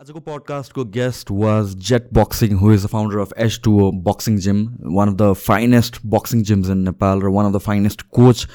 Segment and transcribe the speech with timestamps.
[0.00, 3.72] आजको पडकास्टको guest was Jet boxing who is the founder of H two
[4.04, 8.02] boxing gym one of the finest boxing gyms in Nepal र one of the finest
[8.10, 8.46] coach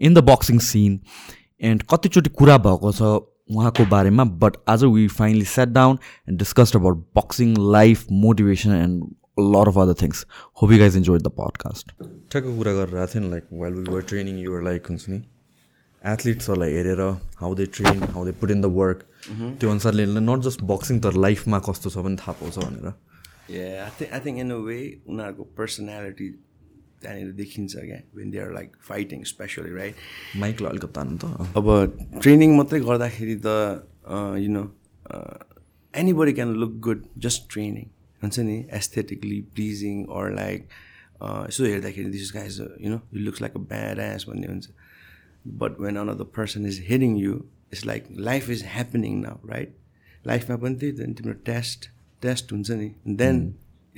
[0.00, 0.98] in the boxing scene
[1.62, 3.10] and कतिचोटि कुरा भएको छ
[3.52, 5.98] उहाँको बारेमा but आज we finally sat down
[6.28, 9.04] and discussed about boxing life motivation and
[9.50, 10.26] lot of other things
[10.62, 13.94] hope you guys enjoy the podcast ठ्याक्क कुरा गरेर आएको थियो नि like well will
[13.94, 15.22] were training your like हुन्छ नि
[16.02, 17.08] एथलिट्सहरूलाई हेरेर
[17.38, 19.10] how they train how they put in the work
[19.60, 22.86] त्यो अनुसारले नट जस्ट बक्सिङ तर लाइफमा कस्तो छ पनि थाहा पाउँछ भनेर।
[23.50, 26.28] I think I think in a way उनीहरूको पर्सनालिटी
[27.00, 29.94] त्यहाँनिर देखिन्छ क्या when they are like fighting specially right
[30.44, 31.24] माइकलाई अलिकति तान्नु त।
[31.56, 31.66] अब
[32.20, 33.48] ट्रेनिङ मात्रै गर्दाखेरि त
[34.44, 34.64] you know
[35.94, 37.86] any can look good just training
[38.22, 38.56] हुन्छ नि?
[38.72, 40.60] एस्थेटिकली प्लिजिङ अर लाइक
[41.22, 44.66] यसो हेर्दाखेरि this guys you know you looks like a bad ass भन्ने हुन्छ।
[45.60, 47.34] But when on the person is heading you
[47.74, 49.76] it's like life is happening now right
[50.26, 51.90] लाइफमा पनि त्यही त तिम्रो टेस्ट
[52.22, 52.90] टेस्ट हुन्छ नि
[53.22, 53.44] देन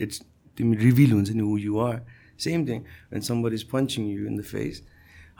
[0.07, 0.23] इट्स
[0.59, 2.03] तिमी रिभिल हुन्छ नि who you are
[2.49, 4.83] same thing when somebody is punching you in the face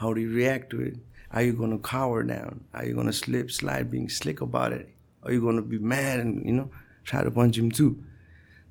[0.03, 2.61] how do react to it are you gonna cower down?
[2.73, 4.89] Are you going to slip, slide, being slick about it?
[5.23, 6.71] Are you going to be mad and, you know,
[7.05, 7.95] try to punch him too?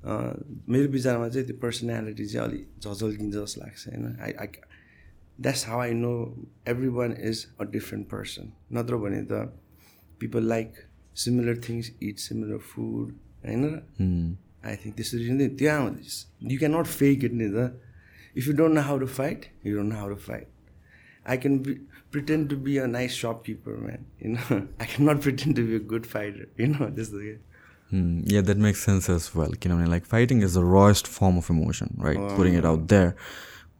[0.05, 4.47] मेरो विचारमा चाहिँ त्यो personality चाहिँ अलिक झझल्किन्छ जस्तो लाग्छ होइन I I
[5.41, 6.11] that's how I know
[6.67, 9.45] every one is a different person नत्र भने त
[10.19, 10.73] people like
[11.23, 13.13] similar things it similar food
[13.45, 13.65] होइन
[14.65, 17.71] आई थिङ्क त्यसरी नै त्यहाँ हुँदैछ you can not fake it नि त
[18.37, 20.47] if you don't know how to fight you don't know how to fight
[21.25, 21.73] I can be
[22.11, 25.75] pretend to be a nice shopkeeper man you know I can not pretend to be
[25.75, 27.37] a good fighter you know त्यस्तो के
[27.91, 29.51] Yeah, that makes sense as well.
[29.63, 33.13] किनभने like fighting is the rawest form of emotion right putting it out there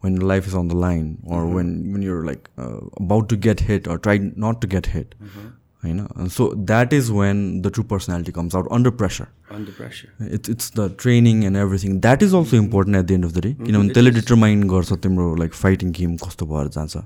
[0.00, 1.54] when life is on the line or mm-hmm.
[1.54, 5.14] when when you're like uh, about to get hit or try not to get hit
[5.22, 5.48] mm-hmm.
[5.88, 9.72] you know and so that is when the true personality comes out under pressure under
[9.72, 12.66] pressure it's it's the training and everything that is also mm-hmm.
[12.66, 15.92] important at the end of the day you know त्यसले determine गर्छ तिम्रो like fighting
[16.00, 17.04] game कस्तो भएर जान्छ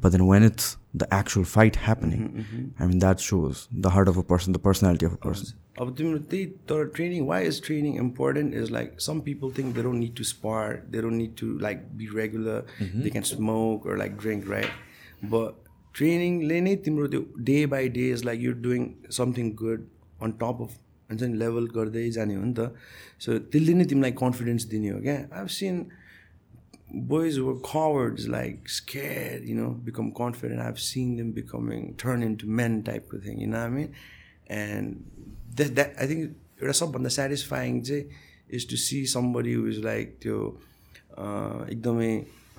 [0.00, 2.72] but then when it's the actual fight happening.
[2.78, 5.94] I mean that shows the heart of a person the personality of a person अब
[5.98, 10.00] तिम्रो त्यही तर training why is training important is like some people think they don't
[10.00, 14.16] need to spar they don't need to like be regular they can smoke or like
[14.18, 18.86] drink right but ट्रेनिङले नै तिम्रो त्यो day by day is like your doing
[19.18, 19.88] something good
[20.22, 20.78] on top of
[21.10, 22.70] हुन्छ नि level गर्दै जाने हो नि त
[23.26, 25.84] सो त्यसले नै तिमीलाई कन्फिडेन्स दिने हो क्या I seen
[26.94, 30.60] boys were cowards, like scared, you know, become confident.
[30.60, 33.94] I've seen them becoming turn into men type of thing, you know what I mean?
[34.46, 35.04] And
[35.54, 38.06] that, I think that's up on the satisfying day
[38.48, 40.58] is to see somebody who is like to
[41.16, 41.64] uh,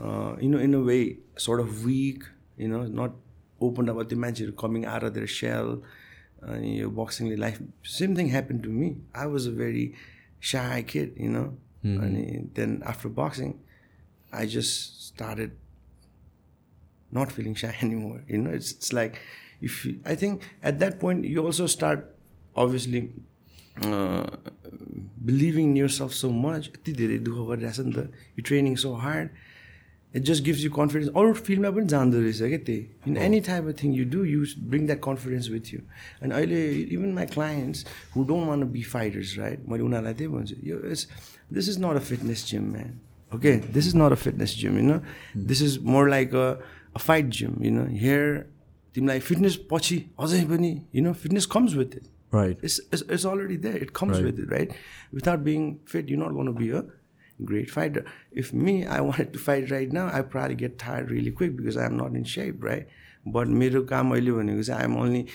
[0.02, 2.24] uh, you know, in a way, sort of weak,
[2.58, 3.12] you know, not
[3.62, 5.82] opened up at the match coming out of their shell
[6.48, 7.62] uh, and you're boxing The life.
[7.84, 8.98] Same thing happened to me.
[9.14, 9.96] I was a very
[10.40, 11.58] shy kid, you know.
[11.84, 12.04] Mm-hmm.
[12.04, 13.60] And then after boxing,
[14.36, 15.52] I just started
[17.12, 18.22] not feeling shy anymore.
[18.28, 19.22] You know, it's it's like
[19.62, 22.12] if you, I think at that point you also start
[22.56, 23.08] obviously
[25.26, 27.98] believing in your self so much यति धेरै दुःख गरिरहेछ नि त
[28.38, 29.30] you training so hard
[30.14, 33.66] it just gives you confidence अरू फिल्डमा पनि जाँदो रहेछ क्या त्यही in any type
[33.68, 35.80] of thing you do you bring that confidence with you
[36.22, 36.62] अनि अहिले
[36.98, 37.86] even my clients
[38.16, 41.08] who don't want be fighters right मैले उनीहरूलाई त्यही भन्छु यो it's
[41.60, 42.92] this is not a fitness gym man
[43.36, 45.00] okay this is not a fitness gym you know
[45.54, 48.36] this is more like a fight gym you know here
[48.96, 52.58] तिमीलाई fitness पछि अझै पनि you know fitness comes with it Right.
[52.62, 53.78] It's, it's, it's already there.
[53.78, 54.26] It comes right.
[54.26, 54.72] with it, right?
[55.14, 56.84] Without being fit, you're not going to be a
[57.44, 58.06] great fighter.
[58.32, 61.78] If me, I wanted to fight right now, I probably get tired really quick because
[61.78, 62.88] I'm not in shape, right?
[63.26, 65.26] But मेरो काम अहिले भनेको चाहिँ I'm only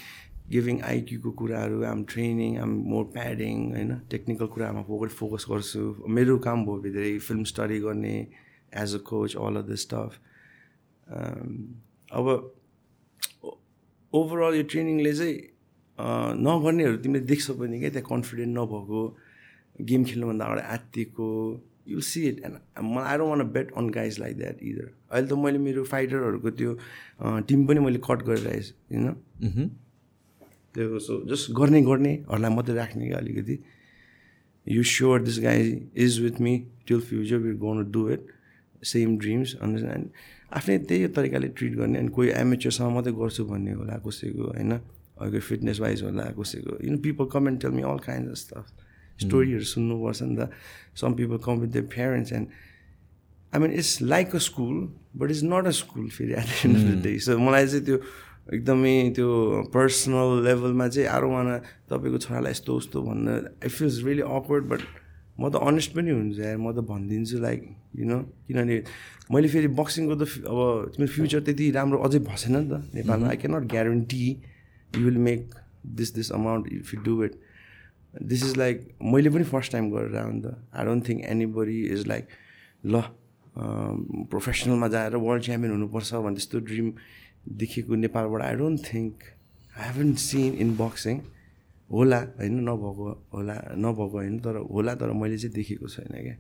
[0.53, 3.91] giving आइक्यूको कुराहरू um training um more padding होइन?
[4.11, 5.83] Technical कुरामा focus focus गर्छु।
[6.17, 8.17] मेरो काम भयो धेरै फिल्म स्टडी गर्ने
[8.83, 10.11] as a coach all of the stuff
[12.19, 12.27] अब
[14.13, 15.37] ओभरअल यो ट्रेनिङले चाहिँ
[16.45, 19.01] नगर्नेहरू तिमीले देख्छौ पनि क्या त्यहाँ कन्फिडेन्ट नभएको
[19.91, 21.27] गेम खेल्नुभन्दा अगाडि आत्तिएको
[21.89, 22.57] यु सी इट एन्ड
[22.87, 26.51] मलाई I don't want bet on guys like that either अहिले त मैले मेरो फाइटरहरूको
[26.59, 26.71] त्यो
[27.49, 29.07] टिम पनि मैले कट गरिरहेछु होइन
[30.75, 33.59] त्यो सो जस्ट गर्ने गर्नेहरूलाई मात्रै राख्ने क्या अलिकति।
[34.67, 35.61] You sure this guy
[35.97, 36.53] is with me
[36.87, 38.27] till future will gonna do it
[38.93, 40.11] same dreams अन्त
[40.59, 44.73] आफ्नै त्यही तरिकाले ट्रिट गर्ने अनि कोही एमेचरसँग मात्रै गर्छु भन्ने होला कसैको होइन?
[45.21, 48.67] अघि फिटनेस वाइज होला कसैको। You know people come and tell me all kind of
[49.19, 50.51] स्टोरीहरू सुन्नुपर्छ नि त।
[51.01, 52.47] Some people come with the parents and
[53.53, 54.77] I mean it's like a school
[55.17, 57.85] but it's not a school फेरि at the end of the day so मलाई चाहिँ
[57.85, 57.99] त्यो
[58.51, 59.29] एकदमै त्यो
[59.71, 61.49] पर्सनल लेभलमा चाहिँ आरो वान
[61.87, 63.27] तपाईँको छोरालाई यस्तो उस्तो भन्न
[63.63, 64.83] it feels really awkward but
[65.39, 67.61] म त अनेस्ट पनि हुन्छ यार म त भनिदिन्छु लाइक
[67.97, 68.77] यु नो किनभने
[69.31, 70.59] मैले फेरि बक्सिङको त अब
[70.93, 74.25] तिम्रो फ्युचर त्यति राम्रो अझै भएन नि त नेपालमा I can not guarantee
[74.91, 75.41] you will make
[75.97, 77.35] this this amount if you do it
[78.27, 78.77] this is like
[79.07, 80.11] मैले पनि फर्स्ट टाइम गरेर
[80.43, 81.21] त I don't think
[81.55, 82.25] anybody is like
[82.85, 83.03] ल
[83.55, 86.89] प्रोफेसनलमा जाएर वर्ल्ड च्याम्पियन हुनुपर्छ भन्ने त्यस्तो ड्रिम
[87.49, 89.13] देखेको नेपालबाट I don't think
[89.79, 91.21] I haven seen in boxing
[91.91, 96.37] होला होइन नभएको होला नभएको होइन तर होला तर मैले चाहिँ देखेको छैन क्या।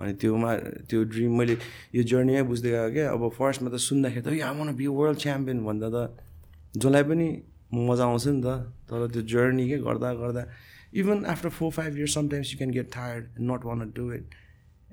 [0.00, 0.54] अनि त्योमा
[0.88, 1.56] त्यो ड्रिम मैले
[1.94, 5.58] यो जर्नीमै बुझ्दै गएको क्या। अब फर्स्टमा त सुन्दाखेरि त या मन बी वर्ल्ड च्याम्पियन
[5.64, 5.98] भन्दा त
[6.76, 7.28] जसलाई पनि
[7.72, 8.48] मजा आउँछ नि त।
[8.88, 10.42] तर त्यो जर्नी के गर्दा गर्दा
[11.00, 14.24] even after four five years sometimes you can get tired not want do it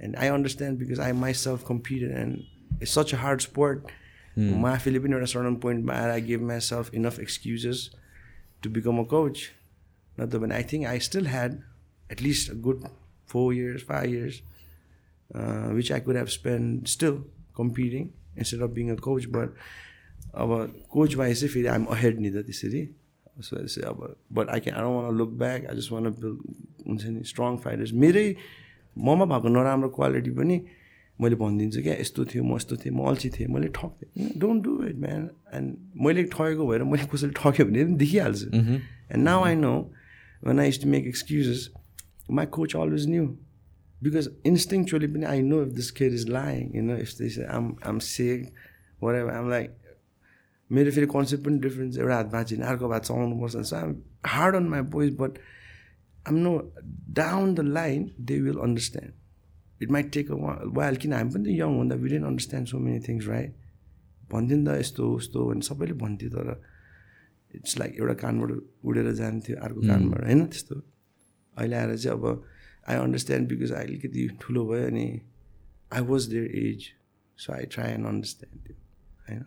[0.03, 1.11] and I understand because I
[1.41, 3.91] myself competed and it's such a hard sport
[4.37, 7.89] म आफैले पनि एउटा सर्टन पोइन्टमा आएर I give myself enough excuses
[8.63, 9.45] to become a coach
[10.19, 11.59] न त भने I think I still had
[12.11, 12.83] at least a good
[13.29, 14.41] four years five years
[15.75, 17.23] which I could have spend still
[17.57, 19.55] competing instead of being a coach but
[20.35, 20.51] अब
[20.89, 22.87] coach wise चाहिँ फेरि I'm ahead नि त त्यसरी
[23.41, 27.23] so अब but I can I want look back I just want build हुन्छ नि
[27.25, 28.27] strong fighters मेरै
[28.95, 30.57] ममा भएको नराम्रो क्वालिटी पनि
[31.21, 34.71] मैले भनिदिन्छु क्या यस्तो थियो म यस्तो थिएँ म अल्छी थिएँ मैले ठक्थेँ don't do
[34.85, 38.47] it man and मैले ठगेको भएर मैले कसैले ठग्यो भने पनि देखिहाल्छु।
[39.13, 39.73] And now I know
[40.43, 41.69] when I to make excuses
[42.31, 43.25] my coach always knew
[44.03, 47.99] because instinctively पनि I know if this care is lying you know this um um
[49.03, 49.69] secure um like
[50.71, 53.95] मेरो फेरि कन्सेप्ट पनि different एउटा हात भाँचिने अर्को हात चलाउनुपर्छ so I'm
[54.35, 55.37] hard on my boys but
[56.27, 56.53] I'm know
[57.21, 59.13] down the line they will understand
[59.83, 60.37] it might take a
[60.79, 63.51] while किन हामी पनि त यङ हुँदा we didn't understand so many things right
[64.31, 66.49] भन्थ्यो नि त यस्तो उस्तो भने सबैले भन्थ्यो तर
[67.55, 68.51] इट्स लाइक एउटा कानबाट
[68.89, 70.75] उडेर जान्थ्यो अर्को कानबाट होइन त्यस्तो?
[71.55, 72.25] अहिले आएर चाहिँ अब
[72.89, 75.07] आई अन्डरस्ट्यान्ड बिकज आई अलिकति ठुलो भयो अनि
[75.97, 76.87] I was there as
[77.37, 78.75] so I try and understand त्यो
[79.27, 79.43] होइन?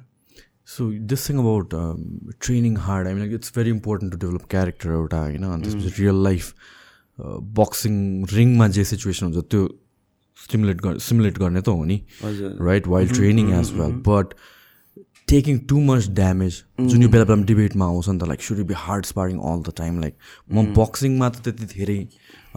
[0.74, 1.74] So this thing about
[2.46, 6.54] training hard I mean it's very important to develop character एउटा होइन त्यसपछि रियल लाइफ
[7.58, 7.98] बक्सिङ
[8.32, 9.66] रिङमा जे सिचुएसन हुन्छ त्यो
[10.36, 12.02] स्टिमुलेट गर्ने सिमुलेट गर्ने त हो नि
[12.62, 14.34] right wild training as well but
[15.28, 18.74] taking too much damage जुन यो बेला बेला डिबेटमा आउँछ नि त like should be
[18.78, 20.14] hard sparring all the time like
[20.50, 21.98] म बक्सिङमा त त्यति धेरै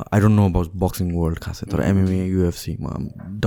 [0.03, 2.93] I don't know about boxing world खासै तर MMA युएफसीमा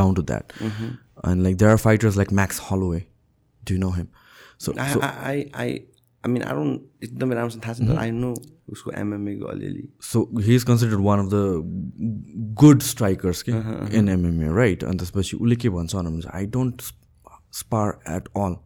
[0.00, 3.04] down to that and like there are fighters like Max Holloway
[3.62, 4.06] do know him
[4.60, 5.78] so I I I
[6.24, 8.34] mean I don't एकदमै राम्रोसँग थाहा छ आई नो
[8.72, 11.34] उसको एमएमएको अलिअलि। So he is considered one of the
[12.60, 13.52] good strikers कि
[13.98, 16.82] in MMA right अनि त्यसपछि उसले के भन्छ भने I don't
[17.54, 18.56] spar at all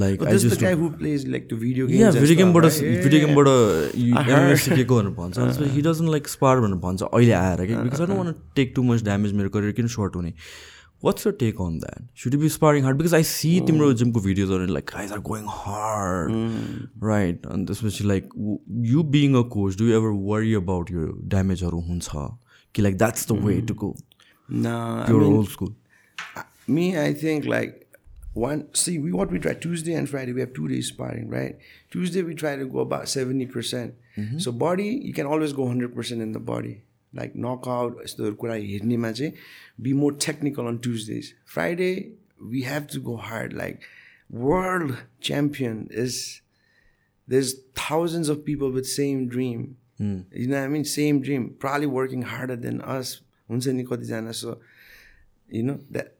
[0.00, 0.60] like I just
[1.54, 3.46] video गेमबाट भिडियो गेमबाट
[4.58, 8.18] सिकेको भनेर भन्छ हि डजन्ट लाइक स्पार भनेर भन्छ अहिले आएर कि because I don't
[8.18, 10.32] want take too much damage मेरो करियर किन सर्ट हुने।
[11.00, 12.02] What's your take on that?
[12.12, 12.98] Should you be sparring hard?
[12.98, 13.66] Because I see mm.
[13.66, 16.90] Timur Jimko videos on it, like guys are going hard, mm.
[16.98, 17.38] right?
[17.46, 19.76] And especially like you being a coach.
[19.76, 22.36] Do you ever worry about your damage or hunsa?
[22.76, 23.42] Like that's the mm.
[23.42, 23.66] way hmm.
[23.66, 23.96] to go.
[24.48, 25.74] No, pure I mean, old school.
[26.66, 27.88] Me, I think like
[28.34, 28.72] one.
[28.74, 30.32] See, we what we try Tuesday and Friday.
[30.32, 31.58] We have two days sparring, right?
[31.90, 33.94] Tuesday we try to go about seventy percent.
[34.16, 34.38] Mm-hmm.
[34.38, 38.54] So body, you can always go hundred percent in the body like knockout यस्तोहरू कुरा
[38.54, 39.32] हेर्नेमा चाहिँ
[39.80, 41.90] be more technical on Tuesdays Friday
[42.42, 43.80] we have to go hard like
[44.46, 46.18] world champion is
[47.28, 49.66] there is thousands of people with same dream
[50.00, 54.60] you I mean same dream probably working harder than us हुन्छ नि कतिजना so
[55.48, 56.14] you know that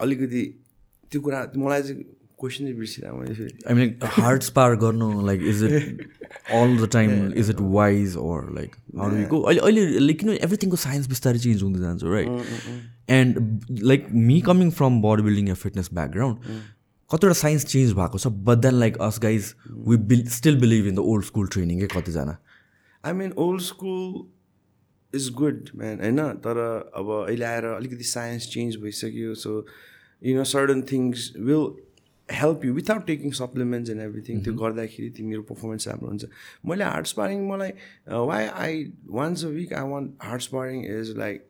[0.00, 0.44] अलिकति
[1.12, 2.04] त्यो कुरा मलाई चाहिँ
[2.40, 3.88] क्वेसनै बिर्सिरहेँ मैले फेरि। आई मिन
[4.18, 6.06] हार्ड स्पार गर्नु like is it
[6.54, 11.38] all the time is it wise or like how अहिले अहिले किन एभ्रिथिङको साइन्स बिस्तारै
[11.44, 12.28] चेन्ज हुँदै जान्छ right
[13.18, 16.36] and like me coming from body building yeah fitness background
[17.10, 19.54] कतिवटा साइन्स चेन्ज भएको छ but then like us guys
[19.88, 22.36] we will still believe in the old school training के कतिजना?
[23.04, 26.22] I mean old school is good man होइन?
[26.46, 26.62] तर
[26.94, 29.52] अब अहिले आएर अलिकति साइन्स चेन्ज भइसक्यो so
[30.22, 31.66] you know certain things will
[32.28, 36.24] help you without taking supplements and everything त्यो गर्दाखेरि तिमीहरू पर्फर्मेन्स राम्रो हुन्छ।
[36.66, 37.72] मैले हार्ड स्पारिङ मलाई
[38.30, 38.84] why I
[39.18, 41.48] once a week I want hard sparring is like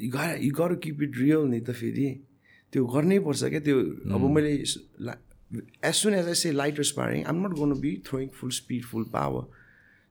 [0.00, 2.08] you गर किप इट रियल नि त फेरि।
[2.72, 3.78] त्यो गर्नै पर्छ क्या त्यो
[4.14, 8.50] अब मैले as soon as I say lighter sparring I'm not gonna be throwing full
[8.52, 9.46] speed full power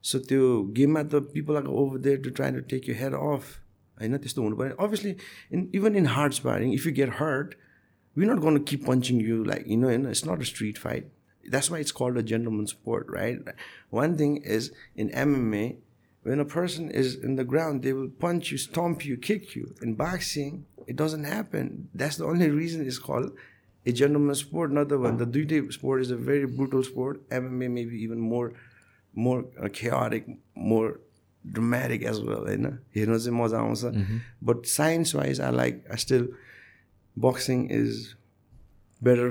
[0.04, 0.42] so त्यो
[0.80, 3.54] गेममा त people are over there to try to take you head off
[3.98, 5.16] होइन त्यस्तो हुनु पऱ्यो। Obviously
[5.54, 7.56] in even in hard sparring if you get hurt
[8.18, 11.06] we're not going to keep punching you like you know it's not a street fight.
[11.46, 13.38] That's why it's called a gentleman's sport right?
[13.90, 15.78] One thing is in mma
[16.24, 19.76] when a person is in the ground they will punch you stomp you kick you.
[19.82, 21.90] In boxing it doesn't happen.
[21.94, 23.32] That's the only reason it's called
[23.86, 25.18] a gentleman's sport another one.
[25.18, 27.30] The duty sport is a very brutal sport.
[27.30, 28.54] Mma maybe even more
[29.14, 31.00] more uh, chaotic more
[31.58, 32.78] dramatic as well you know?
[33.92, 34.18] Mm-hmm.
[34.42, 36.28] but science wise i like i still
[37.18, 38.08] boxing is
[39.02, 39.30] better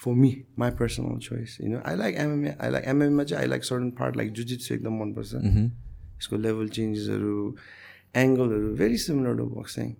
[0.00, 3.64] for me my personal choice होइन I like MMA I like एमएममा चाहिँ I like
[3.64, 7.36] certain part like jujitsu एकदम मनपर्छ यसको level चेन्जेसहरू
[8.16, 9.92] एङ्गलहरू very similar to boxing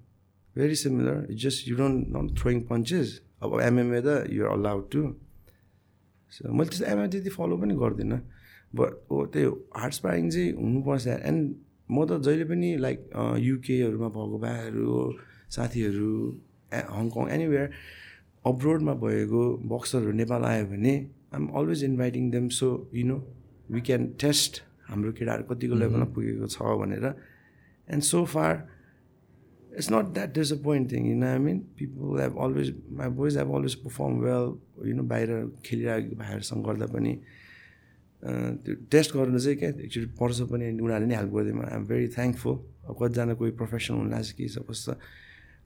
[0.57, 5.03] very similar just you don't not throwing punches अब MMA त you're allowed to
[6.33, 8.21] so मैले त्यस्तो एमएमए त्यति फलो पनि गर्दिनँ
[8.73, 11.43] बट हो त्यो हार्ड स्पारिङ चाहिँ हुनुपर्छ एन्ड
[11.89, 12.99] म त जहिले पनि लाइक
[13.41, 14.87] युकेहरूमा भएको भाइहरू
[15.51, 16.13] साथीहरू
[16.73, 17.67] हङकङ एनिवेयर
[18.53, 19.43] अब्रोडमा भएको
[19.73, 20.95] बक्सरहरू नेपाल आयो भने
[21.33, 23.19] I'm always inviting them so you know
[23.71, 27.07] we can test हाम्रो केटाहरू कतिको लेभलमा पुगेको छ भनेर।
[27.89, 28.55] And so far
[29.77, 31.59] it's not that disappointing, you know what I mean?
[31.77, 35.29] People have always, my boys have always performed well, you know, बाहिर
[35.65, 37.13] खेलिरहेको भाइहरूसँग गर्दा पनि।
[38.23, 42.57] त्यो टेस्ट गर्नु चाहिँ क्या एक्चुली पर्छ पनि उनीहरूले नै हेल्प गरिदिएमा आइएम भेरी थ्याङ्कफुल
[42.89, 44.93] अब कतिजना कोही प्रोफेसनल हुन लाग्छ के छ कस्तो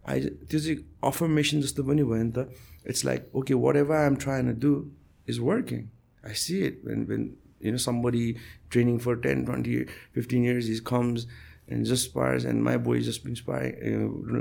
[0.08, 2.48] आई त्यो चाहिँ अफरमेसन जस्तो पनि भयो नि त.
[2.88, 4.90] It's like okay whatever I am try to do
[5.28, 5.84] is working
[6.26, 7.30] I see it been
[7.64, 8.34] you know somebody
[8.70, 11.26] training for ten twenty fifteen years is comes
[11.72, 13.58] and just shares and my boys Jaspa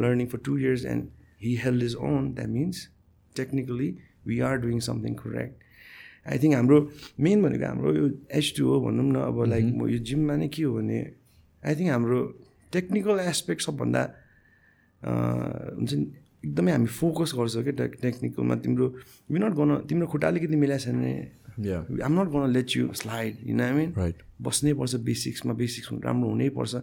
[0.02, 1.08] learning for two years and
[1.42, 2.88] he health is on that means
[3.36, 3.98] technically
[4.28, 5.68] we are doing something correct
[6.28, 6.90] I think हाम्रो
[7.20, 9.84] main भनेको हाम्रो यो H T हो भनौँ न अब like mm-hmm.
[9.84, 11.00] म यो जिममा नै के हो भने
[11.66, 12.20] आई थिङ्क हाम्रो
[12.72, 14.04] टेक्निकल एस्पेक्ट सबभन्दा
[15.04, 16.06] हुन्छ नि
[16.46, 18.88] एकदमै हामी फोकस गर्छौँ क्या टेक टेक्निकलमा तिम्रो
[19.32, 21.14] यु नट गर्न तिम्रो खुट्टा अलिकति मिलाएछ भने
[22.04, 26.30] आम नट गर्न लेट यु स्लाइड होइन आई मिन राइट बस्नै पर्छ बेसिक्समा बेसिक्स राम्रो
[26.30, 26.76] हुनैपर्छ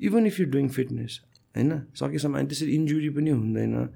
[0.00, 1.20] even if you doing fitness
[1.56, 1.82] होइन?
[1.94, 3.88] सकेसम्म अनि त्यसरी इन्जुरी पनि हुँदैन।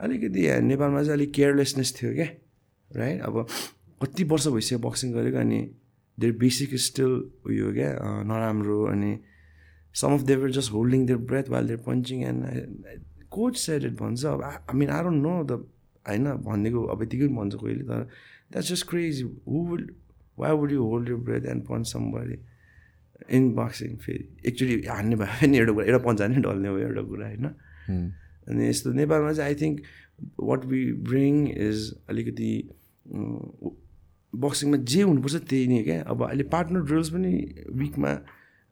[0.00, 2.28] अलिकति नेपालमा चाहिँ अलिक केयरलेसनेस थियो क्या
[2.90, 3.46] राइट अब
[4.02, 5.60] कति वर्ष भइसक्यो बक्सिङ गरेको अनि
[6.20, 7.12] देयर बेसिक स्टिल
[7.46, 9.12] उयो क्या नराम्रो अनि
[9.94, 12.44] some of them just holding their breath while they're punching and
[13.30, 15.64] coach said भन्छ अब I mean I don't know the
[16.06, 18.06] होइन भनिदिएको अब यतिकै भन्छ कोहीले तर
[18.52, 19.88] that's just crazy who will
[20.38, 22.38] why would you hold your breath and punch somebody
[23.36, 27.02] in boxing फेरि एक्चुली हान्ने भयो भने एउटा कुरा एउटा पन्च हान्ने ढल्ने भयो एउटा
[27.08, 27.46] कुरा होइन?
[28.48, 29.82] अनि यस्तो नेपालमा चाहिँ I think
[30.40, 31.78] what we bring is
[32.10, 32.52] अलिकति
[34.32, 36.02] बक्सिङमा जे हुनुपर्छ त्यही नै क्या?
[36.02, 37.32] अब अहिले पार्टनर ड्रिल्स पनि
[37.82, 38.12] विकमा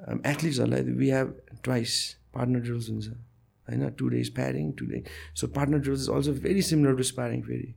[0.00, 1.96] एथलिट्सहरूलाई we have twice
[2.34, 3.08] partner drills हुन्छ
[3.68, 5.02] होइन two days sparring two day
[5.34, 7.74] so partner drills is also very similar to sparring फेरि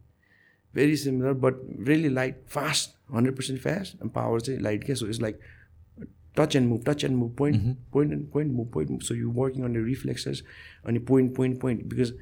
[0.74, 1.56] very similar but
[1.88, 5.40] really light fast hundred percent fast power चाहिँ light क्या so it's like
[6.38, 9.64] touch and move touch and move point point and point move point so you working
[9.64, 10.44] on the reflexes
[10.86, 12.14] अनि point point point because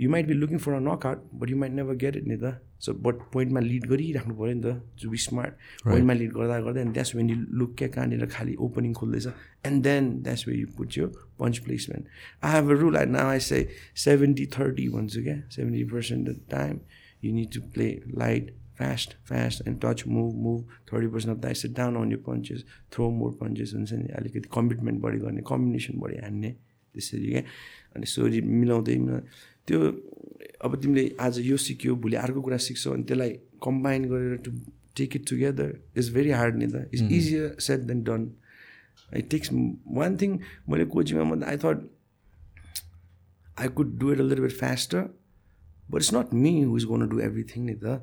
[0.00, 2.52] you might be looking for a knockout but you might never get it नि त
[2.86, 6.80] so but पोइन्टमा lead गरिराख्नु पऱ्यो नि त to be smart पोइन्टमा lead गर्दा गर्दा
[6.80, 9.26] and that's when you look क्या कहाँनिर खालि opening खोल्दैछ
[9.66, 11.06] and then that's way you put यो
[11.40, 12.06] punch placement
[12.42, 13.66] I have a rule I now I say
[14.04, 16.80] seventy thirty भन्छु क्या seventy percent the time
[17.24, 17.88] you need to play
[18.18, 22.18] light fast fast and touch move move thirty percent of the sit down on you
[22.26, 26.50] punches throw more punches हुन्छ नि अलिकति commitment बढी गर्ने combination बढी हान्ने
[26.94, 27.42] त्यसरी क्या
[27.96, 28.96] अनि सोरी मिलाउँदै
[29.68, 29.80] त्यो
[30.64, 33.30] अब तिमीले आज यो सिक्यो भोलि अर्को कुरा सिक्छौ अनि त्यसलाई
[33.62, 34.50] कम्बाइन गरेर to
[34.96, 38.30] take it together is very hard नि त it's easier said then done
[39.16, 39.50] it takes
[39.98, 41.84] one thing मैले कोचिङमा म I thought
[43.60, 45.02] I could do it a little bit faster
[45.90, 48.00] but it's not me who is gonna do everything नि त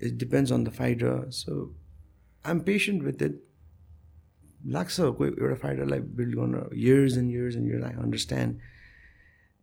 [0.00, 1.60] it depends on the fighter so
[2.44, 3.44] I am patient with it
[4.66, 8.76] लाग्छ कोही एउटा फाइटरलाई build गर्न years and years and years I understand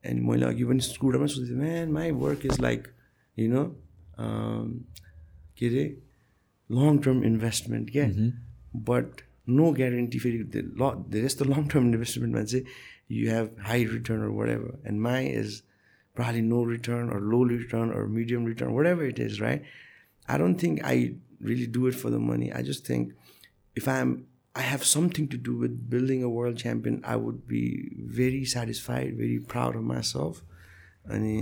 [0.06, 2.90] and Moila like, you screwed up and she man my work is like
[3.36, 3.76] you know
[4.18, 4.86] um
[6.70, 8.06] long term investment yeah.
[8.06, 8.30] Mm-hmm.
[8.74, 12.66] But no guarantee for the lot the rest of long term investment man say
[13.08, 14.80] you have high return or whatever.
[14.84, 15.62] And my is
[16.16, 19.62] probably no return or low return or medium return whatever it is right?
[20.28, 22.52] I don't think i really do it for the money.
[22.52, 23.14] I just think
[23.76, 27.64] if i'm I have something to do with building a world champion, I would be
[28.22, 30.42] very satisfied, very proud of myself.
[31.16, 31.36] अनि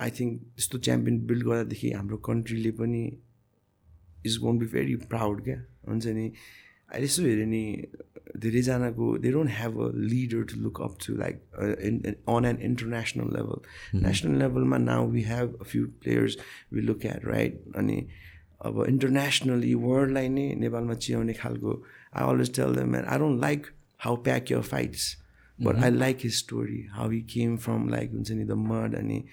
[0.00, 3.04] I think त्यस्तो champion build गर्दादेखि हाम्रो कन्ट्रीले पनि
[4.26, 5.56] is gonna be very proud क्या?
[5.88, 6.26] हुन्छ नि?
[6.90, 7.62] अहिले यसो हेऱ्यो नि
[8.44, 11.40] धेरैजनाको they don't have a leader to look up to like
[12.34, 16.38] on an international level national लेभलमा now we have a few players
[16.72, 17.98] we look at right अनि
[18.66, 21.72] अब इन्टरनेसनली वर्ल्डलाई नै नेपालमा चियाउने खालको
[22.16, 23.66] I always tell them man I don't like
[24.04, 25.16] how pack your fights
[25.66, 29.24] but I like his story how he came from like हुन्छ नि the mud अनि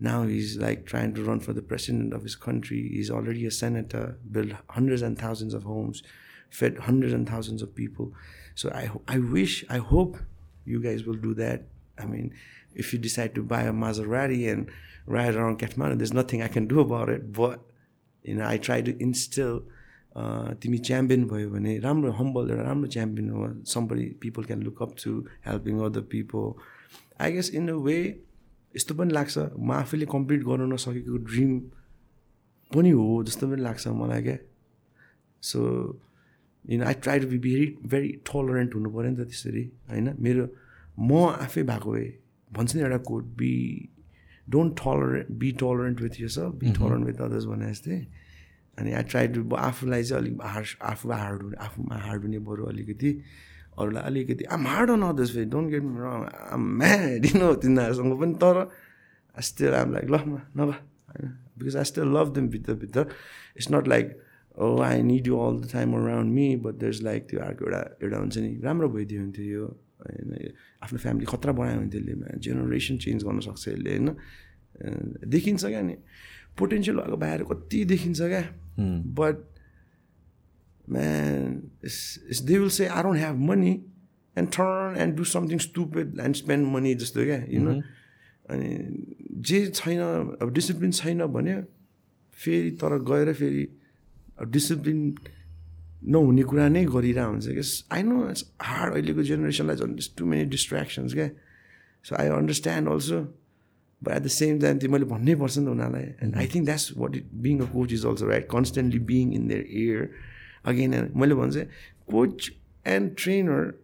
[0.00, 2.88] now he's like trying to run for the president of his country.
[2.88, 6.02] He's already a senator, built hundreds and thousands of homes,
[6.50, 8.12] fed hundreds and thousands of people.
[8.54, 10.18] So I, I wish, I hope
[10.64, 11.64] you guys will do that.
[11.98, 12.32] I mean,
[12.74, 14.70] if you decide to buy a Maserati and
[15.06, 17.32] ride around Kathmandu, there's nothing I can do about it.
[17.32, 17.60] But,
[18.34, 19.60] know, I try to instill
[20.62, 24.94] तिमी champion भयो भने राम्रो humble एउटा राम्रो champion हो somebody people can look up
[25.02, 25.10] to
[25.46, 26.52] helping other people
[27.22, 27.98] I guess in a way
[28.74, 31.52] यस्तो पनि लाग्छ। म आफैले कम्प्लिट गर्न नसकेको ड्रिम
[32.72, 34.36] पनि हो जस्तो पनि लाग्छ मलाई क्या।
[35.42, 35.60] So
[36.64, 40.06] you I try to be very very tolerant हुनु पऱ्यो नि त त्यसरी होइन?
[40.18, 40.48] मेरो
[40.98, 41.10] म
[41.46, 42.08] आफै भएको भए
[42.50, 43.52] भन्छ नि एउटा code be
[44.50, 48.06] don't tolerant be tolerant with yourself be tolerant with others भने जस्तै
[48.78, 52.64] अनि आई ट्राई टु आफूलाई चाहिँ अलिक हार्ड आफू हार्ड हुने आफूमा हार्ड हुने बरु
[52.66, 53.10] अलिकति
[53.78, 55.82] अरूलाई अलिकति आम हार्ड अन अदर्स फेरि don't get
[56.52, 58.68] um mad no तिनीहरूसँग पनि। तर
[59.36, 60.16] स्टिल आम लाइक ल
[60.56, 60.78] नभए
[61.10, 61.28] होइन।
[61.58, 63.06] Because I still love them भित्रभित्र
[63.56, 64.16] it's not like
[64.58, 67.82] oh I need you all the time around me but there like त्यो अर्को एउटा
[68.02, 69.66] एउटा हुन्छ नि राम्रो भइदियो हुन्थ्यो यो
[69.98, 70.30] होइन
[70.82, 74.08] आफ्नो फ्यामिली खतरा बनायो भने त्यसले जेनेरेसन चेन्ज गर्न सक्छ यसले होइन?
[75.26, 75.96] देखिन्छ क्या नि।
[76.58, 78.44] पोटेन्सियल भएको बाहिर कति देखिन्छ क्या।
[79.18, 79.36] But
[81.84, 83.84] it's, it's, they will say, I don't have money,
[84.36, 87.72] and turn and do something stupid and spend money जस्तो क्या यु नो
[88.50, 88.68] अनि
[89.48, 90.00] जे छैन
[90.42, 91.54] अब डिसिप्लिन छैन भने
[92.32, 93.64] फेरि तर गएर फेरि
[94.40, 95.00] अब डिसिप्लिन
[96.02, 100.44] नहुने कुरा नै गरिरहेको हुन्छ क्या आई नो इट्स हार्ड अहिलेको जेनेरेसनलाई झन् टु मेनी
[100.54, 101.28] डिस्ट्रेक्सन्स क्या
[102.04, 103.18] so I understand also
[104.02, 106.64] but at the same time त्यो मैले भन्नै पर्छ नि त उनीहरूलाई and I think
[106.70, 110.08] that's what it being a coach is also right constantly being in their ear
[110.72, 111.66] again मैले भन्छु
[112.14, 112.50] coach
[112.96, 113.74] and trainer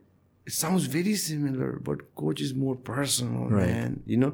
[0.46, 3.68] it sounds very similar, but coach is more personal, Right.
[3.68, 3.94] man.
[4.12, 4.28] You know,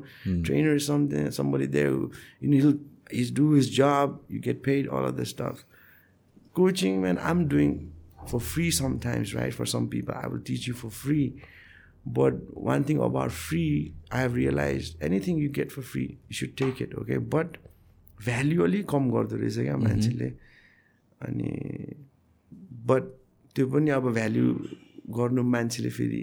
[0.47, 2.01] trainer is something somebody there who
[2.41, 2.73] you know he'll
[3.19, 5.61] he's do his job, you get paid, all of this stuff.
[6.61, 7.73] Coaching, man, I'm doing
[8.35, 9.55] for free sometimes, right?
[9.63, 11.27] For some people, I will teach you for free.
[12.19, 12.35] But
[12.73, 16.81] one thing about free, I have realized anything you get for free, you should take
[16.87, 17.19] it, okay?
[17.37, 17.59] But
[18.29, 20.27] value अलिक कम गर्दो रहेछ क्या मान्छेले
[21.27, 21.51] अनि
[22.89, 23.03] but
[23.57, 24.47] त्यो पनि अब भ्याल्यु
[25.19, 26.23] गर्नु मान्छेले फेरि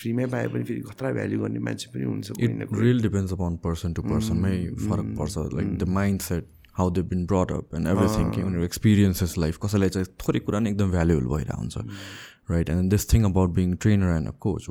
[0.00, 3.04] फ्रीमै पाए पनि फेरि खतरा भ्याल्यु गर्ने मान्छे पनि हुन्छ कोही न It कोही really
[3.08, 4.42] depends upon person to person.
[4.46, 4.54] मै
[4.86, 5.88] फरक पर्छ like the
[6.28, 6.44] mindset
[6.78, 10.60] how they been brought up and everything के उनीहरू एक्सपिरियन्सेस लाइफ कसैलाई चाहिँ थोरै कुरा
[10.60, 11.76] नै एकदम भ्यालुएबल भइरहेको हुन्छ
[12.50, 14.68] right and this thing about being trainer and a coach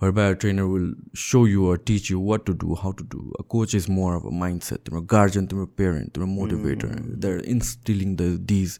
[0.00, 2.92] a coach, by a trainer will show you or teach you what to do, how
[2.92, 3.32] to do.
[3.38, 6.26] A coach is more of a mindset, they're a guardian, they're a parent, they're a
[6.26, 6.90] motivator.
[6.94, 7.20] Mm.
[7.20, 8.78] They're instilling these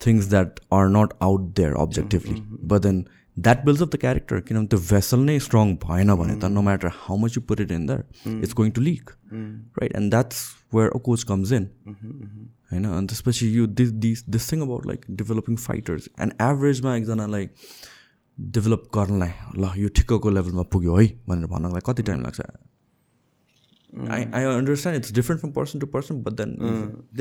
[0.00, 2.53] things that are not out there objectively, mm-hmm.
[2.86, 3.04] Then
[3.36, 4.42] that builds up the character.
[4.48, 7.60] You know, the vessel नै strong भएन भने त no matter how much you put
[7.60, 9.14] it in there, it's going to leak.
[9.80, 9.92] Right?
[9.94, 11.70] And that's where a coach comes in.
[12.72, 17.48] होइन अनि त्यसपछि यो this this this thing about like developing fighters and एभरेजमा एकजनालाई
[18.38, 22.40] develop गर्नलाई ल यो ठिक्कको लेभलमा पुग्यो है भनेर भन्नलाई कति टाइम लाग्छ
[24.16, 26.56] I I understand it's different from person to person but then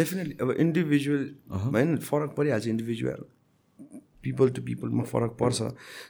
[0.01, 1.29] definitely अब इन्डिभिजुअल
[1.65, 3.23] होइन फरक परिहाल्छ इन्डिभिजुअल
[4.23, 5.69] पिपल टु पिपलमा फरक पर्छ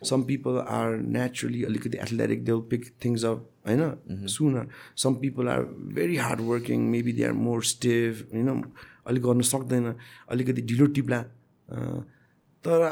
[0.09, 4.67] सम पिपल आर नेचुरली अलिकति athletic they pick things up होइन soon
[5.03, 5.63] some people are
[5.97, 8.63] very hard working maybe they are more stave होइन
[9.07, 9.93] अलिक गर्न सक्दैन
[10.29, 11.21] अलिकति ढिलो टिप्ला
[12.63, 12.87] तर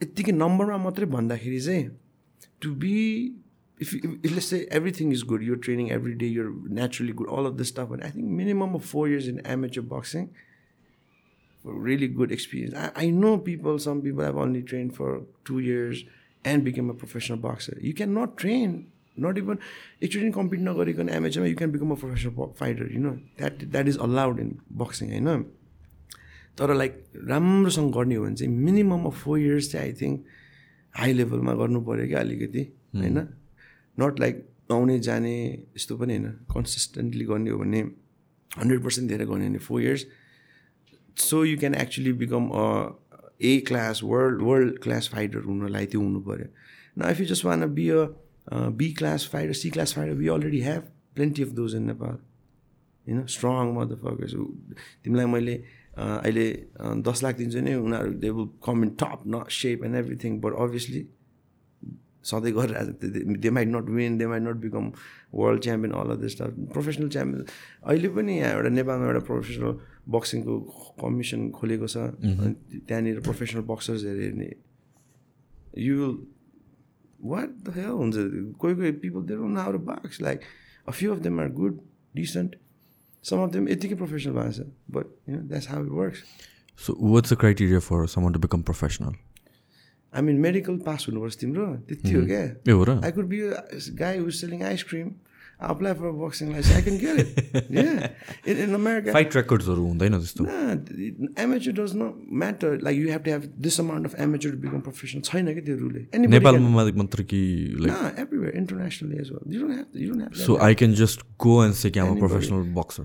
[0.00, 1.88] यत्तिकै नम्बरमा मात्रै भन्दाखेरि चाहिँ
[2.62, 2.94] to be
[3.80, 7.26] if you, if let's say everything is good, you're training every day, you're naturally good,
[7.28, 11.53] all of this stuff, and I think minimum of four years in amateur boxing for
[11.64, 12.74] really good experience.
[12.74, 16.04] I, I know people, some people have only trained for two years
[16.44, 17.78] and become a professional boxer.
[17.80, 19.58] You cannot train, not even
[20.02, 23.98] एकचोटि compete नगरिकन एमएचमा you can become a professional fighter you know that that is
[23.98, 25.42] allowed in boxing होइन
[26.58, 30.24] तर like राम्रोसँग गर्ने हो भने चाहिँ minimum of four years चाहिँ आई थिङ्क
[30.98, 32.62] हाई लेभलमा गर्नु पऱ्यो क्या अलिकति
[32.94, 33.18] होइन?
[34.00, 35.34] नट लाइक आउने जाने
[35.76, 37.80] यस्तो पनि होइन। कन्सिस्टेन्टली गर्ने हो भने
[38.58, 40.06] हन्ड्रेड पर्सेन्ट धेरै गर्ने हो भने four years
[41.16, 42.66] so you can actually become a
[43.42, 46.46] A class world world class fighter हुनलाई त्यो हुनु पऱ्यो
[46.98, 48.04] न if you just want be a
[48.78, 50.82] B class fighter C class fighter we already have
[51.14, 52.18] plenty of those in Nepal
[53.06, 54.34] होइन strong mother फर्कर्स
[55.04, 55.54] तिमीलाई मैले
[55.98, 56.46] अहिले
[57.08, 60.60] दस लाख दिन्छु नि उनीहरू they will come in top न shape and everything but
[60.66, 61.06] obviously
[62.30, 64.84] सधैँ गरिरहेको they might not win they might not become
[65.34, 66.34] world champion all of this
[66.74, 67.44] professional champion
[67.90, 69.72] अहिले पनि यहाँ एउटा नेपालमा एउटा प्रोफेसनल
[70.14, 70.54] बक्सिङको
[71.02, 74.50] कमिसन खोलेको छ। अनि त्यहाँनिर प्रोफेसनल बक्सर्स हेऱ्यो भने
[75.86, 75.96] यु
[77.32, 78.16] वाट द हेल हुन्छ?
[78.60, 80.40] कोही कोही people there own our box like
[80.88, 81.78] a few of them are good
[82.16, 82.56] decent
[83.24, 86.24] some of them यतिकै प्रोफेसनल भएको छ। But you know that's how it works
[86.78, 89.12] So what's the criteria for someone to become professional?
[90.14, 93.44] I mean medical pass हुनुपर्छ तिम्रो त्यति हो क्या ए हो र I could be
[93.50, 93.62] a
[94.02, 95.14] guy who's selling ice cream.
[95.60, 96.76] I apply for a boxing license.
[96.76, 97.66] I can get it.
[97.70, 98.08] yeah.
[98.44, 102.70] In, in America, fight रेकर्ड्सहरू हुँदैन nah, amateur does not matter.
[102.86, 105.24] Like you have to have this amount of amateur to become professional.
[105.28, 106.30] छैन क्या त्यो rule Anybody can.
[106.30, 107.42] नेपालमा मात्र कि
[107.80, 109.44] like Nah, everywhere, internationally as well.
[109.54, 110.00] You don't have to.
[110.00, 110.40] You don't have to.
[110.46, 112.18] So I can just go and say कि I'm.
[112.18, 113.04] Professional boxer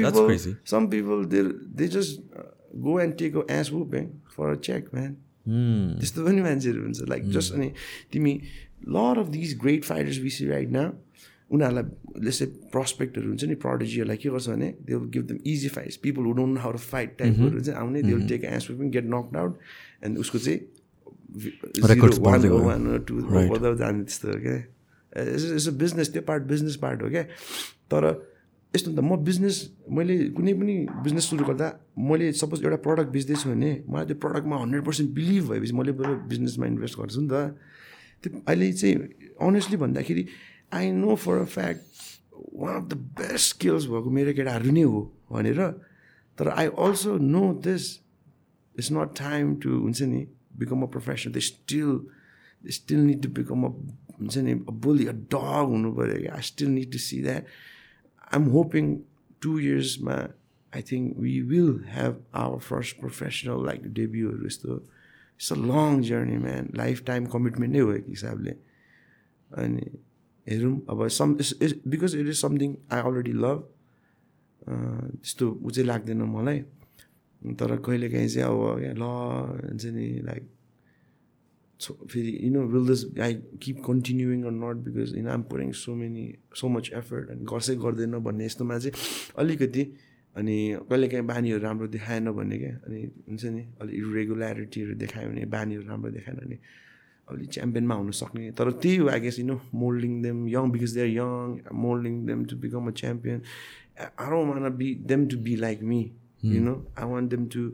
[0.00, 0.56] people, crazy.
[0.64, 1.44] some people, they
[1.80, 2.48] they just uh,
[2.88, 3.44] go and take a
[4.40, 5.18] for a check, man.
[6.00, 7.68] त्यस्तो पनि मान्छेहरू हुन्छ like just अनि
[8.12, 8.32] तिमी
[8.96, 10.82] lot of these great fighters we see right न
[11.50, 15.96] उनीहरूलाई जस्तै प्रस्पेक्टहरू हुन्छ नि प्रोडिजीहरूलाई के गर्छ भने they will give them easy fights
[16.04, 19.06] people who don't how to fight टाइपहरू चाहिँ आउने they will take ass whipping get
[19.14, 19.52] knocked out
[20.04, 20.60] and उसको चाहिँ
[22.20, 23.14] वान। वान टू
[23.76, 24.56] जाने त्यस्तो हो क्या
[25.24, 27.24] इट्स अ बिजनेस त्यो पार्ट बिजनेस पार्ट हो क्या
[27.94, 28.02] तर
[28.74, 29.56] यस्तो त म बिजनेस
[29.90, 31.66] मैले कुनै पनि बिजनेस सुरु गर्दा
[31.98, 36.12] मैले सपोज एउटा प्रडक्ट बेच्दैछु भने मलाई त्यो प्रडक्टमा हन्ड्रेड पर्सेन्ट बिलिभ भएपछि मैले बरु
[36.30, 37.34] बिजनेसमा इन्भेस्ट गर्छु नि त।
[38.22, 38.96] त्यो अहिले चाहिँ
[39.42, 40.22] अनेस्टली भन्दाखेरि
[40.78, 41.82] I know for a fact
[42.60, 45.00] one of the best skills भएको मेरो केटाहरू नै हो
[45.32, 45.60] भनेर।
[46.38, 47.84] तर I also know this
[48.78, 50.20] it's not time to हुन्छ नि
[50.60, 51.90] become a professional they still
[52.64, 53.70] they still need to become a
[54.20, 54.54] हुन्छ नि
[54.84, 57.44] बुली अ डग हुनु पऱ्यो क्या। I still need to see that
[58.30, 58.96] I'm hoping
[59.42, 60.16] to इयर्समा
[60.72, 66.36] I think we will have our first professional like डेब्युहरू यस्तो it's a long journey
[66.38, 66.68] man
[67.06, 68.54] lifetime commitment नै हो एक हिसाबले
[69.50, 69.86] अनि
[70.46, 71.34] हेरौँ अब some
[71.86, 73.68] because it is something I already love
[74.62, 76.58] त्यस्तो ऊ चाहिँ लाग्दैन मलाई
[77.42, 79.12] तर कहिलेकाहीँ चाहिँ अब ल
[79.64, 80.48] हुन्छ नि लाइक
[81.80, 85.94] फेरि you know will this I keep continuing or not because in I'm pouring so
[85.94, 86.24] many
[86.60, 88.94] so much effort अनि गर्छै गर्दैन भन्ने यस्तोमा चाहिँ
[89.38, 89.82] अलिकति
[90.36, 90.56] अनि
[90.90, 96.10] कहिलेकाहीँ बानीहरू राम्रो देखाएन भने क्या। अनि हुन्छ नि अलिक इरेगुल्यारिटीहरू देखायो भने बानीहरू राम्रो
[96.10, 96.58] देखाएन भने
[97.28, 100.94] अलिक च्याम्पियनमा हुन सक्ने। तर त्यही हो I guess you know moulding them young because
[100.94, 103.42] they are young moulding them to become a champion
[104.00, 106.00] I don't want be them to be like me
[106.44, 107.66] you know I want them to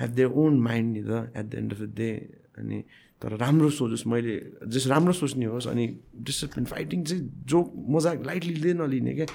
[0.00, 2.10] have their own mind नि त at the end of the day
[2.58, 2.84] अनि
[3.22, 4.34] तर राम्रो सोचोस् मैले
[4.66, 5.84] जस राम्रो सोच्ने होस् अनि
[6.26, 7.58] डिसिप्लिन फाइटिङ चाहिँ जो
[7.94, 9.26] मजाक लाइटली लिँदै नलिने क्या।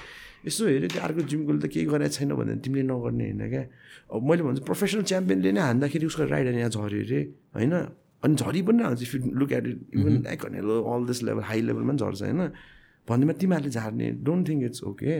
[0.44, 3.64] यसो हेऱ्यो त्यो अर्को जिमकोले त केही गरेको छैन भने तिमीले नगर्ने होइन क्या।
[4.12, 7.20] अब मैले भन्छु प्रोफेसनल च्याम्पियनले नै हान्दाखेरि उसको राइडर यहाँ झऱ्यो अरे
[7.56, 7.74] होइन?
[8.24, 11.60] अनि झरी पनि हान्छ if you look at it even आइकनेलो all this level high
[11.64, 12.40] लेभलमा पनि झर्छ होइन?
[13.08, 15.12] भन्दैमा तिमीहरूले झार्ने डोन्ट थिङ्क इट्स ओके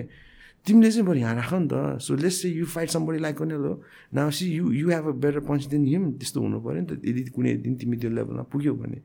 [0.68, 3.72] तिमीले चाहिँ बरु यहाँ राख नि त। सो लेस चाहिँ you fight somebody like Canelo
[4.14, 7.00] now see you you have a better punch than him त्यस्तो हुनु पऱ्यो नि त।
[7.00, 8.98] यदि कुनै दिन तिमी त्यो लेभलमा पुग्यौ भने।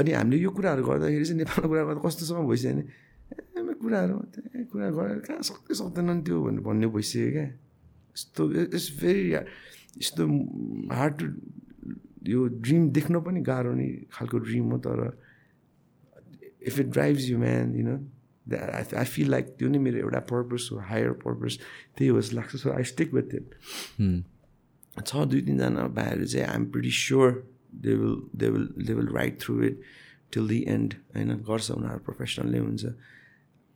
[0.00, 2.74] अनि हामीले यो कुराहरू गर्दाखेरि चाहिँ नेपालको कुरा गर्दा कस्तोसम्म भइसक्यो
[3.54, 4.14] भने कुराहरू
[4.70, 7.46] कुरा गरेर कहाँ सक्दै सक्दैन नि त्यो भन्ने भन्ने भइसक्यो क्या।
[8.14, 8.42] यस्तो
[8.74, 9.24] इट्स भेरी
[10.02, 10.22] यस्तो
[10.90, 11.26] हार्ड टु
[12.26, 14.98] यो ड्रिम देख्न पनि गाह्रो नै खालको ड्रिम हो तर
[16.66, 17.96] if it drives you man you know
[18.52, 21.58] I I feel like त्यो नै मेरो एउटा पर्पस हो हायर पर्पस
[21.96, 23.54] त्यही हो जस्तो लाग्छ so I stick with it
[25.06, 27.32] छ दुई तिनजना भाइहरू चाहिँ I'm pretty sure
[27.86, 29.80] they will they will they will ride through it
[30.34, 32.94] till the end होइन गर्छ उनीहरू प्रोफेसनल नै हुन्छ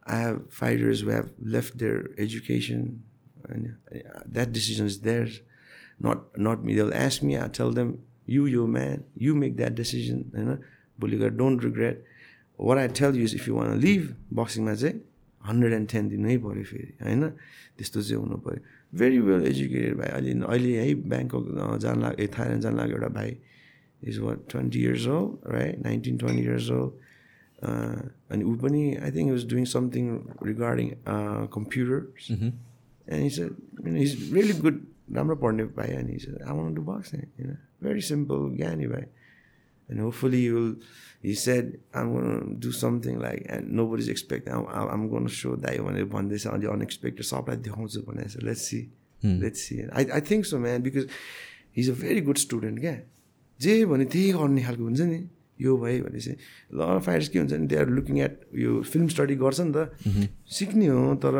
[0.06, 2.88] I have fighters who have left their education
[3.48, 5.40] and uh, that decision is theirs.
[6.00, 6.74] Not not me.
[6.74, 10.58] They'll ask me i tell them you you man you make that decision होइन
[11.00, 12.04] भोलि गएर don't regret
[12.60, 14.02] what I tell you if you want live
[14.38, 14.94] बक्सिङमा चाहिँ
[15.40, 17.22] hundred and ten दिनै पऱ्यो फेरि होइन?
[17.76, 18.60] त्यस्तो चाहिँ हुनु पऱ्यो।
[18.98, 21.44] भेरी वेल एजुकेटेड भाइ। अहिले अहिले है ब्याङ्कक
[21.82, 23.36] जान लाग ए थाइल्यान्ड जान लाग्यो एउटा भाइ।
[24.02, 26.82] इज वाट ट्वेन्टी इयर्स हो राइट नाइन्टिन ट्वेन्टी इयर्स हो
[28.30, 30.04] अनि ऊ पनि I think was doing something
[30.46, 30.90] regarding
[31.54, 33.40] computers and is
[34.04, 34.76] is really good
[35.16, 39.04] राम्रो पढ्ने भाइ अनि is I want to box होइन भेरी सिम्पल ज्ञानी भाइ।
[39.88, 40.74] And hopefully you will
[41.22, 45.32] he said i'm going to do something like and nobody's expecting i'm, I'm going to
[45.32, 48.80] show that भनेर भन्दैछ अनि अनएक्सपेक्टेड सबलाई देखाउँछु भनेर let's see
[49.24, 51.08] let's see I I think so man because
[51.76, 52.96] he's a very good student क्या
[53.60, 55.18] जे भने त्यही गर्ने खालको हुन्छ नि
[55.60, 56.32] यो भयो भनेपछि
[56.74, 59.78] ल फाइटर्स के हुन्छ नि दे आर लुकिङ एट यो फिल्म स्टडी गर्छ नि त
[60.46, 61.34] सिक्ने हो तर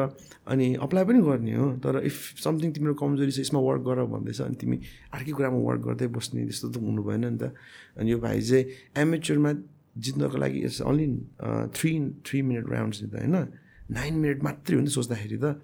[0.49, 4.41] अनि अप्लाई पनि गर्ने हो तर इफ समथिङ तिम्रो कमजोरी छ यसमा वर्क गर भन्दैछ
[4.41, 4.77] अनि तिमी
[5.15, 7.53] अर्कै कुरामा वर्क गर्दै बस्ने त्यस्तो त हुनु भएन नि त।
[7.99, 8.65] अनि यो भाइ चाहिँ
[9.03, 9.51] एमेचरमा
[9.99, 11.07] जित्नको लागि it's only
[11.75, 11.93] three
[12.27, 13.37] three minute rounds नि त होइन?
[13.91, 15.63] नाइन मिनट मात्रै हो नि सोच्दाखेरि त।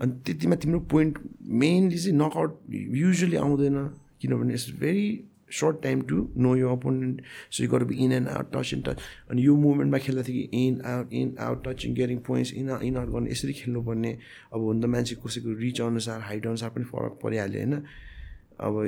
[0.00, 1.14] अनि त्यतिमा तिम्रो पोइन्ट
[1.62, 3.78] मेनली चाहिँ नकआउट युजली आउँदैन
[4.20, 5.08] किनभने it's very
[5.60, 8.84] short time to know यो अपोनेन्ट सो यु गर be in and out touch and
[8.88, 8.98] touch
[9.30, 13.30] अनि यो मुभमेन्टमा खेल्दाखेरि in out in out touching getting points in in out गर्ने
[13.30, 14.12] यसरी खेल्नुपर्ने
[14.52, 17.82] अब हुन त मान्छे कसैको रिच अनुसार हाइट अनुसार पनि फरक परिहाल्यो होइन
[18.60, 18.84] अब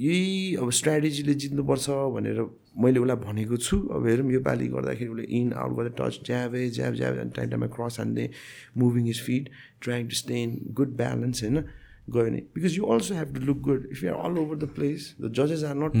[0.00, 2.40] यही अब स्ट्राटेजीले जित्नुपर्छ भनेर
[2.82, 6.68] मैले उसलाई भनेको छु। अब हेरौँ यो पालि गर्दाखेरि उसले इन आउट गर्दा touch jab
[6.76, 8.28] jab jab time टाइममा cross हान्दै
[8.78, 9.50] moving is fit
[9.82, 11.64] trying to stay in good balance होइन
[12.08, 14.68] गयो भने because you also have to look good if you are all over the
[14.76, 15.92] place the जजेस are not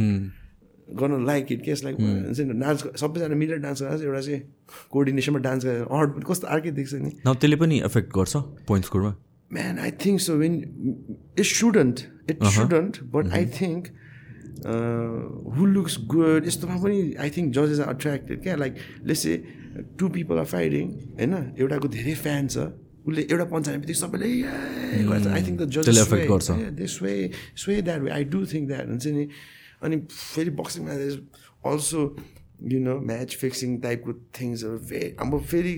[1.00, 4.40] गर्न like it case like हुन्छ नि dance सबैजना मिलेर dance गरेर एउटा चाहिँ
[4.92, 7.10] कोअर्डिनेसनमा डान्स गरेर अड पनि कस्तो अर्कै देख्छ नि?
[7.26, 8.36] त्यसले पनि एफेक्ट गर्छ
[8.68, 9.14] पोइन्ट स्कोरमा
[9.50, 10.34] Man, I think so.
[10.40, 10.54] When
[11.36, 12.98] it shouldn't, it shouldn't.
[13.14, 13.88] But I think
[14.64, 15.18] uh,
[15.56, 16.46] who looks good.
[16.46, 18.54] यस्तोमा पनि आई थिङ्क जजेस आर अट्र्याक्टेड क्या?
[18.62, 18.76] Like
[19.10, 19.34] let's say
[19.98, 20.88] two people are fighting
[21.18, 22.64] होइन एउटाको धेरै फ्यान छ
[23.06, 24.28] उसले एउटा पञ्च हाने बित्तिकै सबैले
[25.30, 25.64] आई थिङ्क द
[26.02, 27.12] affect गर्छ। They sway
[27.62, 29.24] sway that way I do think that हुन्छ नि?
[29.82, 30.92] अनि फेरि बक्सिङमा
[31.70, 32.00] also
[32.72, 35.74] you know match fixing टाइपको थिङ्सहरू फेरि अब फेरि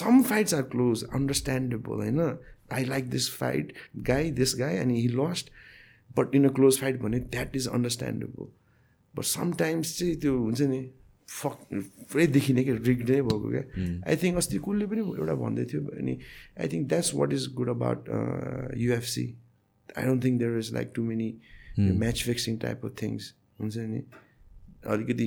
[0.00, 2.20] some fights are close understandable होइन?
[2.72, 3.72] I like this fight
[4.10, 5.50] guy this guy अनि he lost
[6.18, 8.46] but in a close fight भने that is understandable
[9.14, 10.82] but sometimes चाहिँ त्यो हुन्छ नि?
[11.28, 13.62] फक पुरै देखिने क्या रिग नै भएको क्या।
[14.06, 16.14] आई थिङ्क अस्ति कसले पनि एउटा भन्दै थियो अनि
[16.60, 18.08] I think that's what is good about
[18.76, 19.26] UFC
[19.96, 21.28] I don't think there is like too many
[21.78, 24.00] match fixing type of things हुन्छ नि?
[24.86, 25.26] अलिकति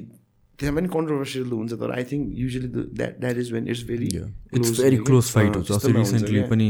[0.60, 4.08] त्यहाँ पनि कन्ट्रोभर्सियल हुन्छ तर I think usually that that is when it's very
[4.56, 6.70] it's very close fight हो अस्ति recently पनि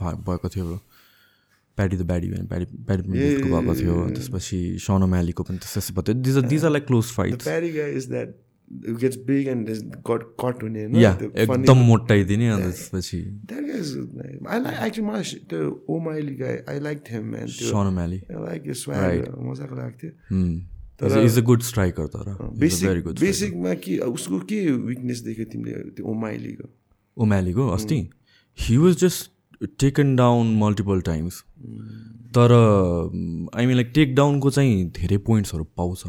[0.00, 0.78] भएको थियो
[1.76, 6.14] प्याडी द ब्याडी भने प्याडी प्याडी मिटको भएको थियो त्यसपछि सन म्यालीको पनि त्यसपछि भयो
[6.14, 7.04] these are these are like close
[10.62, 13.40] हुने funny- एकदम मोटाइदिने अनि त्यसपछि
[17.54, 18.20] सन म्याली.
[19.50, 20.10] मजाको लाग्थ्यो।
[21.24, 22.48] इज अ गुड स्ट्राइकर तर.
[22.58, 22.88] बेसिक
[23.20, 26.68] बेसिकमा के उसको के विकनेस देख्यो तिमीले त्यो ओमाइलीको?
[27.16, 28.10] ओम्यालीको अस्ति?
[28.58, 29.30] He was just
[29.80, 31.42] taken down multiple times
[32.36, 32.52] तर
[33.54, 36.04] आई मिन लाइक टेक डाउनको चाहिँ धेरै पोइन्ट्सहरू पाउँछ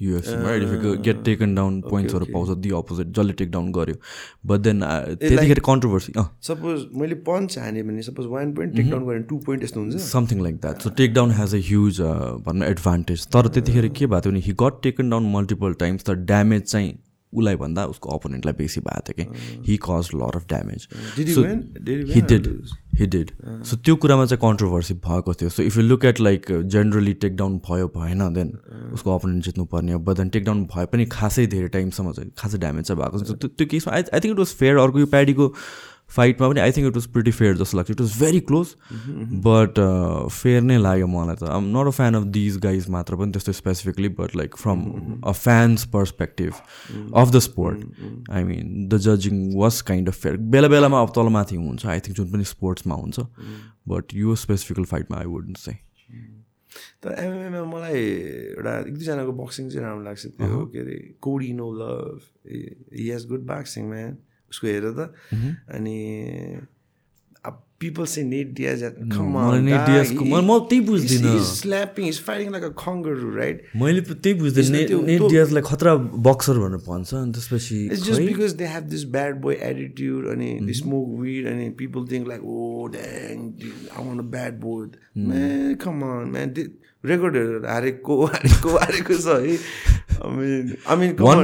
[0.00, 3.94] युएफसीमा इफ गेट टेकन डाउन पोइन्ट्सहरू पाउँछ दि अपोजिट जसले टेक डाउन गर्यो
[4.46, 4.82] बट देन
[5.20, 6.12] त्यतिखेर कन्ट्रोभर्सी
[6.48, 9.96] सपोज मैले पन्च हाने भने suppose one point take down गरेँ टू पोइन्ट यस्तो हुन्छ।
[10.02, 12.00] Something like that so take down has a huge
[12.46, 16.14] भनौँ एडभान्टेज तर त्यतिखेर के भएको थियो भने he got taken down multiple times तर
[16.30, 16.92] ड्यामेज चाहिँ
[17.32, 20.88] उसलाई भन्दा उसको अपोनेन्टलाई बेसी भएको थियो कि। He cause lot of damage
[22.98, 23.30] he did
[23.62, 27.36] so त्यो कुरामा चाहिँ कन्ट्रोभर्सी भएको थियो। So if you look at like generally take
[27.36, 28.48] down भयो भएन देन
[28.94, 32.30] उसको अपोनेन्ट जित्नु पर्ने हो। बट देन टेक डाउन भए पनि खासै धेरै टाइमसम्म चाहिँ
[32.38, 34.98] खासै ड्यामेज चाहिँ भएको छ। त्यो त्यो केसमा I I think it was fair अर्को
[34.98, 35.46] यो प्याडीको
[36.16, 37.90] फाइटमा पनि I think it was pretty fair जस्तो लाग्छ.
[37.90, 38.74] It was very close
[39.46, 39.80] but
[40.32, 41.42] fair नै लाग्यो मलाई त.
[41.56, 44.84] I'm not a fan of these guys मात्र पनि त्यस्तो specifically but like from
[45.24, 46.52] a fan's perspective
[47.14, 51.56] of the sport I mean the जजिङ was kind of fair बेला बेलामा अब तलमाथि
[51.56, 53.26] हुन्छ आई थिङ्क जुन पनि स्पोर्ट्समा हुन्छ
[53.88, 55.78] बट यो स्पेसिफिकल फाइटमा आई वुडन्ट चाहिँ
[57.02, 61.70] तर एमएमएमा मलाई एउटा एक दुईजनाको बक्सिङ चाहिँ राम्रो लाग्छ त्यो के अरे Cody no
[61.80, 62.20] love
[62.52, 64.16] he has good boxing man
[64.50, 65.12] उसको हेर त
[65.74, 65.96] अनि
[67.80, 74.00] पिपल से नेट डियाज म- त्यही बुझ्दिनँ। Slapping is fighting like a kangaroo right मैले
[74.00, 75.94] त्यही बुझ्दैन नेट डियाजलाई खतरा
[76.28, 78.26] बक्सर भनेर भन्छ अनि त्यसपछि It's just खै?
[78.26, 82.02] because they have this bad boy attitude and they, they smoke weed and then people
[82.14, 84.58] think like, oh dang, dude, I want a bad
[87.04, 89.26] रेकर्डहरू हारेको हारेको हारेको छ
[90.48, 91.36] हैन्टमा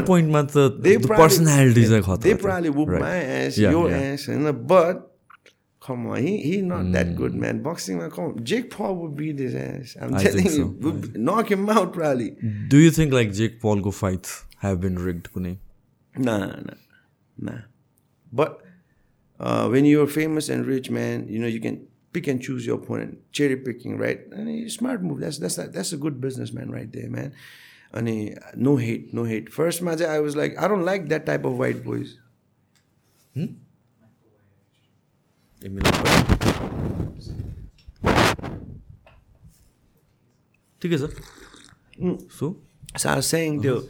[20.06, 21.78] famous and rich man you know you can
[22.14, 24.20] pick and choose your opponent, cherry picking, right?
[24.30, 25.20] And smart move.
[25.20, 27.34] That's that's a, that's a good businessman right there, man.
[27.92, 29.52] And no hate, no hate.
[29.52, 32.18] First match, I was like, I don't like that type of white boys.
[33.34, 33.58] Hmm?
[40.80, 40.92] ठीक
[41.98, 42.14] hmm.
[42.36, 43.88] So I was saying, dude,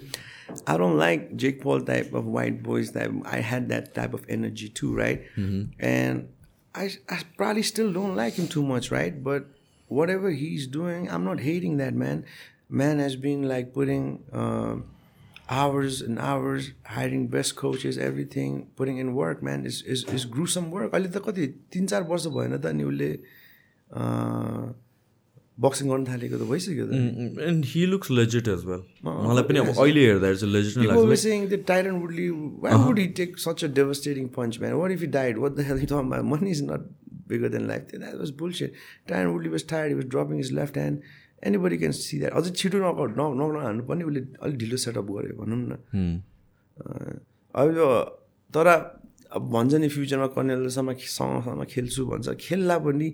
[0.66, 2.92] I don't like Jake Paul type of white boys.
[2.92, 5.24] That I had that type of energy too, right?
[5.36, 5.74] Mm-hmm.
[5.80, 6.28] And
[6.74, 9.22] I, I probably still don't like him too much, right?
[9.22, 9.46] But
[9.88, 12.24] whatever he's doing, I'm not hating that man.
[12.68, 14.76] Man has been like putting uh,
[15.48, 19.64] hours and hours, hiring best coaches, everything, putting in work, man.
[19.66, 20.92] Is is is gruesome work.
[20.92, 22.84] अहिले त कति तिन चार वर्ष भएन त अनि
[25.58, 26.84] boxing गर्न थालेको त भइसक्यो
[27.48, 31.04] and he looks legit as well मलाई पनि अब अहिले हेर्दाखेरि चाहिँ लेजिट नै लाग्छ।
[31.10, 32.28] Missing the Tyron Woodley
[32.64, 35.66] why would he take such a devastating punch man what if you died what the
[35.68, 36.88] hell is not money is not
[37.28, 38.72] bigger than life त्यो that was bullshit
[39.08, 40.96] Tyron Woodley was tired was dropping is left hand
[41.66, 45.34] anybody can see that अझै छिटो नक नक नहानु पनि उसले अलिक ढिलो setup गर्यो
[45.40, 46.22] भनौँ न।
[47.54, 47.88] अब यो
[48.54, 48.66] तर
[49.36, 53.08] अब भन्छ नि फ्युचरमा कनेलसम्म सँगसँग खेल्छु भन्छ। खेल्ला पनि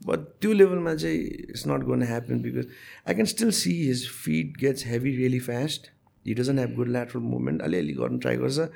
[0.00, 1.18] बट त्यो लेभलमा चाहिँ
[1.50, 2.66] it's not gonna happen because
[3.08, 5.90] I can still see his feet gets heavy really fast
[6.26, 8.68] he doesn't have good lateral movement अलिअलि गर्नु ट्राई गर्छ.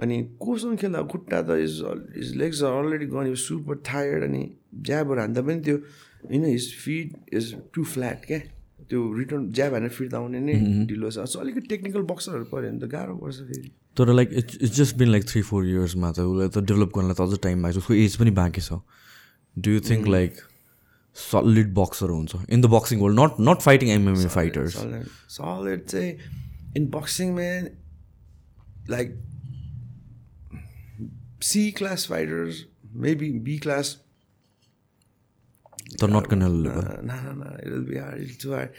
[0.00, 1.82] अनि कोसँग खेल्दा खुट्टा त is
[2.16, 4.42] his legs are already gone super tired अनि
[4.86, 8.38] ज्याबहरू हान्दा पनि त्यो होइन his feet is too flat क्या?
[8.88, 10.54] त्यो रिटर्न ज्याब हानेर फिर्ता आउने नै
[10.88, 14.58] ढिलो छ। सो अलिकति टेक्निकल बक्सरहरू पऱ्यो भने त गाह्रो पर्छ फेरि। तर like it's
[14.62, 17.62] it's just been like three four इयर्समा त उसलाई त डेभलप गर्नलाई त अझ टाइम
[17.62, 18.80] भएको छ। उसको एज पनि बाँकी छ।
[19.60, 20.12] do you think mm.
[20.12, 20.42] like
[21.12, 22.10] solid boxer
[22.62, 24.74] the boxing world not fighting mma not fighters.
[24.74, 25.90] Solid, solid.
[25.90, 26.18] Say
[26.74, 27.76] in boxing, man,
[28.88, 29.12] like
[31.40, 33.96] C class fighters, maybe B class.
[35.98, 36.76] They're not gonna live.
[36.76, 37.56] No, no, no, no.
[37.62, 38.20] It'll be hard.
[38.20, 38.72] It's too hard.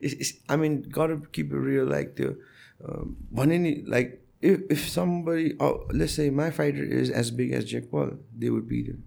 [0.00, 1.84] It's, it's, I mean, gotta keep it real.
[1.84, 2.38] Like the,
[2.86, 7.52] um, one um, like if if somebody, oh, let's say my fighter is as big
[7.52, 9.04] as Jack Paul, they would beat him.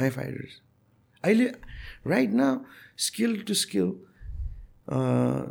[0.00, 0.56] My fighters
[1.24, 1.48] अहिले
[2.14, 2.52] right now
[3.08, 3.90] skill to skill
[4.88, 5.42] uh,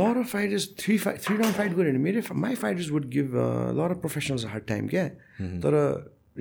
[0.00, 3.34] lot of fighters three fight three round fight गऱ्यो भने मेरो my fighters would give
[3.34, 5.04] uh, a lot of professionals a hard time क्या
[5.64, 5.76] तर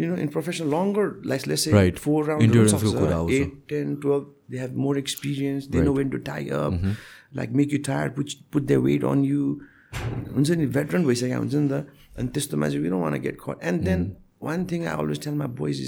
[0.01, 1.97] you know in professional longer like let's say Right.
[2.07, 5.81] four rounds Endurance सक्छ, को कुरा आउँछ। eight 10 12 they have more experience they
[5.87, 6.77] know when to tie up
[7.39, 9.49] like make you tired put, put their weight on you
[10.35, 11.81] हुन्छ नि veteran भइसकेको हुन्छ नि त
[12.21, 14.05] अनि त्यस्तोमा चाहिँ we don't want to get caught and then
[14.51, 15.81] one thing I always tell my boys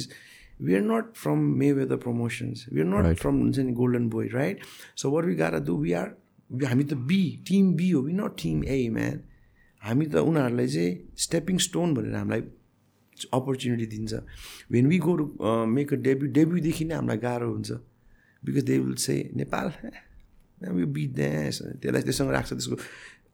[0.62, 2.66] is we are not from Mayweather promotions.
[2.72, 3.20] We are not Right.
[3.20, 4.58] from हुन्छ नि golden boy right?
[4.96, 6.10] So what we gotta do we are
[6.52, 8.02] we- हामी त B team B हो.
[8.02, 9.20] We not team A man
[9.82, 12.42] हामी त उनीहरूलाई चाहिँ stepping stone भनेर हामीलाई
[13.34, 14.14] अपर्च्युनिटी दिन्छ.
[14.72, 17.72] When we go make a debut डेब्युदेखि नै हामीलाई गाह्रो हुन्छ.
[18.46, 19.72] Because they will say Nepal
[20.72, 22.76] we beat that's त्यसलाई त्योसँग राख्छ त्यसको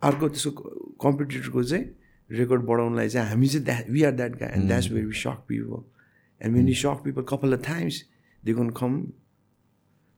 [0.03, 0.63] अर्को त्यसको
[1.03, 1.85] कम्पिटिटरको चाहिँ
[2.31, 5.39] रेकर्ड बढाउनलाई चाहिँ हामी चाहिँ that we are that guy and that's where we suck
[5.47, 5.96] people
[6.41, 8.03] and when you suck people couple of times
[8.45, 9.05] they can come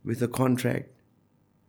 [0.05, 0.85] with a contract.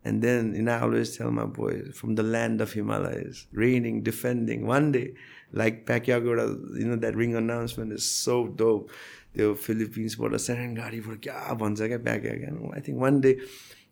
[0.05, 4.03] And then you know, I always tell my boys from the land of Himalayas, reigning,
[4.03, 4.67] defending.
[4.67, 5.15] One day,
[5.53, 8.91] like Pacquiao, a- you know, that ring announcement is so dope.
[9.35, 12.77] The Philippines bought a Serengeti for kya bhancha kya Pacquiao kya.
[12.77, 13.35] I think one day,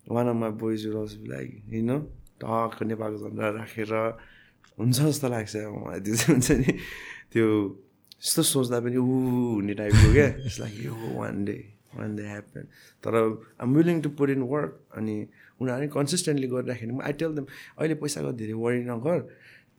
[0.06, 2.00] one of my boys will also be like, you know,
[2.40, 3.92] talk नेपालको झन्डा राखेर
[4.78, 6.78] हुन्छ जस्तो लाग्छ मलाई त्यो चाहिँ हुन्छ नि
[7.34, 7.46] त्यो
[8.22, 9.04] यस्तो सोच्दा पनि ऊ
[9.54, 11.56] हुने टाइपको क्या इट्स लाइक यो one day
[11.94, 12.64] one day happen
[13.04, 13.14] तर
[13.60, 15.16] I'm willing to put in work अनि
[15.60, 17.46] उनीहरू कन्सिस्टेन्टली गरिराख्यो आई टेल देम
[17.78, 19.18] अहिले पैसाको धेरै वरि नगर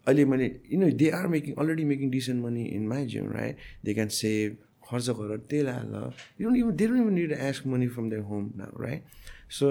[0.07, 3.67] अहिले मैले you know they are making already making decent money in my gym right
[3.85, 5.93] they can save खर्च गर तेल हाल
[6.41, 9.13] you even they don't even need ask money from their home right
[9.59, 9.69] so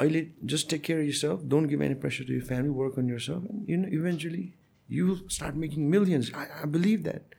[0.00, 3.50] अहिले just take care yourself don't give any pressure to your family work on yourself
[3.50, 4.46] and you know eventually
[4.88, 7.37] you start making millions I I believe that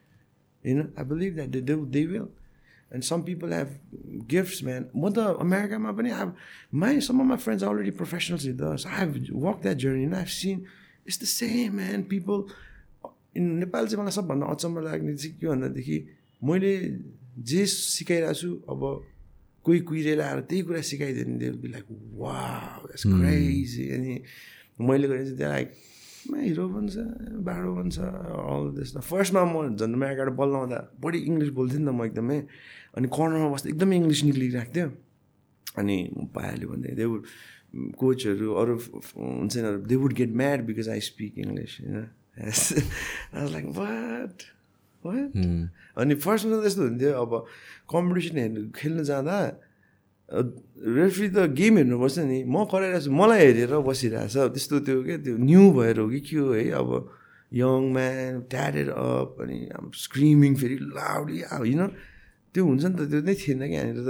[0.69, 2.29] You know, I believe that they, they, they will.
[2.91, 3.71] And some people have
[4.27, 4.89] gifts, man.
[4.93, 6.34] What the America, my buddy, I've,
[6.71, 8.86] my some of my friends are already professionals in this.
[8.86, 10.67] I've walked that journey and I've seen
[11.05, 12.05] it's the same, man.
[12.15, 12.49] People
[13.36, 15.97] in Nepal चाहिँ मलाई सबभन्दा अचम्म लाग्ने चाहिँ के भन्दादेखि
[16.49, 16.73] मैले
[17.49, 18.82] जे सिकाइरहेको छु अब
[19.65, 21.88] कोही कुहिरेर आएर त्यही कुरा सिकाइदियो भने they be like
[22.21, 22.38] wow
[23.05, 24.13] crazy अनि
[24.82, 25.69] मैले गरेँ चाहिँ त्यहाँ लाइक
[26.27, 26.95] हिरो बन्छ
[27.47, 31.91] बाडो बन्छ अल त्यस फर्स्टमा म झन् अमेरिकाबाट बल लाउँदा बढी इङ्ग्लिस बोल्थेँ नि त
[31.95, 32.39] म एकदमै।
[32.97, 34.89] अनि कर्नरमा बस्दा एकदमै इङ्ग्लिस निक्लिरहेको थियो।
[35.79, 35.97] अनि
[36.36, 37.23] पाइहाल्यो भने दे वुड
[37.95, 38.73] कोचहरू अरू
[39.15, 44.38] हुन्छ नि they would get mad because I speak English होइन लाइक वाट
[45.03, 45.32] वाट
[46.01, 47.32] अनि फर्स्टमा त्यस्तो हुन्थ्यो अब
[47.93, 49.38] कम्पिटिसन हेर्नु खेल्नु जाँदा
[50.29, 55.35] रेफ्री त गेम हेर्नुपर्छ नि। म कराइरहेको छु। मलाई हेरेर बसिरहेछ। त्यस्तो त्यो के त्यो
[55.37, 56.65] न्यू भएर हो कि के हो है?
[56.79, 56.89] अब
[57.54, 59.58] यङ म्यान ट्याडेड अप अनि
[60.06, 61.81] स्क्रिमिङ फेरि लाउडली होइन
[62.54, 64.10] त्यो हुन्छ नि त। त्यो नै थिएन कि। यहाँनिर त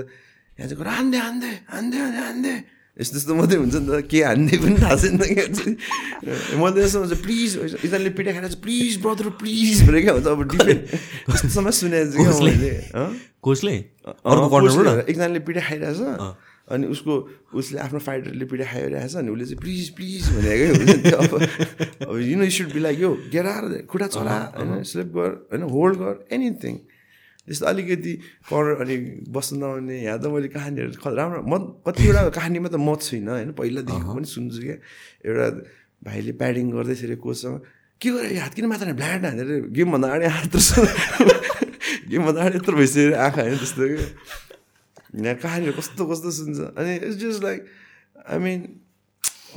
[0.59, 2.53] यहाँ चाहिँ हान्दे हान्दे हान्दे हान्दे हान्दे
[2.99, 5.45] यस्तो यस्तो मात्रै हुन्छ नि त के हान्ने पनि थाहा छैन क्या
[6.55, 7.49] म त यस्तो हुन्छ प्लिज
[7.87, 10.81] इजनले पिटा खाएर चाहिँ प्लिज ब्रदर प्लिज भनेर क्या हुन्छ अब डिफेन्ट
[11.31, 12.71] कस्तोसम्म सुनेको छु मैले?
[13.39, 13.75] कोचले
[15.09, 15.99] एकजनाले पिटा खाइरहेछ
[16.69, 17.13] अनि उसको
[17.57, 21.31] उसले आफ्नो फाइटरले पिटा खाइरहेछ अनि उसले चाहिँ प्लिज प्लिज भनेकै हुन्छ नि अब
[22.09, 25.97] अब you know should be like यो गेरार खुट्टा चला होइन स्लिप गर होइन होल्ड
[26.03, 26.75] गर एनिथिङ
[27.49, 28.13] त्यस्तो अलिकति
[28.45, 28.95] कर्नर अनि
[29.33, 33.49] बस्नु नआउने यहाँ त मैले कहानीहरू राम्रो म कतिवटा कहानीमा त म छुइनँ होइन?
[33.57, 34.77] पहिलादेखिको पनि सुन्छु क्या।
[35.25, 35.47] एउटा
[36.05, 37.57] भाइले प्याडिङ गर्दैछ अरे कोचसँग
[38.01, 40.53] के गरे हात किन मात्र भ्ल्याट हानेर गेमभन्दा अगाडि हात
[42.09, 43.57] गेमभन्दा अगाडि यत्रो भइसक्यो आँखा होइन?
[43.57, 44.05] त्यस्तो क्या।
[45.25, 46.59] यहाँ कहानीहरू कस्तो कस्तो सुन्छ?
[46.77, 47.59] अनि it's just like
[48.29, 48.59] I mean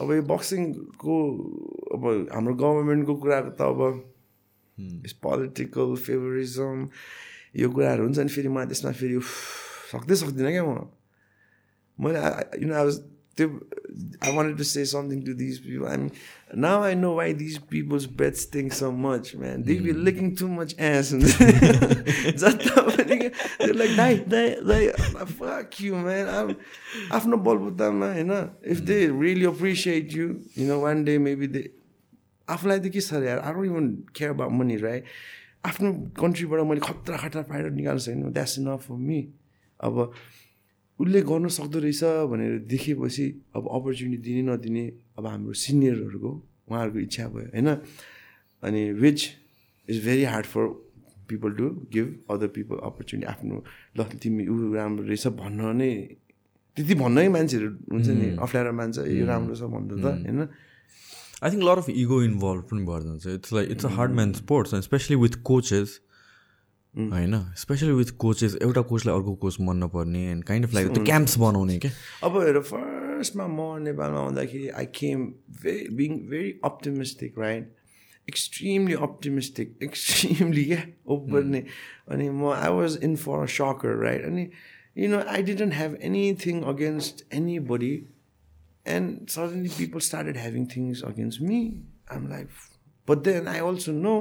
[0.01, 1.17] अब यो बक्सिङको
[1.95, 3.81] अब हाम्रो गभर्मेन्टको कुराको त अब
[5.23, 6.79] पोलिटिकल फेभरिजम
[7.55, 9.31] यो कुराहरू हुन्छ नि फेरि म त्यसमा फेरि उफ,
[9.93, 10.89] सक्दै सक्दिनँ क्या म
[11.99, 12.21] मैले
[12.57, 12.97] यु नो आई वाज
[13.37, 13.49] त्यो
[14.23, 16.11] I wanted to say something to these people I mean
[16.59, 20.49] now I know why these peoples bets think so much man they be liking too
[20.49, 21.29] much as हुन्छ
[22.41, 23.19] जता पनि
[23.73, 24.89] like दाइ दाइ दाइ
[25.33, 26.55] fuck you man
[27.13, 28.33] आफ्नो बलबुतामा होइन
[28.67, 30.29] if they really appreciate you
[30.59, 31.65] you know one day maybe they
[32.49, 35.05] आफूलाई त के छ अरे यार I don't even care about money right
[35.65, 35.89] आफ्नो
[36.19, 39.19] कन्ट्रीबाट मैले खतरा खतरा फाइटर निकाल्नु छैन द्याट्स इनफ फर मी
[39.81, 39.95] अब
[41.01, 44.85] उसले गर्नु सक्दो रहेछ भनेर देखेपछि अब अपर्च्युनिटी दिने नदिने
[45.19, 46.31] अब हाम्रो सिनियरहरूको
[46.69, 47.69] उहाँहरूको इच्छा भयो होइन?
[48.63, 49.19] अनि which
[49.89, 50.65] is very hard for
[51.29, 53.55] people to give other people opportunity आफ्नो
[53.97, 55.91] ल तिमी ऊ राम्रो रहेछ भन्न नै
[56.77, 60.41] त्यति भन्नै मान्छेहरू हुन्छ नि अप्ठ्यारो मान्छ यो राम्रो छ भन्दा त होइन?
[61.43, 63.27] I think lot of ego involve पनि भएर जान्छ.
[63.27, 66.01] It's like it's a hard man sports especially with coaches
[66.95, 71.05] होइन स्पेसली विथ कोचेस एउटा कोचलाई अर्को कोच मन नपर्ने एन्ड काइन्ड अफ लाइक त्यो
[71.05, 71.91] क्याम्प्स बनाउने क्या?
[72.25, 75.25] अब हेर फर्स्टमा म नेपालमा आउँदाखेरि I came
[75.63, 77.65] very being very optimistic right
[78.29, 80.83] extremely optimistic extremely क्या
[81.15, 81.65] ओभर नै
[82.09, 84.49] अनि म I was in for a soccer right अनि
[84.99, 87.25] you know I didn't have anything against
[87.73, 87.95] anybody
[88.87, 91.59] and suddenly people started having things against me
[92.13, 92.49] um like
[93.09, 94.17] but then I also know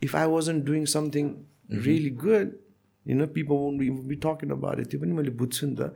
[0.00, 2.58] if I wasn't doing something really good,
[3.06, 4.88] you know, people won't be, be talking about it.
[4.90, 5.92] त्यो पनि मैले बुझ्छु नि त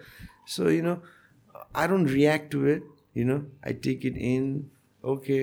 [0.55, 0.95] so you know
[1.77, 2.85] I don't react to it
[3.17, 3.37] you know
[3.67, 4.49] I take it in
[5.05, 5.39] okay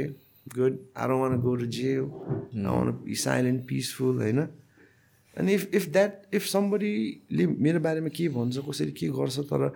[0.55, 4.39] good I don't want go to jail I want be silent peaceful होइन
[5.37, 9.71] अनि if if that if समबडीले मेरो बारेमा के भन्छ कसरी के गर्छ तर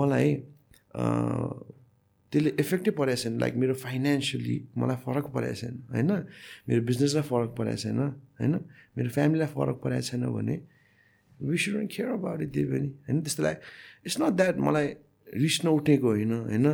[0.00, 0.34] मलाई
[2.36, 6.10] त्यसले इफेक्टै परेको छैन। लाइक मेरो फाइनेन्सियली मलाई फरक परेको छैन होइन?
[6.68, 7.98] मेरो बिजनेसलाई फरक परेको छैन
[8.40, 8.54] होइन?
[8.96, 10.56] मेरो फ्यामिलीलाई फरक परेको छैन भने
[11.40, 13.16] we shouldn't care about it त्यही पनि होइन?
[13.24, 13.58] त्यस्तो लाइक
[14.06, 14.86] इट्स नट द्याट मलाई
[15.44, 16.66] रिस नउठेको होइन होइन?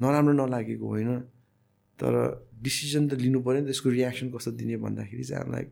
[0.00, 1.20] नराम्रो नलागेको होइन
[2.00, 2.14] तर
[2.60, 5.68] डिसिजन त लिनु पऱ्यो नि त यसको रियाक्सन कस्तो दिने भन्दाखेरि चाहिँ like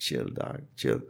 [0.00, 1.00] chill dark chill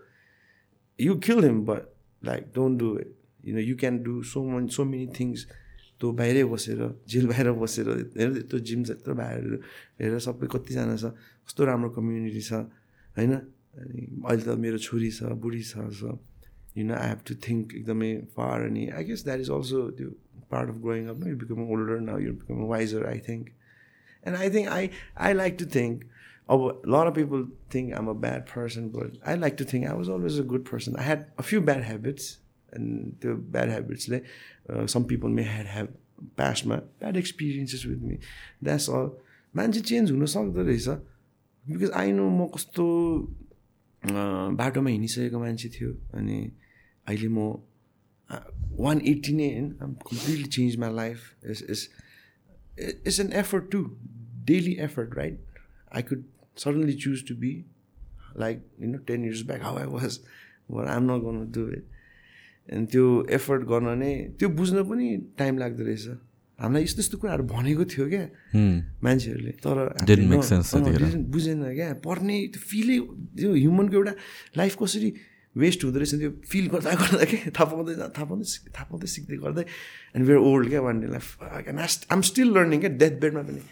[0.98, 3.10] you kill him but like don't do it.
[3.42, 5.46] You know you can do so many so many things
[6.02, 6.82] त्यो बाहिरै बसेर
[7.14, 7.88] जेल बाहिर बसेर
[8.18, 9.62] हेर त्यो जिम छ यत्रो बाहिर
[10.02, 11.14] हेरेर सबै कतिजना छ
[11.46, 12.52] कस्तो राम्रो कम्युनिटी छ
[13.16, 13.32] होइन?
[13.78, 16.18] अनि अहिले त मेरो छोरी छ बुढी छ छ।
[16.76, 20.08] You know I have to think एकदमै फार अनि I guess that is also त्यो
[20.52, 23.58] part of growing up you become older now you become wiser I think
[24.24, 26.06] And I think I, I like to think,
[26.48, 29.88] oh, a lot of people think I'm a bad person, but I like to think
[29.88, 30.96] I was always a good person.
[30.96, 32.38] I had a few bad habits,
[32.72, 33.68] and the bad
[34.68, 35.88] uh, people may have, have
[36.36, 38.18] past my bad experiences with me.
[38.60, 39.10] That's all.
[39.56, 40.88] मान्छे change हुन सक्दो रहेछ
[41.68, 42.84] because I know म कस्तो
[44.56, 46.38] बाटोमा हिँडिसकेको मान्छे थियो अनि
[47.08, 47.52] अहिले म
[48.80, 51.88] वान एट्टी नै होइन I'm completely change my life is is
[53.08, 53.82] it's an effort too
[54.50, 55.58] daily effort right
[55.98, 56.22] i could
[56.62, 57.50] suddenly choose to be
[58.42, 60.16] like you know 10 years back how i was
[60.68, 61.66] but i'm not going to do
[62.68, 65.06] and त्यो effort गर्न नै त्यो बुझ्न पनि
[65.38, 66.06] time लाग्दो रहेछ।
[66.62, 68.24] हामीलाई यस्तो यस्तो कुराहरू भनेको थियो क्या
[69.02, 69.76] मान्छेहरूले। तर
[71.34, 72.98] बुझेन क्या। पढ्ने त्यो फिलै
[73.38, 74.14] त्यो ह्युमनको एउटा
[74.60, 75.10] लाइफ कसरी
[75.58, 79.36] वेस्ट हुँदो रहेछ त्यो फिल गर्दा गर्दा के थाहा पाउँदै थाहा पाउँदै थाहा पाउँदै सिक्दै
[79.42, 79.64] गर्दै।
[80.14, 81.26] एन्ड भेरी ओल्ड क्या one day life
[82.14, 83.62] I'm still learning क्या डेथ बेडमा पनि।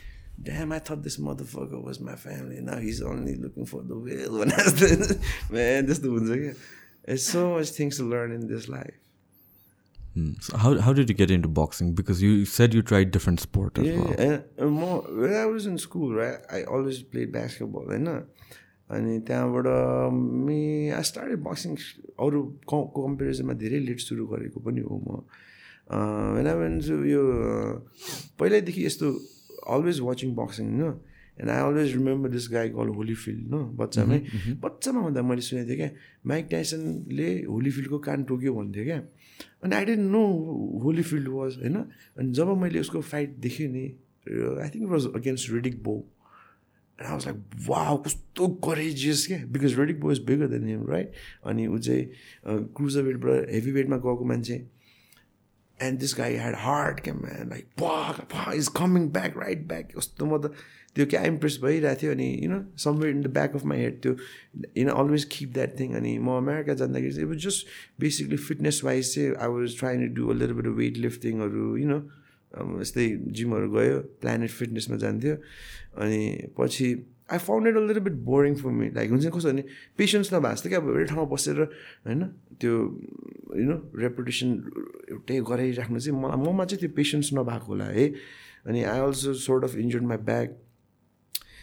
[0.43, 2.61] Damn, I thought this motherfucker was my family.
[2.63, 5.19] Now he's only looking for the was
[5.51, 6.57] man, the ones again.
[7.05, 8.95] There's so much things to learn in this life.
[10.15, 10.33] Hmm.
[10.41, 11.95] So how, how did you get into boxing?
[11.95, 14.15] Because you said you tried different sport as Yeah, well.
[14.19, 16.39] and, and more when I was in school, right?
[16.51, 18.09] I always played basketball, होइन
[18.91, 19.67] अनि त्यहाँबाट
[20.47, 21.75] मे I started boxing
[22.27, 22.41] अरू
[22.71, 25.23] कम्पेरिजनमा धेरै late सुरु गरेको पनि हो म
[25.95, 26.75] आई वेन
[27.11, 27.23] यो
[28.39, 29.07] पहिल्यैदेखि यस्तो
[29.77, 30.99] अलवेज वाचिङ बक्सिङ होइन
[31.41, 34.19] and I always remember this guy call Holyfield हो बच्चामै
[34.63, 35.91] बच्चामा भन्दा मैले सुनेको थिएँ क्या
[36.27, 38.99] माइक टाइसनले होलीफिल्डको कान टोक्यो भन्थ्यो क्या।
[39.65, 40.23] अनि I didn't know
[40.83, 41.77] Holyfield was होइन?
[42.19, 43.85] अनि जब मैले उसको फाइट देखेँ नि
[44.61, 45.95] I think was against Riddick Bowe
[46.99, 47.39] I was like
[47.69, 49.39] वा कस्तो करेजियस क्या?
[49.47, 51.13] Because Radic Bo is bigger than him right
[51.47, 54.55] अनि ऊ चाहिँ क्रुजर वेटबाट हेभी वेटमा गएको मान्छे।
[55.79, 60.27] And this guy had hard क्या म्यान लाइक पा is coming back right back कस्तो
[60.27, 60.53] म त
[60.97, 64.17] त्यो क्या इम्प्रेस भइरहेको थियो अनि युन somewhere in the back of my head त्यो
[64.77, 67.67] युन अलवेज किप द्याट थिङ अनि म अमेरिका जाँदाखेरि चाहिँ it just
[68.01, 71.95] basically fitness wise चाहिँ I was try to do a little bit weight लिफ्टिङहरू युन
[72.81, 75.35] यस्तै जिमहरू गयो प्लानेट फिटनेसमा जान्थ्यो
[76.03, 76.21] अनि
[76.59, 76.89] पछि
[77.33, 79.65] I found it a little bit boring for me like हुन्छ कस्तो भने
[79.99, 81.61] पेसेन्स नभएको जस्तो कि अब एउटै ठाउँमा बसेर
[82.07, 82.25] होइन
[82.61, 82.73] त्यो
[83.57, 84.49] यु नो रेपुटेसन
[85.11, 88.09] एउटै गराइराख्नु चाहिँ मलाई ममा चाहिँ त्यो पेसेन्स नभएको होला है।
[88.67, 90.59] अनि I also sort of injured my back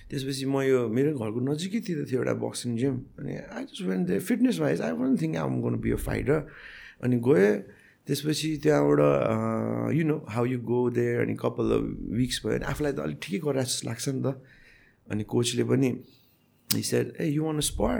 [0.09, 4.19] त्यसपछि म यो मेरो घरको नजिकैतिर थियो एउटा बक्सिङ जिम अनि I just when the
[4.19, 6.39] fitness wise I want think um गर्नु बी अ फाइटर
[7.03, 7.51] अनि गएँ
[8.07, 11.67] त्यसपछि त्यहाँबाट you know how you go there अनि कपाल
[12.19, 14.41] विक्स भयो भने आफूलाई त अलिक ठिकै गरेर जस्तो लाग्छ नि त।
[15.11, 15.89] अनि कोचले पनि
[16.69, 17.95] said a you want spar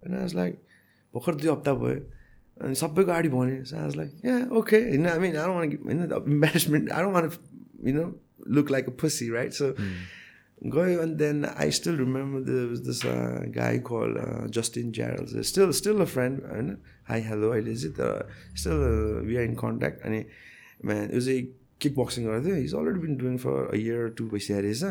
[0.00, 0.54] होइन लाइक
[1.14, 2.00] भर्खर दुई हप्ता भयो।
[2.64, 6.00] अनि सबैको अगाडि भने आज लाइक ए ओके होइन आरो होइन
[6.32, 7.30] इम्बेरेसमेन्ट आरो want
[7.84, 8.04] you know
[8.48, 9.66] look like a right so
[10.60, 14.14] गयो अनि then I still remember the guy call
[14.52, 19.44] Justin Jarrell still still a friend होइन हाई हेलो अहिले चाहिँ तर still we are
[19.44, 20.24] in contact अनि
[20.84, 21.42] म्यान यो चाहिँ
[21.80, 24.82] किक बक्सिङ गर्थ्यो is already been doing for a year two भइसकेको रहेछ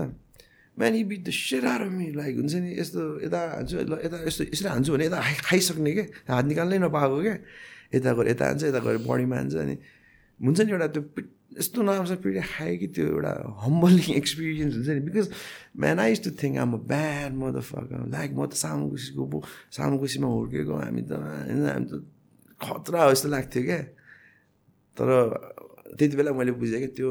[0.78, 4.70] म्यान यी बिट द सेयर मी लाइक हुन्छ नि यस्तो यता हान्छु यता यस्तो यसरी
[4.70, 7.38] हान्छु भने यता खाइसक्ने क्या हात निकाल्नै नपाएको क्या
[7.93, 9.78] यता गएर यता हान्छ यता गएर बडीमा हान्छ अनि
[10.39, 11.03] हुन्छ नि एउटा त्यो
[11.59, 13.31] यस्तो नराम्रो पिँढी खायो कि त्यो एउटा
[13.63, 15.27] हम्बलिङ एक्सपिरियन्स हुन्छ नि। Because
[15.83, 19.37] man I to think um a bad म त फक लाइक म त सामुकुसीको पो
[19.77, 21.93] सामुकुसीमा हुर्केको हामी त होइन हामी त
[22.61, 23.81] खतरा हो जस्तो लाग्थ्यो क्या।
[24.97, 25.07] तर
[25.97, 27.09] त्यति बेला मैले बुझेँ क्या त्यो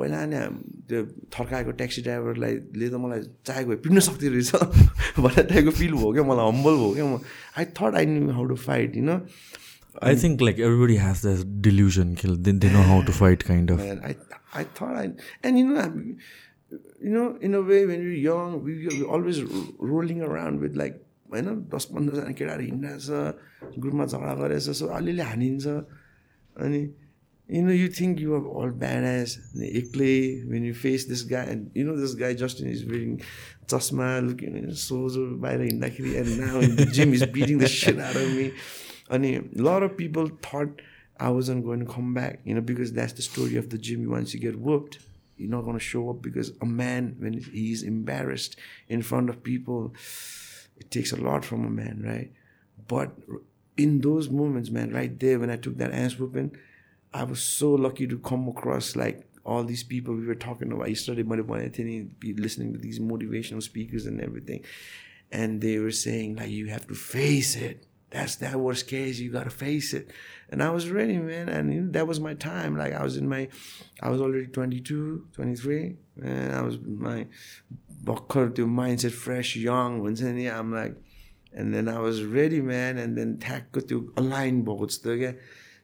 [0.00, 0.40] पहिला नै
[0.88, 4.50] त्यो थर्काएको ट्याक्सी ड्राइभरलाई ले त मलाई चाहेको भए सक्थ्यो रहेछ।
[5.24, 7.20] भनेर टाइपको फिल भयो क्या मलाई हम्बल भयो क्या। म
[7.58, 9.10] I thought I knew how to fight होइन
[10.00, 12.14] I think like everybody has this delusion.
[12.22, 13.80] They, they know how to fight, kind of.
[13.80, 14.16] I
[14.52, 14.96] I thought
[15.42, 15.92] and you know
[17.00, 19.42] you know in a way when you're young we we're always
[19.78, 25.66] rolling around with like होइन दस पन्ध्रजना केटाहरू हिँडिरहेछ ग्रुपमा झगडा गरेछ so अलिअलि हानिन्छ
[26.64, 26.80] अनि
[27.50, 31.70] you know, you think you are all badass, एक्लै when you face this guy, and
[31.74, 33.16] you know this guy Justin is wearing
[33.66, 35.00] chasma, looking so
[35.46, 37.96] बाहिर हिँड्दाखेरि and now in the gym is beating the shit
[39.10, 39.36] out of me.
[39.36, 40.80] अनि lot of people thought
[41.18, 44.10] I wasn't going to come back, you know, because that's the story of the gym.
[44.10, 44.98] Once you get whooped,
[45.36, 48.56] you're not going to show up because a man, when he's embarrassed
[48.88, 49.94] in front of people,
[50.76, 52.32] it takes a lot from a man, right?
[52.88, 53.10] But
[53.76, 56.56] in those moments, man, right there, when I took that ass whooping,
[57.12, 60.86] I was so lucky to come across like all these people we were talking about.
[60.86, 64.64] I studied be listening to these motivational speakers and everything.
[65.32, 69.30] And they were saying, like, you have to face it that's that worst case you
[69.30, 70.10] gotta face it.
[70.48, 72.76] And i was ready man and you know, that was my time.
[72.76, 73.48] Like i was in my
[74.02, 77.26] i was already 22 23 and i was my
[78.54, 80.02] the mindset fresh young
[80.38, 80.96] Yeah, i'm like
[81.52, 83.38] and then i was ready man and then
[83.88, 84.98] to align boats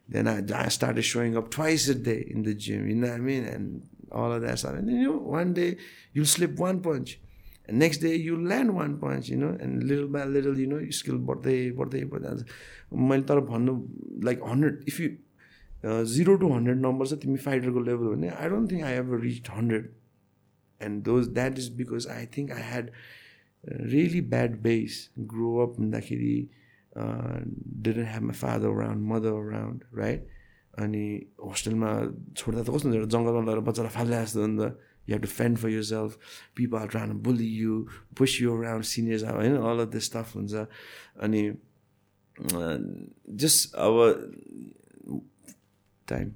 [0.09, 3.16] then I, I started showing up twice a day in the gym you know what
[3.16, 3.45] i mean?
[3.45, 4.74] And all of that stuff.
[4.74, 5.77] And then you know one day
[6.12, 7.18] you'll slip one punch
[7.67, 10.55] and next day you land one punch you know and little by little
[10.93, 12.35] skill बढ्दै बढ्दै बढ्दै
[13.11, 13.75] मैले तर भन्नु
[14.29, 15.09] like hundred if you
[16.14, 19.51] zero to hundred number छ तिमी फाइटरको level भने I don't think I ever reach
[19.57, 19.91] hundred
[20.81, 22.91] and those that is because I think I had
[23.64, 25.03] really bad base
[25.35, 26.37] grow up हुँदाखेरि
[26.97, 30.35] didn't have my father around mother around right
[30.79, 31.05] अनि
[31.45, 31.91] होस्टेलमा
[32.37, 34.64] छोड्दा त कस्तो हुन्छ जङ्गलमा लगेर बच्चालाई फाल्दा जस्तो हो नि त
[35.07, 36.18] you have to fend for yourself
[36.54, 40.34] people are trying to bully you push you around seniors होइन all of this stuff
[40.36, 40.66] हुन्छ
[41.28, 41.44] अनि
[43.44, 44.09] just our
[46.07, 46.34] time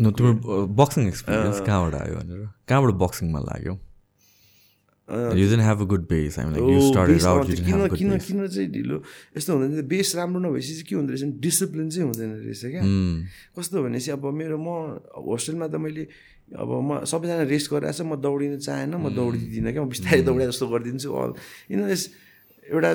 [0.00, 3.74] न तिम्रो बक्सिङ एक्सपिरियन्स कहाँबाट आयो भनेर कहाँबाट बक्सिङमा लाग्यो
[5.08, 6.38] have a good base.
[6.38, 9.02] I mean, like you started out, you didn't have a good किन किन चाहिँ ढिलो?
[9.36, 12.82] यस्तो हुँदैन बेस राम्रो नभएपछि चाहिँ के हुँदो रहेछ डिसिप्लिन चाहिँ हुँदैन रहेछ क्या।
[13.56, 16.04] कस्तो भनेपछि अब मेरो म होस्टेलमा त मैले
[16.52, 20.44] अब म सबैजना रेस्ट गरिरहेको छ। म दौडिनु चाहेन। म दौडिदिनँ क्या। म बिस्तारै दौडा
[20.52, 21.30] जस्तो गरिदिन्छु अल
[21.72, 22.02] यस
[22.68, 22.92] एउटा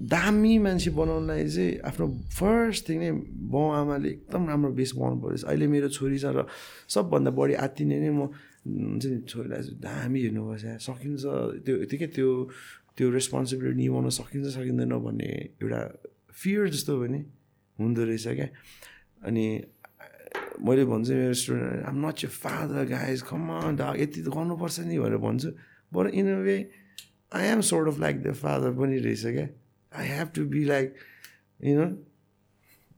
[0.00, 2.06] दामी मान्छे बनाउनलाई चाहिँ आफ्नो
[2.40, 3.10] फर्स्ट थिङ नै
[3.52, 6.48] बाउ आमाले एकदम राम्रो बेस बनाउनु पऱ्यो। अहिले मेरो छोरी छ र
[6.88, 8.32] सबभन्दा बढी आत्तिने नै म
[8.64, 11.24] हुन्छ नि छोरीलाई दामी हेर्नुपर्छ सकिन्छ
[11.64, 12.28] त्यो त्यो के त्यो
[12.96, 15.28] त्यो रेस्पोन्सिबिलिटी निभाउन सकिन्छ सकिँदैन भन्ने
[15.62, 15.80] एउटा
[16.32, 17.20] फियर जस्तो पनि
[17.78, 18.48] हुँदो रहेछ क्या।
[19.28, 19.46] अनि
[20.64, 23.22] मैले भन्छु मेरो student um not your father guys
[23.80, 25.50] dog यति त गर्नुपर्छ नि भनेर भन्छु।
[25.92, 26.56] But in a way
[27.36, 29.46] I am sort of like the father पनि रहेछ क्या।
[29.92, 30.94] I have to be like
[31.64, 31.86] you know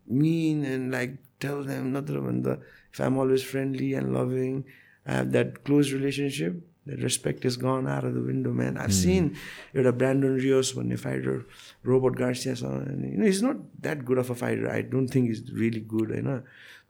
[0.07, 2.63] mean and like tell them नत्र भने त
[2.95, 7.89] if I'm always friendly and loving, I have that close relationship, that respect is gone
[7.89, 8.77] out of the window, man.
[8.77, 9.31] I've seen
[9.75, 11.45] एउटा Brandon Rios भन्ने fighter
[11.87, 15.51] Roberto गार्सियासँग you know is not that good of a fighter I don't think is
[15.55, 16.39] really good होइन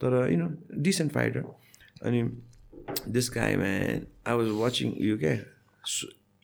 [0.03, 0.51] तर you know
[0.89, 1.45] decent fighter
[2.03, 2.23] अनि
[3.09, 5.33] this guy man I was watching यो क्या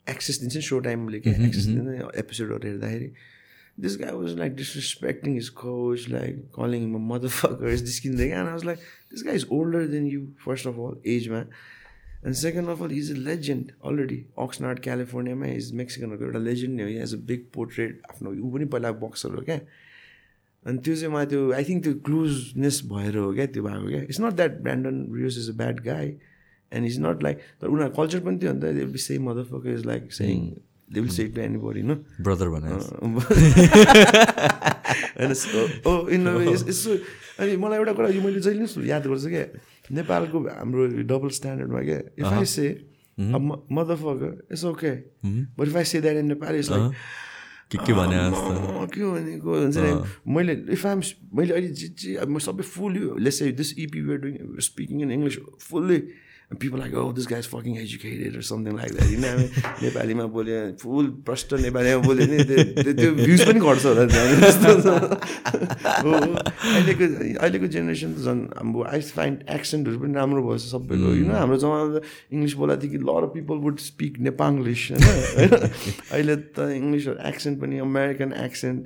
[0.06, 3.12] access दिन्छ so टाइमले क्या access दिन्छ एपिसोडहरू हेर्दाखेरि
[3.76, 7.64] this guy was like disrespecting his coach, like calling him a motherfucker.
[7.64, 10.78] Is this kid And I was like, this guy is older than you, first of
[10.78, 11.48] all, age man.
[12.24, 14.26] And second of all, he's a legend already.
[14.38, 16.12] Oxnard, California, man, he's Mexican.
[16.12, 16.78] A legend.
[16.80, 18.00] He has a big portrait.
[18.10, 19.58] आफ्नो ऊ पनि पहिला boxer हो क्या
[20.66, 24.02] अनि त्यो चाहिँ मलाई त्यो आई थिङ्क त्यो क्लोजनेस भएर हो क्या त्यो भएको क्या
[24.02, 26.14] it's not that Brandon Rios is a bad guy
[26.72, 30.12] and is not like तर उनीहरूको कल्चर पनि त्यो अन्त be same motherfucker is like
[30.20, 30.46] saying
[30.88, 32.68] they will say to anybody no brother भने
[35.18, 36.90] होइन यसो
[37.40, 39.44] अनि मलाई एउटा कुरा यो मैले जहिले पनि याद गर्छु क्या
[39.90, 42.66] नेपालको हाम्रो डबल स्ट्यान्डर्डमा क्या if I say
[43.96, 44.90] motherfucker it's okay
[45.56, 46.92] but if I say that in Nepal it's like
[47.72, 49.92] के के भने अँ, के भनेको हुन्छ नि?
[50.28, 51.00] मैले इफ आम
[51.34, 55.02] मैले अहिले जे जे अब म सबै फुल यो less this EP we're doing speaking
[55.02, 55.98] in English fully
[56.60, 59.06] people like oh this guy's fucking educated or something like that.
[59.08, 59.46] होइन हामी
[59.84, 64.04] नेपालीमा बोल्यो फुल प्रष्ट नेपालीमा बोल्यो नि त्यो- भ्युज पनि घट्छ होला।
[65.72, 67.04] अहिलेको
[67.40, 71.86] अहिलेको जेनेरेसन त झन् हाम्रो आई फाइन्ड एक्सेन्टहरू पनि राम्रो भएछ सबैको। होइन हाम्रो जमाना
[71.98, 75.52] त इङ्ग्लिस बोलादेखि lot people would speak Nepanglish होइन होइन?
[76.12, 78.78] अहिले त इङ्ग्लिस एक्सेन्ट पनि American accent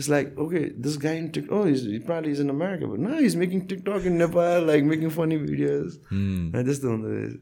[0.00, 2.98] it's like okay this guy in TikTok oh he's, he probably is in America but
[2.98, 6.54] now he's making TikTok in Nepal like making funny videos hmm.
[6.54, 7.36] and this the one that is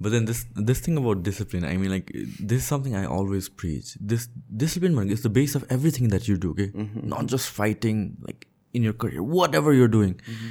[0.00, 2.12] But then this this thing about discipline, I mean, like
[2.50, 3.96] this is something I always preach.
[4.00, 6.50] This discipline man, is the base of everything that you do.
[6.52, 7.08] Okay, mm-hmm.
[7.14, 10.14] not just fighting, like in your career, whatever you're doing.
[10.14, 10.48] Mm-hmm.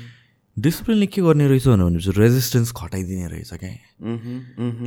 [0.60, 3.70] डिसिप्लिनले के गर्ने रहेछ भनेपछि resistance घटाइदिने रहेछ क्या।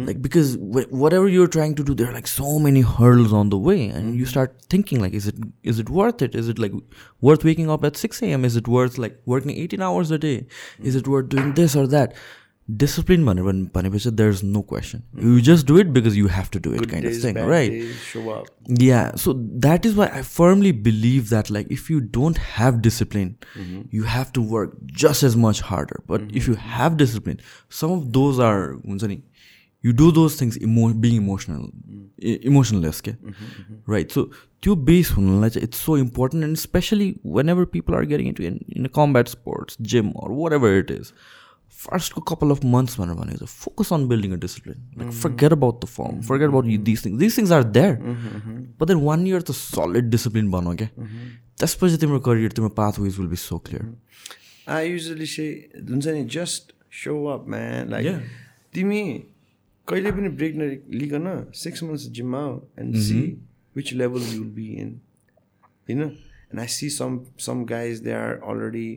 [0.07, 0.57] Like because
[1.13, 4.27] whatever you're trying to do there like so many hurdles on the way and you
[4.27, 6.73] start thinking like is it is it worth it is it like
[7.25, 10.35] worth waking up at six AM is it worth like working eighteen hours a day
[10.85, 12.40] is it worth doing this or that discipline
[12.79, 13.43] भनेर
[13.75, 16.87] भनेपछि there is no question you just do it because you have to do it
[16.91, 19.33] kind of days, thing bad right days, show up yeah so
[19.67, 23.33] that is why i firmly believe that like if you don't have discipline
[23.99, 27.41] you have to work just as much harder but if you have discipline
[27.81, 29.19] some of those are हुन्छ नि,
[29.89, 31.67] you do those things emo- being emotional
[32.33, 33.17] e- emotionless के
[33.97, 34.25] right so
[34.65, 37.07] त्यो base हुनलाई चाहिँ it's so important and especially
[37.37, 41.13] whenever people are getting into in, in a combat sports gym or whatever it is
[41.83, 44.81] first couple of months marijuana is focus on building a discipline.
[44.97, 46.23] Like forget about the form.
[46.31, 47.19] Forget about these things.
[47.25, 47.95] These things are there.
[48.79, 50.91] But then one year the solid discipline bano okay?
[51.61, 53.83] त्यसपछि तिम्रो career तिम्रो pathways will be so clear
[54.75, 55.45] I usually say
[55.91, 58.07] हुन्छ नि just show up man like
[58.75, 59.03] तिमी
[59.89, 61.29] कहिले पनि break नलिकन
[61.65, 62.43] six months जिममा
[62.81, 63.21] and see
[63.77, 64.95] which level you will be in
[65.89, 68.89] होइन and I see some some guys they are already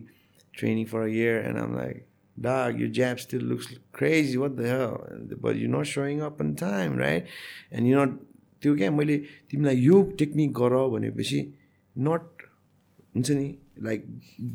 [0.53, 2.05] training for a year and um like
[2.39, 4.37] dog, your jab still looks crazy.
[4.37, 5.07] What the hell?
[5.39, 7.25] But you're not showing up on time, right?
[7.71, 8.19] And you're not
[8.63, 9.17] त्यो क्या मैले
[9.51, 11.39] तिमीलाई यो technique गर भनेपछि
[11.95, 12.43] not
[13.15, 13.47] हुन्छ नि
[13.87, 14.05] like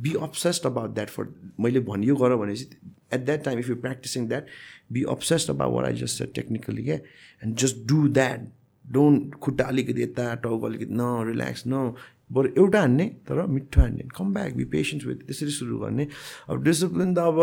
[0.05, 1.27] be obsessed about that for
[1.61, 2.79] मैले भनियो गर भनेपछि
[3.15, 4.47] at that time if you practicing that
[4.93, 6.97] be obsessed about what I just technically क्या
[7.43, 8.49] and just do that
[8.93, 11.93] don't खुट्टा अलिकति यता टाउको अलिकति न रिल्याक्स न
[12.33, 16.07] बरु एउटा हान्ने तर मिठो हान्ने come back be patience with त्यसरी सुरु गर्ने
[16.49, 17.39] अब डिसिप्लिन त अब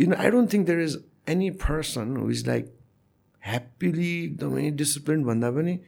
[0.00, 0.98] you know I don't think there is
[1.28, 2.74] any person who is like
[3.42, 5.78] happily एकदमै डिसिप्लिन भन्दा पनि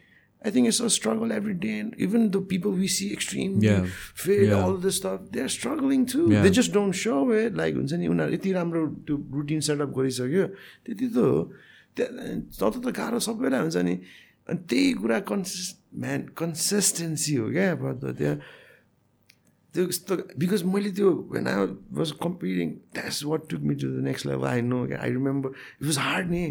[0.47, 3.61] I think it's a struggle every day and even the people we see extreme.
[3.61, 4.51] Fade.
[4.53, 6.27] All the stuff they are struggling too.
[6.29, 10.47] They just don't show it like हुन्छ नि उनीहरू यति राम्रो त्यो routine setup गरिसक्यो
[10.87, 11.53] त्यति त हो
[11.97, 13.95] त्यहाँ त गाह्रो सबैलाई हुन्छ नि
[14.49, 18.37] अनि त्यही कुरा कन्सिस्ट म्यान कन्सिस्टेन्सी हो क्या अब त्यहाँ
[19.75, 21.57] त्यो यस्तो बिकज मैले त्यो I
[21.99, 25.87] was competing that's what took me to the next level I know I remember it
[25.87, 26.45] was hard नि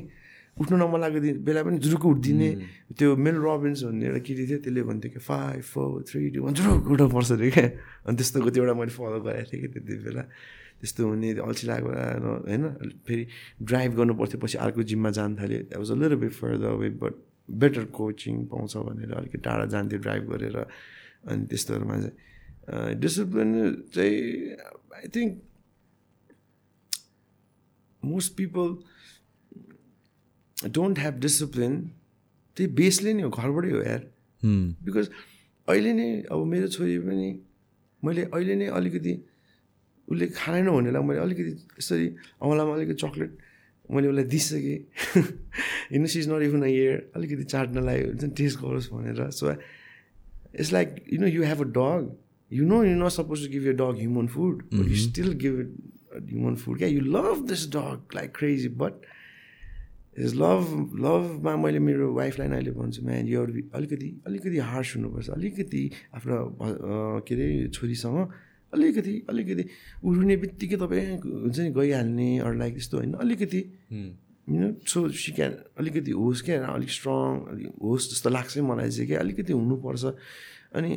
[0.60, 2.50] उठ्नु नमन लागेको दिन बेला पनि जुरुको उठिदिने
[2.94, 6.54] त्यो मेल रबिन्स भन्ने एउटा केटी थियो त्यसले भन्थ्यो कि five four three two one
[6.54, 7.68] जुरुक उठ्नु पर्छ अरे क्या
[8.06, 10.24] अनि त्यस्तो कतिवटा मैले फलो गरेको थिएँ कि त्यति बेला
[10.80, 11.90] त्यस्तो हुने अल्छी लाग्यो
[12.48, 12.64] होइन?
[13.08, 13.24] फेरि
[13.62, 17.14] ड्राइभ गर्नु पर्थ्यो पछि अर्को जिममा जानु थाल्यो। Was a little bit further way but
[17.50, 20.58] better coaching पाउँछ भनेर अलिकति टाढा जान्थ्यो ड्राइभ गरेर।
[21.28, 23.50] अनि त्यस्तोहरूमा चाहिँ डिसिप्लिन
[23.94, 24.18] चाहिँ
[24.96, 25.32] I think
[28.04, 28.68] most people
[30.58, 31.74] don't have discipline
[32.58, 34.02] त्यही बेसले नै हो घरबाटै हो यार।
[34.44, 35.08] बिकज
[35.68, 37.30] अहिले नै अब मेरो छोरी पनि
[38.04, 39.14] मैले अहिले नै अलिकति
[40.08, 42.08] उसले खाएन भनेलाई मैले अलिकति यसरी
[42.42, 43.32] औँलामा अलिकति चक्लेट
[43.92, 44.78] मैले उसलाई दिइसकेँ।
[45.92, 50.72] हिँड्नु सिज नट इभन अ इयर अलिकति चाट्नलाई हुन्छ नि टेस्ट गरोस् भनेर। So it's
[50.74, 52.04] like you know you have a dog
[52.52, 55.60] you know you not suppose to give you dog human food but you still give
[55.60, 55.72] it
[56.30, 58.94] human food क्या you love this dog like crazy but
[60.20, 60.64] is love
[61.04, 66.38] लभमा मैले मेरो वाइफलाई नै अहिले भन्छु man यो अलिकति अलिकति harsh हुनुपर्छ। अलिकति आफ्नो
[67.28, 68.20] के अरे छोरीसँग
[68.74, 69.64] अलिकति अलिकति।
[70.04, 73.62] उठ्ने बित्तिकै तपाईँ हुन्छ नि गइहाल्ने अरू लाइक त्यस्तो होइन अलिकति।
[74.84, 75.48] सो सिक्या
[75.80, 80.04] अलिकति होस् क्या अलिक स्ट्रङ अलिक होस् जस्तो लाग्छ मलाई चाहिँ क्या अलिकति हुनुपर्छ।
[80.76, 80.92] अनि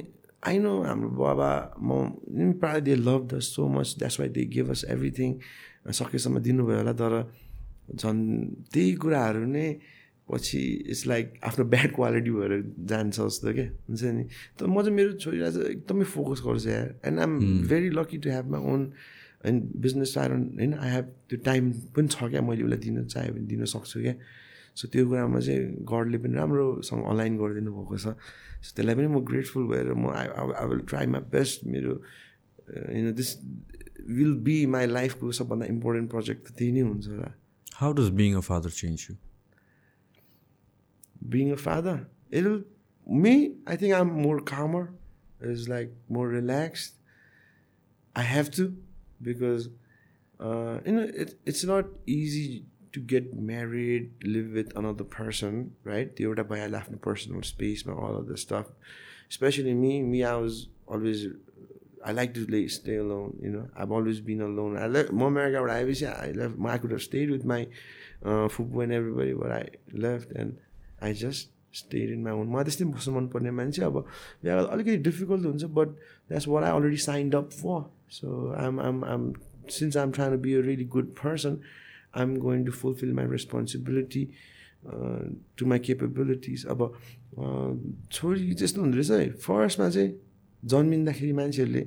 [0.46, 4.70] आई नो हाम्रो बाबा म प्रायः they love the so much that's why they give
[4.70, 5.30] us everything
[5.90, 7.14] सकेसम्म दिनुभयो होला तर
[7.94, 8.20] झन्
[8.72, 9.66] त्यही कुराहरू नै
[10.30, 10.58] पछि
[10.90, 12.52] इट्स लाइक आफ्नो ब्याड क्वालिटी भएर
[12.90, 14.24] जान्छ जस्तो क्या हुन्छ नि?
[14.58, 17.34] तर म चाहिँ मेरो छोरीलाई चाहिँ एकदमै फोकस गर्छु यार। And I am
[17.68, 18.82] very lucky to have my own
[19.46, 23.32] and business I run होइन आई हेभ त्यो टाइम पनि छ क्या मैले उसलाई दिन चाह्यो
[23.34, 24.14] भने दिन सक्छु क्या।
[24.74, 25.62] सो त्यो कुरामा चाहिँ
[25.92, 28.18] गडले पनि राम्रोसँग अलाइन गरिदिनु भएको छ।
[28.66, 31.92] सो त्यसलाई पनि म ग्रेटफुल भएर म I I will try my best मेरो
[32.98, 33.30] you this
[34.10, 37.30] will be my लाइफको सबभन्दा इम्पोर्टेन्ट प्रोजेक्ट त त्यही नै हुन्छ होला।
[37.78, 39.16] How does being a father change you?
[41.28, 42.08] Being a father.
[42.30, 42.62] It'll
[43.06, 44.92] me, I think I'm more calmer.
[45.40, 46.94] It's like more relaxed.
[48.14, 48.76] I have to
[49.20, 49.68] because
[50.40, 56.14] uh, you know it, it's not easy to get married, live with another person, right?
[56.16, 58.66] The other by left in personal space, and all of this stuff.
[59.28, 61.26] Especially me, me, I was always
[62.04, 63.36] I like to lay, stay alone.
[63.42, 64.78] You know, I've always been alone.
[64.78, 65.58] I left more America.
[65.70, 66.54] I was I left.
[66.64, 67.66] I could have stayed with my
[68.24, 70.56] uh, fubu and everybody, but I left and
[71.02, 73.96] I just stayed in my own मलाई त्यस्तै बस्नु मनपर्ने मान्छे अब
[74.42, 75.88] बिहा अलिकति difficult हुन्छ but
[76.28, 77.80] that's what I already signed up for
[78.18, 78.26] so
[78.64, 79.32] um um um
[79.78, 81.58] since I'm try to be a really good person
[82.16, 84.28] I am going to fulfil my responsibility
[85.58, 86.80] to my capabilities अब
[88.12, 90.12] छोरी त्यस्तो हुँदो रहेछ है। फर्स्टमा चाहिँ
[90.62, 91.84] जन्मिँदाखेरि मान्छेहरूले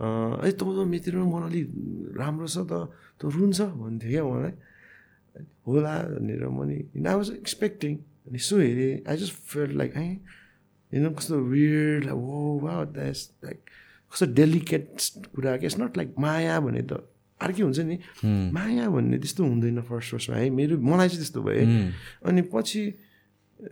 [0.00, 1.68] है तँ त मेतिर मन अलिक
[2.18, 2.72] राम्रो छ त
[3.20, 4.52] त रुन्छ भन्थ्यो क्या मलाई
[5.66, 6.78] होला भनेर मैले
[7.08, 7.96] आई वाज एक्सपेक्टिङ
[8.26, 10.08] अनि यसो हेरेँ आई जस्ट फेल लाइक है
[10.92, 13.58] होइन कस्तो वियर्ड लाइक वो वा द्यास लाइक
[14.12, 14.86] कस्तो डेलिकेट
[15.34, 17.00] कुरा क्या इट्स नट लाइक माया भने त
[17.40, 17.98] अर्कै हुन्छ नि
[18.52, 21.66] माया भन्ने त्यस्तो हुँदैन फर्स्ट फर्स्टमा है मेरो मलाई चाहिँ त्यस्तो भयो
[22.24, 22.82] अनि पछि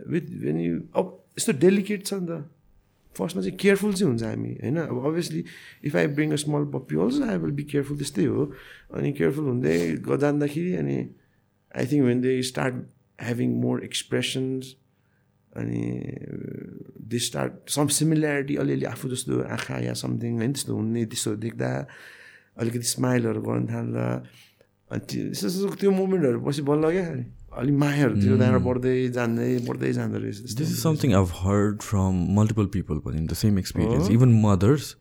[0.09, 0.25] विथ
[0.61, 1.07] यु अब
[1.39, 2.45] यस्तो डेलिकेट छ नि त
[3.17, 5.45] फर्स्टमा चाहिँ केयरफुल चाहिँ हुन्छ हामी होइन अब obviously
[5.85, 8.45] if I bring a small puppy also I will be careful त्यस्तै हो
[8.93, 9.77] अनि केयरफुल हुँदै
[10.19, 10.97] जाँदाखेरि अनि
[11.75, 12.75] I think when they start
[13.23, 14.75] having more expressions
[15.53, 15.83] अनि
[17.09, 21.71] दे स्टार्ट सम सिमिल्यारिटी अलिअलि आफू जस्तो आँखा या समथिङ होइन त्यस्तो हुने त्यस्तो देख्दा
[22.57, 24.07] अलिकति स्माइलहरू गर्नु थाल्दा
[24.91, 27.07] अनि त्यस्तो त्यो मोमेन्टहरू पछि बल्ल क्या
[27.55, 32.25] अलिक मायाहरू त्यो त्यहाँबाट बढ्दै जाँदै बढ्दै जाँदो रहेछ this is something I've heard from
[32.39, 34.95] multiple people पनि the same experience even mothers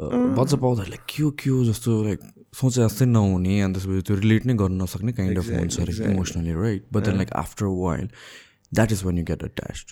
[0.00, 2.20] बच्चा पाउँदाखेरि के हो के हो जस्तो लाइक
[2.52, 6.54] सोचे जस्तै नहुने अनि त्यसपछि त्यो रिलेट नै गर्न नसक्ने काइन्ड अफ हुन्छ अरे emotionally
[6.62, 8.08] right but then like after while
[8.72, 9.86] that is when you get attached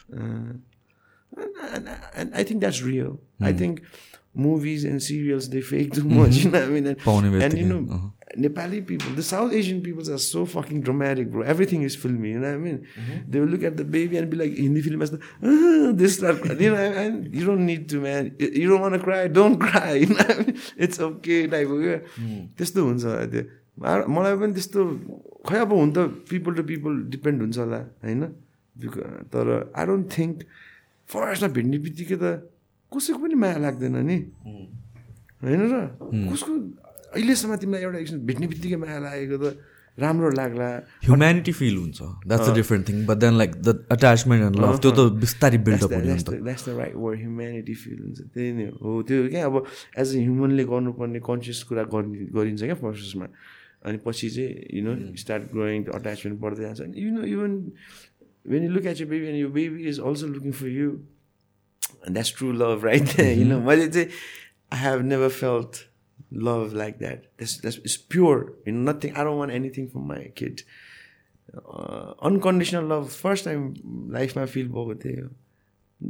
[2.34, 3.80] I think that's real I think
[4.38, 6.50] movies and serials they fake too much you
[8.28, 8.40] uh-huh.
[8.40, 12.40] Nepali people the South Asian people are so fucking dramatic bro everything is filmy you
[12.40, 13.30] know what I mean mm-hmm.
[13.30, 16.18] they will look at the baby and be like Hindi film as the ah, this
[16.18, 19.58] that you know and you don't need to man you don't want to cry don't
[19.58, 20.58] cry you know I mean?
[20.76, 21.80] it's okay type of
[22.58, 23.42] त्यस्तो हुन्छ त्यो
[24.14, 24.80] मलाई पनि त्यस्तो
[25.48, 25.98] खै अब हुन त
[26.30, 28.22] पिपल टु पिपल डिपेन्ड हुन्छ होला होइन
[29.32, 30.34] तर आई डोन्ट थिङ्क
[31.08, 32.24] फर्स्टमा भेट्ने बित्तिकै त
[32.92, 34.18] कसैको पनि माया लाग्दैन नि
[35.42, 35.74] होइन र
[36.32, 36.52] कसको
[37.14, 39.56] अहिलेसम्म तिमीलाई एउटा एकछिन भेट्ने बित्तिकै माया लागेको त
[39.98, 40.66] राम्रो लाग्ला।
[41.04, 42.00] ह्युम्यानिटी फिल हुन्छ।
[42.30, 42.54] That's a.
[42.54, 46.68] Different thing but then like the attachment and love त्यो त बिस्तारै बिल्डअप हुन्छ that's
[46.68, 49.56] the right word humanity feel हुन्छ। त्यही नै हो। त्यो क्या अब
[49.98, 53.26] एज अ ह्युमनले गर्नुपर्ने कन्सियस कुरा गरिन्छ क्या प्रोसेसमा
[53.86, 54.92] अनि पछि चाहिँ you know
[55.24, 57.52] start growing attachment बढ्दै जान्छ। अनि you know even
[58.54, 60.88] when you look at you baby and you baby is also looking for you
[62.14, 64.08] that's true love right you know मैले चाहिँ
[64.72, 65.72] I have never felt
[66.30, 67.26] love like that.
[67.38, 68.52] That's that's it's pure.
[68.66, 69.16] You know, nothing.
[69.16, 70.62] I don't want anything from my kid.
[71.54, 73.12] Uh, unconditional love.
[73.12, 73.74] First time
[74.08, 75.30] life, I feel भएको थियो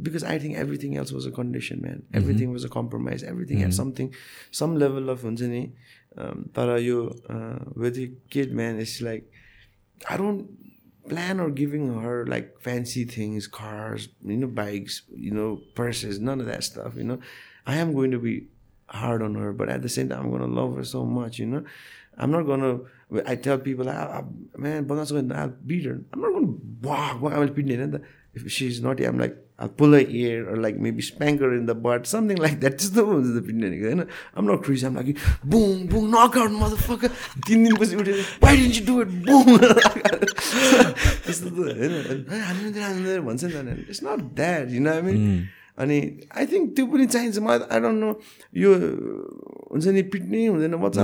[0.01, 2.03] because I think everything else was a condition, man.
[2.03, 2.17] Mm-hmm.
[2.17, 2.53] Everything mm -hmm.
[2.53, 3.23] was a compromise.
[3.23, 3.73] Everything mm -hmm.
[3.73, 3.83] had mm-hmm.
[3.83, 4.15] something,
[4.51, 5.69] some level of हुन्छ
[6.15, 6.97] But तर you
[7.29, 9.25] uh, with your kid, man, it's like
[10.09, 10.49] I don't
[11.09, 16.39] plan or giving her like fancy things, cars, you know, bikes, you know, purses, none
[16.39, 16.95] of that stuff.
[16.95, 17.19] You know,
[17.65, 18.47] I am going to be
[18.89, 21.39] hard on her, but at the same time, I'm gonna love her so much.
[21.39, 21.63] You know,
[22.17, 22.79] I'm not gonna.
[23.25, 24.23] I tell people, I, I,
[24.57, 26.01] man, when I'll beat her.
[26.13, 27.21] I'm not gonna walk.
[27.21, 28.01] walk I will beat her.
[28.33, 31.65] If she's naughty, I'm like, I'll pull her ear or like maybe spank her in
[31.65, 32.77] the butt, something like that.
[32.77, 34.07] Just the ones the beating.
[34.35, 34.85] I'm not crazy.
[34.85, 37.09] I'm like, boom, boom, knockout, motherfucker.
[38.39, 39.25] why didn't you do it?
[39.25, 39.59] Boom.
[41.29, 41.93] त्यस्तो त होइन
[42.41, 43.53] हान्नु दिएर हान्नु दिएर भन्छ नि
[45.79, 45.97] अनि
[46.35, 48.09] आई थिङ्क त्यो पनि चाहिन्छ। मलाई आई डोन्ट नो
[48.63, 48.71] यो
[49.71, 51.01] हुन्छ नि पिट्ने हुँदैन बच्चा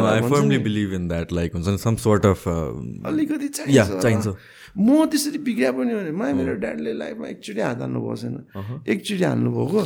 [0.67, 4.28] बिलिभ इन द्याट लाइक हुन्छ नि सम सोर्ट अफ अलिकति चाहिन्छ चाहिन्छ।
[4.76, 8.36] म त्यसरी बिग्रिया पनि हो भने मलाई मेरो ड्याडले लाइफमा एकचोटि हात हाल्नु भएको छैन।
[8.84, 9.82] एकचोटि हाल्नुभएको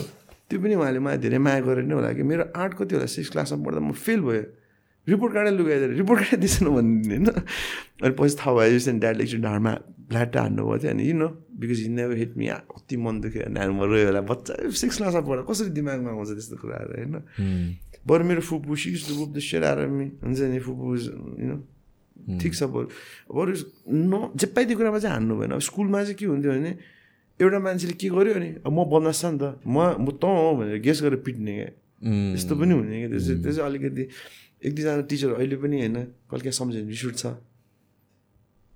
[0.50, 3.30] त्यो पनि उहाँले मलाई धेरै माया गरेर नै होला कि मेरो आर्ट कति होला सिक्स
[3.38, 4.44] क्लासमा पढ्दा म फेल भयो।
[5.14, 7.28] रिपोर्ट कार्डै लुगाइदिएर रिपोर्ट कार्डै दिएन भनिदिने होइन।
[8.04, 9.72] अनि पछि थाहा भयो चाहिँ ड्याडले एकचोटि ढाडमा
[10.10, 11.28] फ्ल्याट हान्नुभएको थियो। अनि you know
[11.60, 15.44] because he never hit me कति मन दुख्यो। नानीमा रोयो होला बच्चा सिक्स क्लासमा पढ्दा
[15.50, 17.16] कसरी दिमागमा आउँछ त्यस्तो कुराहरू होइन?
[18.08, 19.80] बरु मेरो फुपू सिक्स टु बुप द सेयर आएर
[20.24, 20.86] हुन्छ नि फुपू
[21.42, 21.58] यु नो
[22.40, 22.88] ठिक छ बरु।
[23.34, 23.52] बरु
[23.92, 26.72] न जेपाइदियो कुरामा चाहिँ हान्नु भएन। अब स्कुलमा चाहिँ के हुन्थ्यो भने
[27.40, 30.52] एउटा मान्छेले के गर्यो अनि अब म बदमास छ नि त म म तँ हो
[30.60, 31.70] भनेर गेस गरेर पिट्ने क्या।
[32.34, 34.04] त्यस्तो पनि हुने क्या। त्यो चाहिँ त्यो चाहिँ अलिकति
[34.66, 35.98] एक दुईजना टिचर अहिले पनि होइन
[36.30, 37.26] कहिले काहीँ सम्झ्यो भने रिस उठ्छ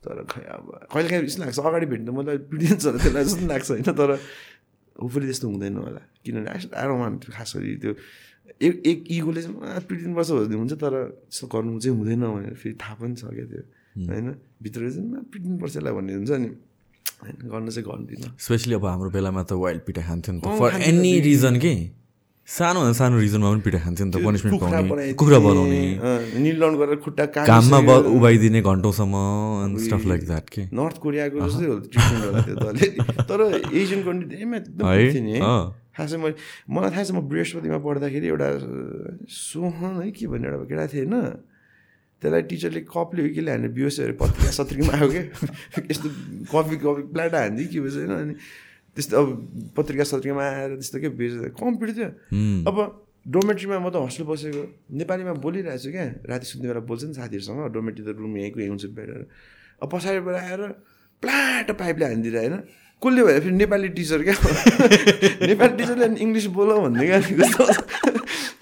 [0.03, 3.69] तर खै अब कहिले काहीँ यस्तो लाग्छ अगाडि भेट्नु त मलाई होला त्यसलाई जस्तो लाग्छ
[3.71, 4.09] होइन तर
[4.99, 7.91] होपफुली त्यस्तो हुँदैन होला। किनभने आरो मान खास गरी त्यो
[8.61, 10.93] एक एक इगोले चाहिँ पिटिदिनुपर्छ भन्ने हुन्छ तर
[11.27, 13.63] यस्तो गर्नु चाहिँ हुँदैन भनेर फेरि थाहा पनि छ क्या त्यो
[14.07, 14.27] होइन?
[14.63, 16.49] भित्र चाहिँ पिटिनुपर्छ यसलाई भन्ने हुन्छ नि।
[17.23, 20.69] होइन गर्न चाहिँ गर्दिनँ स्पेसली अब हाम्रो बेलामा त वाइल्ड पिटा खान्थ्यो नि त फर
[20.89, 21.73] एनी रिजन के?
[22.43, 25.79] सानो भन्दा सानो रिजनमा पनि पिटा खान्थ्यो नि त पनिसमेन्ट पाउने कुखुरा बनाउने।
[26.43, 27.79] निलडाउन गरेर खुट्टा घाममा
[28.19, 29.15] उभाइदिने घन्टौँसम्म
[29.79, 33.39] स्टफ लाइक द्याट के। नर्थ कोरियाको जस्तै हो त्यो तर
[33.71, 34.83] एसियन कन्ट्री धेरैमा एकदम
[35.23, 35.39] नि।
[35.95, 36.35] खासै मैले
[36.67, 38.47] मलाई थाहा छ म बृहस्पतिमा पढ्दाखेरि एउटा
[39.23, 41.15] सोहन है के भन्ने एउटा केटा थिएँ होइन।
[42.19, 45.23] त्यसलाई टिचरले कपले हो कि हानेर बिहोसहरू पत्रिका सत्रिकामा आयो क्या
[45.91, 46.07] यस्तो
[46.51, 48.35] कफी कफी प्लाटा हान्थ्यो के भएछ होइन। अनि
[48.95, 49.27] त्यस्तो अब
[49.77, 52.09] पत्रिका सत्रिकामा आएर त्यस्तो के बेच कम्पिटिभ थियो।
[52.69, 52.77] अब
[53.25, 54.63] डोमेट्रीमा म त हस्टेल बसेको।
[54.99, 58.69] नेपालीमा बोलिरहेको छु क्या। राति सुत्ने बेला बोल्छ नि साथीहरूसँग। डोमेट्री त रुम यहीँको यहीँ
[58.69, 59.19] हुन्छ बेटर।
[59.81, 60.61] अब पछाडिबाट आएर
[61.23, 62.55] प्लाट पाइपले हानिदिएर होइन
[63.01, 64.35] कसले भएर फेरि नेपाली टिचर क्या?
[65.49, 67.19] नेपाली टिचरले इङ्ग्लिस बोल भन्ने क्या?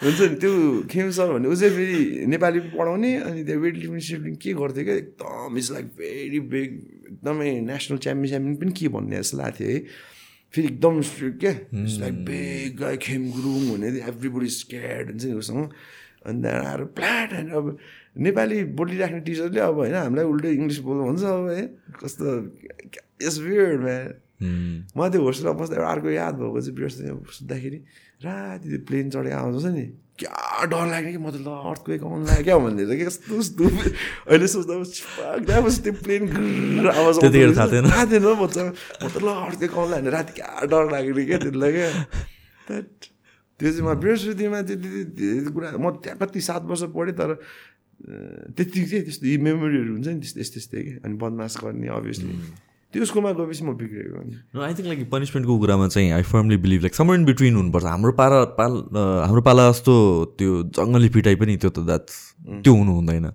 [0.01, 0.51] हुन्छ। नि त्यो
[0.89, 4.83] खेम सर भन्ने ऊ चाहिँ फेरि नेपाली पढाउने अनि त्यो वेट लिफ्टिङ सिफ्टिङ के गर्थ्यो
[4.85, 4.95] क्या?
[4.95, 6.69] एकदम इट्स लाइक भेरी बिग
[7.11, 9.79] एकदमै नेसनल च्याम्पियन च्याम्पियन पनि के भन्ने जस्तो लाग्थ्यो है।
[10.53, 15.63] फेरि एकदम स्ट्रिक्ट क्या लाइक बेग खेम गुरुङ हुने एभ्रिबडी स्क्याड हुन्छ नि उसँग
[16.21, 17.77] अनि त्यहाँबाट आएर प्लाट होइन अब
[18.19, 21.63] नेपाली बोलिराख्ने टिचरले अब होइन हामीलाई उल्टै इङ्ग्लिस बोल्नु भन्छ अब है
[21.97, 22.25] कस्तो
[23.21, 24.07] यस वियर्ड म्यान
[24.91, 27.79] मलाई त्यो होस्टेलमा बस्दा एउटा अर्को याद भएको चाहिँ बृहस्पति सुत्दाखेरि
[28.21, 29.85] राति त्यो प्लेन चढेर आउँछ नि
[30.21, 33.63] क्या डर लाग्ने कि म त ल अर्थको आउनु लाग्यो क्या भनेर कि कस्तो कस्तो
[34.29, 34.75] अहिले सोच्दा
[35.81, 36.21] त्यो प्लेन
[36.85, 37.85] आवाज थाहा थिएन?
[37.89, 38.57] थाहा थिएन म त
[39.17, 41.89] ल अर्थको आउनु लाग्ने राति क्या डर लाग्ने क्या त्यसलाई क्या।
[42.69, 43.09] That-
[43.59, 47.29] त्यो चाहिँ म बृहस्पतिमा त्यति त्यति कुरा म त्यहाँ कति सात वर्ष पढेँ तर
[48.57, 52.33] त्यति चाहिँ त्यस्तो यी मेमोरीहरू हुन्छ नि त्यस्तो यस्तो यस्तै कि अनि बदमास गर्ने अभियसली
[52.93, 54.21] त्यो स्कुलमा गएपछि म बिग्रेको
[54.55, 57.85] नो आई थिङ्क लाइक पनिसमेन्टको कुरामा चाहिँ I firmly believe like somewhere in between हुनुपर्छ।
[57.85, 58.73] हाम्रो पारा पाल
[59.25, 59.93] हाम्रो पाला जस्तो
[60.37, 62.17] त्यो जङ्गली पिटाइ पनि त्यो त द्याट्स
[62.63, 63.31] त्यो हुनु हुँदैन।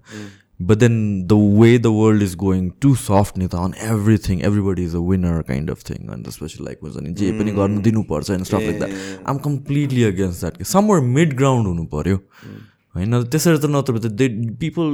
[0.68, 0.94] But then
[1.28, 5.02] the way the world is going to soft नि त on everything everybody is a
[5.08, 8.60] winner kind of thing अनि त्यसपछि लाइक हुन्छ नि जे पनि गर्नु दिनुपर्छ and stuff
[8.60, 12.18] like that um completely against that कि समर मिड ग्राउन्ड हुनु पऱ्यो
[12.96, 14.28] होइन त्यसरी त नत्र त दे
[14.60, 14.86] पिपल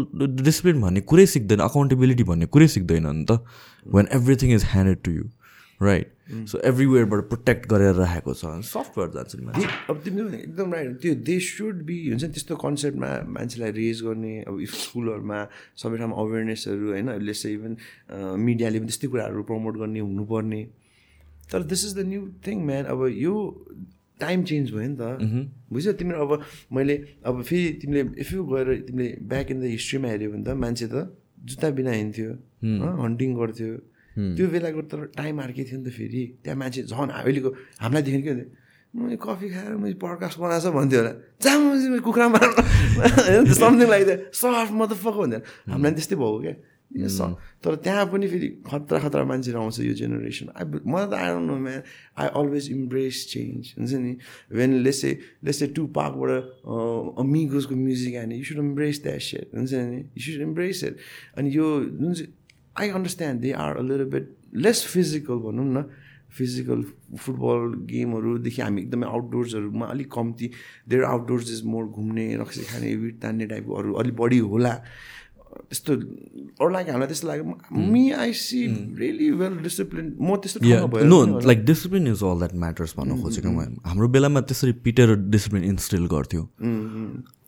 [0.43, 3.39] डिसिप्लिन भन्ने कुरै सिक्दैन अकाउन्टेबिलिटी भन्ने कुरै सिक्दैन नि त
[3.95, 5.31] when everything is handed to you
[5.81, 6.11] right
[6.49, 11.39] so एभ्रिवेयरबाट protect गरेर राखेको छ सफ्टवेयर जान्छ नि अब तिमीले एकदम राइट त्यो दे
[11.47, 15.41] सुड बी हुन्छ नि त्यस्तो कन्सेप्टमा मान्छेलाई रेज गर्ने अब इफ स्कुलहरूमा
[15.83, 17.77] सबै ठाउँमा अवेरनेसहरू होइन लेस इभन
[18.47, 20.63] मिडियाले पनि त्यस्तै कुराहरू प्रमोट गर्ने हुनुपर्ने।
[21.53, 23.35] तर this is the new thing man अब यो
[24.23, 25.03] टाइम चेन्ज भयो नि त।
[25.73, 26.33] बुझ्यौ तिमीले अब
[26.73, 26.95] मैले
[27.27, 30.87] अब फेरि तिमीले इफ यु गएर तिमीले ब्याक इन द हिस्ट्रीमा हेऱ्यो भने त मान्छे
[30.95, 30.97] त
[31.49, 32.31] जुत्ता बिना हिँड्थ्यो
[33.03, 33.71] हन्टिङ गर्थ्यो।
[34.37, 37.51] त्यो बेलाको तर टाइम अर्कै थियो नि त फेरि। त्यहाँ मान्छे झन् अहिलेको
[37.83, 38.45] हामीलाई देख्यो के
[38.93, 42.49] मैले कफी खाएर मैले पडकास्ट बनाएको भन्थ्यो होला। जहाँ कुखुरा मार
[43.63, 45.41] समथिङ लाइक द्याट सफ्ट म त फक भन्थ्यो
[45.73, 46.55] हामीलाई त्यस्तै भयो क्या।
[46.93, 47.21] स
[47.65, 51.57] तर त्यहाँ पनि फेरि खतरा खतरा मान्छेहरू आउँछ यो जेनेरेसन आई मलाई त don't know
[51.57, 51.81] man
[52.19, 54.13] I always embrace change हुन्छ नि?
[54.53, 55.11] When let's say
[55.45, 56.31] let's say to पार्कबाट
[57.23, 60.01] अमिगोसको म्युजिक आयो you should embrace that set हुन्छ नि?
[60.17, 60.97] यु सुड इम्ब्रेस इट
[61.39, 61.67] अनि यो
[61.97, 62.33] जुन चाहिँ
[62.81, 64.25] I understand they are a little bit
[64.65, 65.85] less physical भनौँ न।
[66.33, 66.83] फिजिकल
[67.21, 70.47] फुटबल गेमहरूदेखि हामी एकदमै आउटडोर्सहरूमा अलिक कम्ती।
[70.89, 74.73] देयर आउटडोर्स इज मोर घुम्ने रक्सी खाने विट तान्ने टाइपकोहरू अलिक बढी होला।
[75.53, 75.93] त्यस्तो
[76.61, 77.45] अरू लागि हामीलाई त्यस्तो लाग्यो।
[77.93, 78.61] Me I see
[79.01, 83.51] really well discipline म त्यस्तो no like discipline is all that matters भन्न खोजेको
[83.85, 86.43] हाम्रो बेलामा त्यसरी पिटेर डिसिप्लिन इन्स्टिल गर्थ्यो।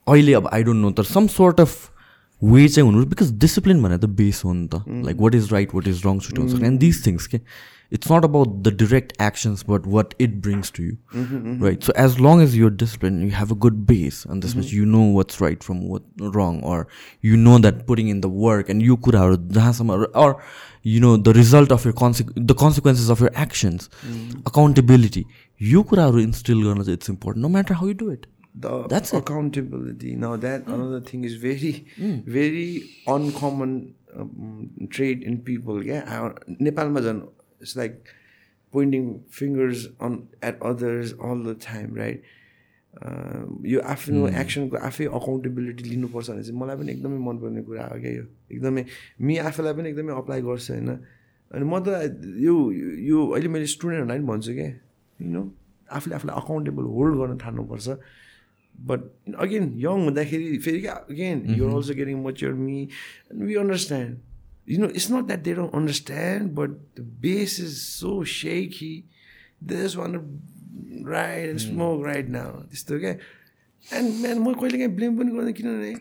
[0.06, 1.72] अहिले अब आई डोन्ट नो तर सम सोर्ट अफ
[2.52, 5.74] वे चाहिँ हुनु बिकज डिसिप्लिन भनेर त बेस हो नि त like what is right
[5.74, 7.40] what is wrong छुट्याउनु सक्ने एन्ड दिस थिङ्स के
[7.96, 11.92] it's not about the direct actions but what it brings to you Mm-hmm, right so
[12.04, 15.02] as long as you're disciplined you have a good base and this means you know
[15.18, 16.78] what's right from what wrong or
[17.28, 20.30] you know that putting in the work and you could have or, or
[20.94, 23.88] you know the result of your conse- the consequences of your actions
[24.52, 25.24] accountability
[25.72, 29.18] you could have instilled it's important no matter how you do it the That's it.
[29.18, 30.14] accountability.
[30.16, 31.86] Now that another thing is very
[32.26, 35.84] very uncommon um, trait in people.
[35.84, 37.26] Yeah नेपालमा झन्
[37.60, 38.14] it's like
[38.72, 42.22] pointing fingers on at others all the time right?
[43.66, 48.12] यो आफ्नो एक्सनको आफै accountability लिनुपर्छ भने चाहिँ मलाई पनि एकदमै मनपर्ने कुरा हो क्या
[48.12, 48.24] यो।
[48.54, 48.84] एकदमै
[49.26, 50.90] मी आफैलाई पनि एकदमै अप्लाई गर्छु होइन?
[51.54, 52.14] अनि म त
[52.46, 52.54] यो
[53.10, 54.68] यो अहिले मैले स्टुडेन्टहरूलाई पनि भन्छु क्या
[55.26, 55.42] यु नो
[55.90, 57.86] आफूले आफूलाई अकाउन्टेबल होल्ड गर्न थाल्नुपर्छ।
[58.90, 59.00] बट
[59.46, 62.88] अगेन यङ हुँदाखेरि फेरि क्या again you're also getting mature me
[63.34, 64.16] we understand
[64.66, 69.04] you know, it's not that they don't understand, but the base is so shaky.
[69.60, 70.24] They just want to
[71.02, 72.64] ride and smoke right now.
[72.70, 73.12] त्यस्तो क्या
[73.98, 75.94] and man म कहिले काहीँ blame पनि गर्दैन किनभने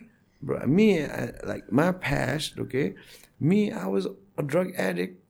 [0.44, 2.94] bro, me, I, like my past, okay,
[3.40, 4.06] me, I was
[4.38, 5.22] a drug addict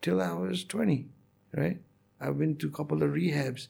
[0.00, 1.08] till I was 20,
[1.52, 1.80] right?
[2.20, 3.68] I've been to a couple of rehabs.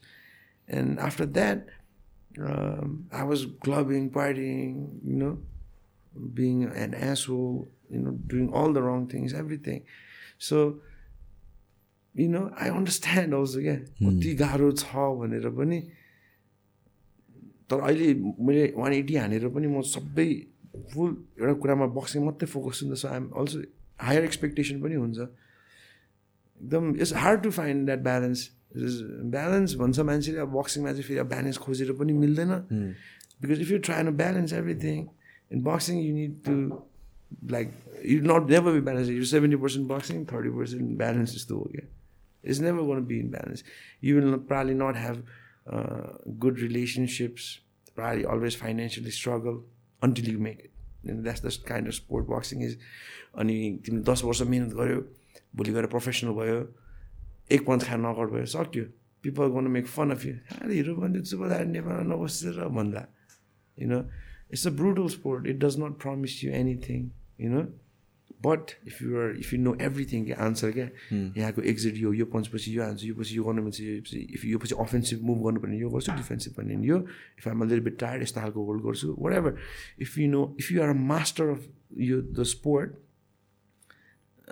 [2.37, 5.39] That, um, I was clubbing, partying, you know,
[6.35, 9.83] being an asshole, you know, doing all the wrong things, everything.
[10.39, 10.81] So,
[12.15, 15.81] you know, I understand also क्या कति गाह्रो छ भनेर पनि
[17.71, 20.27] तर अहिले मैले one eighty हानेर पनि म सबै
[20.91, 23.59] फुल एउटा कुरामा बक्सिङ मात्रै फोकस हुन्छ so I'm also
[24.07, 28.41] higher expectation पनि हुन्छ एकदम it's hard to find that balance
[28.75, 32.53] balance भन्छ मान्छेले अब बक्सिङमा चाहिँ फेरि अब ब्यालेन्स खोजेर पनि मिल्दैन.
[33.43, 35.07] बिकज इफ यु ट्राई न balance everything
[35.53, 36.55] in boxing you need to
[37.51, 37.73] like
[38.07, 41.87] you not never be balance you seventy percent boxing thirty percent balance जस्तो हो क्या
[42.45, 43.65] it's never gonna be in balance
[44.05, 45.25] you will probably not have
[46.45, 47.55] good relationships
[47.97, 49.63] probably always financially struggle
[50.03, 52.79] until you make it that's the kind of sport boxing is
[53.41, 53.57] अनि
[53.87, 55.01] तिमीले दस वर्ष मिहिनेत गऱ्यो
[55.57, 56.61] भोलि गएर प्रोफेसनल भयो
[57.53, 58.85] एक पन्च खान नकआउट भयो सक्यो।
[59.25, 61.41] पिपल गर्नु मेक फन अफ यु अरे हिरो भन्दै चुप
[61.77, 63.07] नेपालमा नबसेर भन्दा
[63.79, 64.03] you know
[64.55, 67.05] it's a brutal sport it does not promise you anything
[67.39, 67.63] you know
[68.47, 70.89] but if you are if you know everything के आन्सर क्या?
[71.37, 74.59] यहाँको एक्जिट यो यो पन्चपछि यो हान्छु यो पछि यो गर्नु यो पछि इफ यो
[74.59, 76.99] पछि अफेन्सिभ मुभ गर्नुपर्ने यो गर्छु डिफेन्सिभ भन्ने यो।
[77.39, 79.57] इफ आम लिल बिट टायर्ड यस्तो खालको होल्ड गर्छु whatever
[80.07, 81.67] if you know if you are a master of
[82.11, 82.89] यो the sport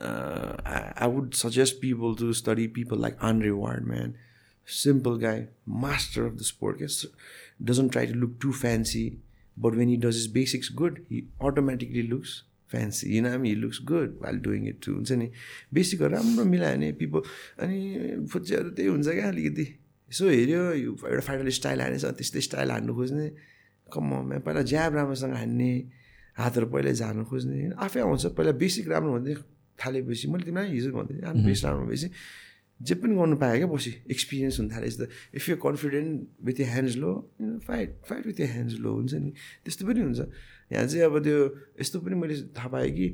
[0.01, 4.16] I, I would suggest people to study people like Andre Ward, man.
[4.66, 6.80] Simple guy, master of the sport.
[7.62, 9.18] Doesn't try to look too fancy,
[9.57, 13.11] but when he does his basics good, he automatically looks fancy.
[13.11, 14.94] You know, what I mean, he looks good while doing it too.
[14.94, 15.30] हुन्छ नि
[15.74, 17.20] basic राम्रो मिलायो भने people
[17.64, 17.78] अनि
[18.32, 19.66] फुच्चेहरू त्यही हुन्छ क्या अलिकति
[20.11, 23.28] यसो हेऱ्यो यो एउटा फाइनल स्टाइल हानेछ त्यस्तै स्टाइल हान्नु खोज्ने
[23.92, 25.70] कममा पहिला ज्याब राम्रोसँग हान्ने
[26.38, 29.34] हातहरू पहिल्यै झार्नु खोज्ने होइन आफै आउँछ पहिला बेसिक राम्रो भन्दै
[29.81, 32.09] थालेपछि मैले तिमीलाई हिजो भन्दै थिएँ आफ्नो बेस राम्रो भएपछि
[32.81, 36.11] जे पनि गर्नु पाएँ क्या पछि एक्सपिरियन्स हुन थालेपछि त if you confident
[36.47, 37.12] with your hands low
[37.66, 39.31] fight fight with your hands low हुन्छ नि।
[39.64, 40.20] त्यस्तो पनि हुन्छ।
[40.72, 41.39] यहाँ चाहिँ अब त्यो
[41.81, 43.07] यस्तो पनि मैले थाहा पाएँ कि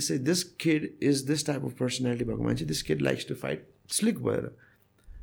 [0.00, 3.68] say this kid is this type of personality भएको मान्छे this kid likes to fight
[3.88, 4.44] slick भएर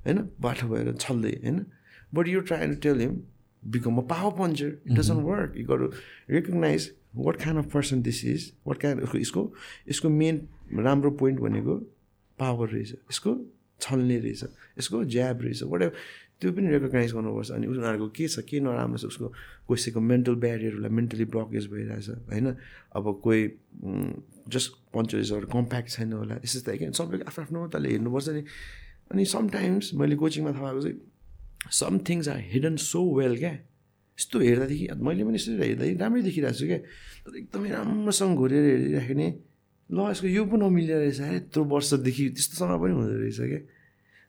[0.05, 1.65] होइन बाठो भएर छल्दै होइन।
[2.13, 3.22] But you try to tell him
[3.63, 5.89] become a power puncher it doesn't work you गर
[6.30, 9.51] recognise what kind of person this is what kind यसको
[9.89, 10.47] यसको मेन
[10.80, 11.76] राम्रो पोइन्ट भनेको
[12.39, 13.38] पावर रहेछ यसको
[13.82, 14.43] छल्ने रहेछ
[14.80, 15.93] यसको ज्याब रहेछ वाट
[16.39, 19.28] त्यो पनि रेकगनाइज गर्नुपर्छ। अनि उनीहरूको के छ के नराम्रो छ उसको
[19.68, 22.55] कसैको मेन्टल ब्यारियरहरूलाई मेन्टली ब्लकेज भइरहेछ होइन?
[22.95, 23.41] अब कोही
[24.47, 28.43] जस्ट पञ्चलिसहरू कम्प्याक्ट छैन होला यस्तो त क्या सबैको आफ्नो आफ्नो तले हेर्नुपर्छ नि।
[29.12, 33.53] अनि समटाइम्स मैले कोचिङमा थाहा भएको चाहिँ some things are hidden so well क्या?
[34.20, 36.80] यस्तो हेर्दादेखि मैले पनि यस्तो हेर्दाखेरि राम्रै देखिरहेको छु क्या।
[37.24, 39.28] तर एकदमै राम्रोसँग घोरेर हेरिराख्ने
[39.89, 43.61] ल यसको यो पो नमिलेर रहेछ है यत्रो वर्षदेखि त्यस्तोसँग पनि हुँदो रहेछ क्या।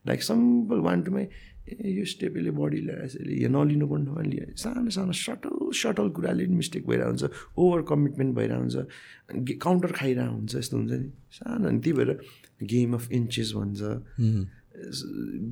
[0.08, 1.24] लाइक सिम्पल वान टूमै
[1.70, 5.54] ए यो स्टेप यसले बडी ल्याएर यसले यो नलिनु पर्ने ठाउँमा लियो सानो सानो सटल
[5.76, 7.24] सटल कुराले पनि मिस्टेक भइरहेको हुन्छ
[7.60, 8.76] ओभर कमिटमेन्ट भइरहेको हुन्छ
[9.60, 12.10] काउन्टर खाइरहेको हुन्छ यस्तो हुन्छ नि। सानो अनि त्यही भएर
[12.72, 13.80] गेम अफ इन्चेस भन्छ।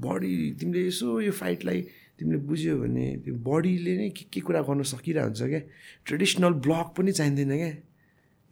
[0.03, 1.79] बडी तिमीले यसो यो फाइटलाई
[2.19, 5.61] तिमीले बुझ्यो भने त्यो बडीले नै के के कुरा गर्न सकिरहेको हुन्छ क्या?
[6.07, 7.73] ट्रेडिसनल ब्लक पनि चाहिँदैन क्या?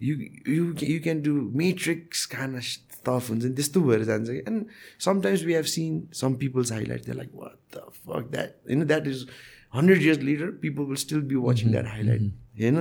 [0.00, 0.14] You
[0.48, 2.60] you you can do metrics खाना
[3.06, 4.64] टफ हुन्छ नि त्यस्तो भएर जान्छ कि and
[5.00, 9.06] sometimes we have seen some peoples highlight त्यो like what the fuck that होइन that
[9.06, 9.26] is
[9.74, 12.22] hundred years later people will still be watching that highlight
[12.60, 12.78] होइन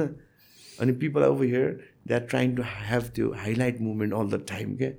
[0.79, 4.91] अनि people over here that trying to have त्यो highlight movement all the time क्या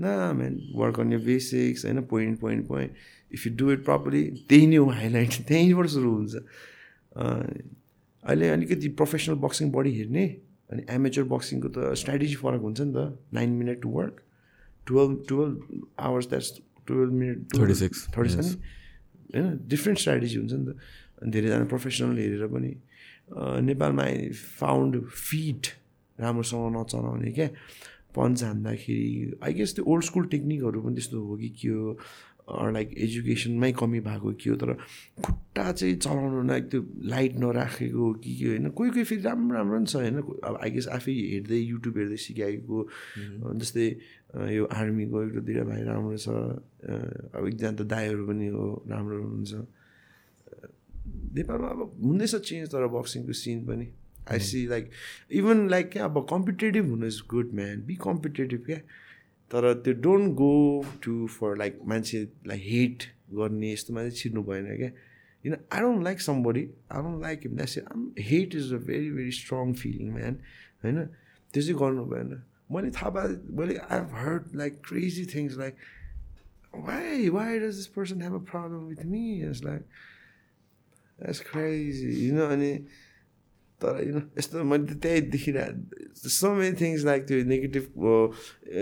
[0.00, 2.92] न man work on your basics होइन point point point
[3.34, 6.34] if you do it properly त्यही नै हो highlight त्यहीँबाट सुरु हुन्छ
[8.24, 10.24] अहिले अलिकति प्रोफेसनल बक्सिङ बडी हेर्ने
[10.72, 14.14] अनि एमेचर बक्सिङको त स्ट्राटेजी फरक हुन्छ नि त। Nine minute to work
[14.86, 15.54] twelve twelve
[16.08, 16.48] hours that's
[16.88, 18.52] twelve minute thirty six thirty seven
[19.34, 19.46] होइन?
[19.68, 20.76] डिफ्रेन्ट स्ट्राटेजी हुन्छ नि त।
[21.22, 22.72] अनि धेरैजना प्रोफेसनल हेरेर पनि
[23.68, 24.28] नेपालमा आई
[24.60, 25.66] फाउन्ड फिट
[26.18, 27.48] राम्रोसँग नचलाउने क्या।
[28.16, 31.96] पन्च हान्दाखेरि आई गेस त्यो ओल्ड स्कुल टेक्निकहरू पनि त्यस्तो हो कि के हो?
[32.48, 34.72] लाइक एजुकेसनमै कमी भएको के हो तर
[35.24, 39.76] खुट्टा चाहिँ चलाउनु लाइक त्यो लाइट नराखेको कि के होइन कोही कोही फेरि राम्रो राम्रो
[39.76, 42.88] पनि छ होइन अब आई गेस आफै हेर्दै युट्युब हेर्दै सिकाएको
[43.54, 43.86] जस्तै
[44.54, 49.52] यो आर्मीको एक दुईवटा भाइ राम्रो छ अब एकजना त दाईहरू पनि हो राम्रो हुनुहुन्छ।
[51.34, 53.86] नेपालमा अब हुँदैछ चेन्ज तर बक्सिङको सिन पनि।
[54.32, 54.90] I see like
[55.40, 58.80] even like क्या अब कम्पिटेटिभ हुनु is good man be competitive क्या।
[59.54, 60.52] तर त्यो don't go
[61.02, 63.02] to far like मान्छेलाई हेट
[63.38, 64.88] गर्ने यस्तोमा चाहिँ छिर्नु भएन क्या।
[65.42, 67.78] किन I don't like somebody I don't like him that's
[68.30, 70.34] hate is a very very strong feeling man
[70.84, 70.98] होइन?
[71.54, 72.42] त्यो चाहिँ गर्नु भएन।
[72.72, 75.74] मैले थाहा पाएँ मैले I have heard like crazy things like
[76.74, 79.82] why why does this person have a problem with me is like
[81.20, 82.72] that's crazy होइन अनि
[83.80, 87.84] तर यु यस्तो मैले त्यही देखिरहेको सो मेनी थिङ्स लाइक त्यो नेगेटिभ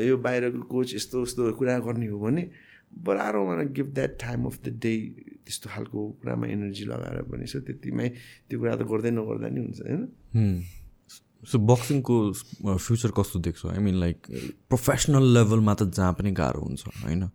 [0.08, 2.42] यो बाहिरको कोच यस्तो उस्तो कुरा गर्ने हो भने
[3.20, 4.92] are one give that time of the day
[5.46, 8.08] त्यस्तो खालको कुरामा एनर्जी लगाएर पनि सो त्यतिमै
[8.48, 10.02] त्यो कुरा त गर्दै नगर्दा नि हुन्छ होइन
[11.42, 12.16] सो बक्सिङको
[12.78, 14.18] फ्युचर कस्तो देख्छु आई मिन लाइक
[14.68, 17.28] प्रोफेसनल लेभलमा त जहाँ पनि गाह्रो हुन्छ होइन?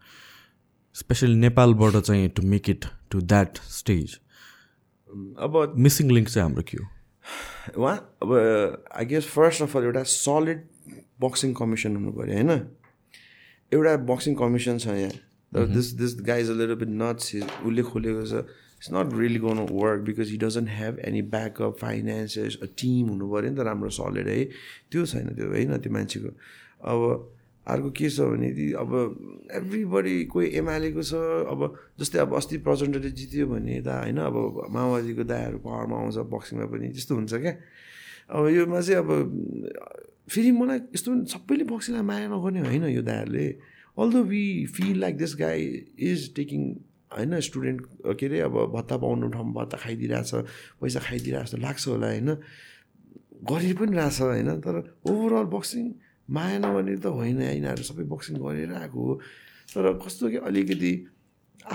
[0.95, 4.19] स्पेसली नेपालबाट चाहिँ to make it to that stage
[5.39, 6.85] अब मिसिङ लिङ्क चाहिँ हाम्रो के हो?
[7.77, 8.33] उहाँ अब
[8.91, 10.63] I guess first of all एउटा सलिड
[11.21, 12.51] बक्सिङ कमिसन हुनु पऱ्यो होइन?
[13.71, 15.11] एउटा बक्सिङ कमिसन छ यहाँ।
[15.51, 18.43] तर this this guys a little bit nuts उसले खोलेको छ
[18.77, 23.31] it's not really gonna work because he doesn't have any backup finances a team हुनु
[23.31, 24.43] पऱ्यो नि त राम्रो सलिड है।
[24.91, 26.29] त्यो छैन त्यो होइन त्यो मान्छेको।
[26.91, 27.36] अब
[27.67, 28.49] अर्को के छ भने
[28.79, 28.91] अब
[29.51, 31.13] एभ्रिबडी कोही एमआलएको छ
[31.51, 31.59] अब
[31.99, 34.35] जस्तै अब अस्ति प्रचण्डले जित्यो भने त होइन अब
[34.71, 37.53] माओवादीको दायाहरू पावरमा आउँछ बक्सिङमा पनि त्यस्तो हुन्छ क्या।
[38.31, 39.09] अब योमा चाहिँ अब
[40.31, 43.47] फेरि मलाई यस्तो सबैले बक्सिङलाई माया नगर्ने होइन यो दायाहरूले
[43.97, 44.43] although we
[44.75, 45.61] feel like this guy
[45.99, 46.61] is taking
[47.17, 47.81] होइन स्टुडेन्ट
[48.19, 50.31] के अरे अब भत्ता पाउनु ठाउँमा भत्ता खाइदिइरहेछ
[50.81, 52.29] पैसा खाइदिइरहेको जस्तो लाग्छ होला होइन।
[53.51, 54.75] गरि पनि रहेछ होइन। तर
[55.07, 55.85] ओभरअल बक्सिङ
[56.29, 59.13] माया नगर्ने त होइन यिनीहरू सबै बक्सिङ गरेर आएको हो।
[59.71, 60.91] तर कस्तो कि अलिकति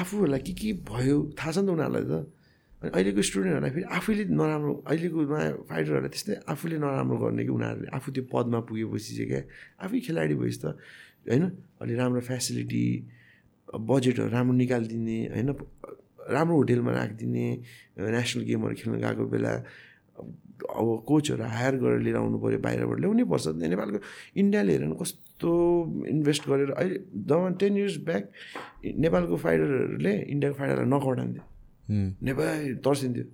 [0.01, 2.15] आफूहरूलाई के के भयो थाहा छ नि त उनीहरूलाई त?
[2.83, 7.89] अनि अहिलेको स्टुडेन्टहरूलाई फेरि आफैले नराम्रो अहिलेको नयाँ फाइटरहरूलाई त्यस्तै आफूले नराम्रो गर्ने कि उनीहरूले
[7.95, 9.43] आफू त्यो पदमा पुगेपछि चाहिँ क्या
[9.87, 10.67] आफै खेलाडी भएपछि त
[11.31, 11.45] होइन
[11.79, 12.85] अलि राम्रो फेसिलिटी
[13.69, 15.49] बजेटहरू राम्रो निकालिदिने होइन
[16.35, 17.47] राम्रो होटेलमा राखिदिने
[18.03, 19.53] नेसनल गेमहरू खेल्न गएको बेला
[20.63, 23.99] अब कोचहरू हायर गरेर लिएर आउनु पऱ्यो बाहिरबाट ल्याउनै पर्छ। नेपालको
[24.43, 25.51] इन्डियाले हेरेर कस्तो
[26.15, 26.97] इन्भेस्ट गरेर अहिले
[27.29, 28.25] जब टेन इयर्स ब्याक
[29.05, 31.45] नेपालको फाइटरहरूले इन्डियाको फाइटरलाई नकआउट हान्थ्यो
[32.29, 33.25] नेपाल तर्सिन्थ्यो।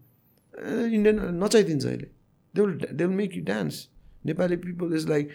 [0.96, 2.08] इन्डियन नचाइदिन्छ अहिले।
[2.54, 3.88] They will they will make you dance
[4.26, 5.30] Nepali people is like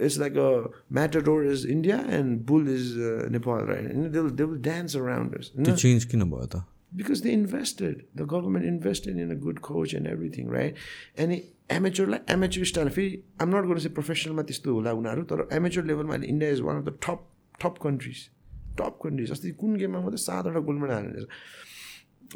[0.00, 0.50] it's like a
[0.98, 2.92] matador is India and bull is
[3.32, 6.64] Nepal right they will they will dance around change किन भयो त?
[6.92, 8.04] Because they invested.
[8.14, 10.74] The government invested in a good coach and everything, right?
[11.18, 11.40] अनि
[11.70, 16.14] एमेचरलाई amateur style फेरि I'm not गर्नु चाहिँ प्रोफेसनलमा त्यस्तो होला उनीहरू तर एमेचर लेभलमा
[16.14, 17.24] अहिले India is one of the top
[17.62, 18.18] top countries
[18.78, 21.26] top countries अस्ति कुन गेममा मात्रै सातवटा गोल्ड मेडल हालेर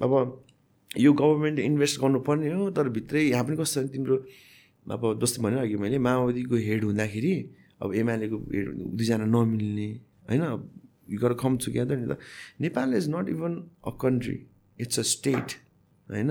[0.02, 0.12] अब
[0.90, 4.16] यो गभर्मेन्टले इन्भेस्ट गर्नुपर्ने हो तर भित्रै यहाँ पनि कस्तो तिम्रो
[4.86, 7.34] अब जस्तै भन्यो अघि मैले माओवादीको हेड हुँदाखेरि
[7.82, 9.88] अब एमआलएको हेड दुईजना नमिल्ने
[10.30, 10.42] होइन
[11.10, 12.18] यु गर कम टुगेदर नि त
[12.60, 13.52] Nepal is not even
[13.86, 14.38] a country
[14.80, 15.48] it's a state
[16.10, 16.30] होइन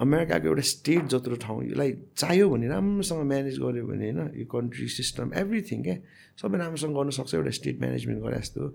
[0.00, 4.20] अमेरिकाको एउटा स्टेट जत्रो ठाउँ यसलाई चाहियो भने राम्रोसँग म्यानेज गऱ्यो भने होइन?
[4.34, 5.96] यो कन्ट्री सिस्टम एभ्रिथिङ क्या?
[6.42, 8.68] सबै राम्रोसँग गर्नु सक्छ एउटा स्टेट म्यानेजमेन्ट गरे जस्तो।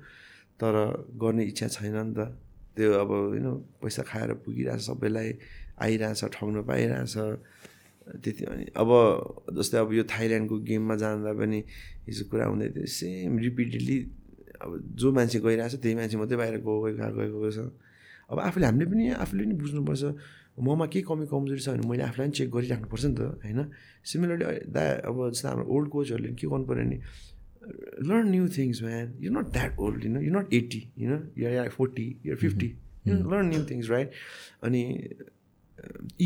[0.61, 0.73] तर
[1.19, 2.19] गर्ने इच्छा छैन नि त।
[2.77, 3.47] त्यो अब होइन
[3.81, 5.29] पैसा खाएर पुगिरहेछ सबैलाई
[5.83, 7.15] आइरहेछ ठग्न पाइरहेछ।
[8.23, 8.89] त्यति अनि अब
[9.51, 11.59] जस्तै अब यो थाइल्यान्डको गेममा जाँदा पनि
[12.07, 13.97] हिजो कुरा हुँदै थियो सेम रिपिटेडली
[14.61, 17.59] अब जो मान्छे गइरहेछ त्यही मान्छे मात्रै बाहिर गएको गएको गएको गएको छ
[18.29, 20.03] अब आफूले हामीले पनि आफूले पनि बुझ्नुपर्छ
[20.59, 23.59] ममा के कमी कमजोरी छ भने मैले आफूलाई पनि चेक गरिराख्नुपर्छ नि त होइन?
[24.03, 26.97] सिमिलरली दा अब जस्तो हाम्रो ओल्ड कोचहरूले के गर्नु पऱ्यो भने
[28.07, 31.49] learn new things man you not that old you know you not eighty होइन या
[31.49, 32.69] या फोर्टी या fifty
[33.07, 34.11] learn new things right
[34.63, 34.81] अनि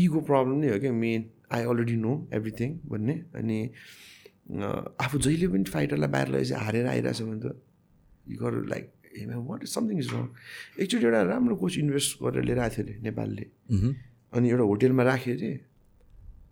[0.02, 3.14] इगो प्रब्लम नै हो क्या man I already know everything भन्ने.
[3.34, 3.58] अनि
[5.04, 7.60] आफू जहिले पनि फाइटरलाई बाहिर लगेपछि हारेर आइरहेछ भने त
[8.28, 8.92] यु गर like
[9.48, 10.26] what is something is wrong
[10.82, 13.46] एकचोटि एउटा राम्रो कोच इन्भेस्ट गरेर लिएर आएको थियो अरे नेपालले।
[14.32, 15.52] अनि एउटा होटेलमा राख्यो अरे।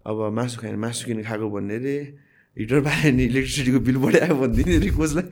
[0.07, 1.97] अब मासु खायो भने मासु किन खाएको भन्ने अरे।
[2.57, 5.27] हिटर पायो भने इलेक्ट्रिसिटीको बिल बढायो भनिदिने अरे कोचलाई।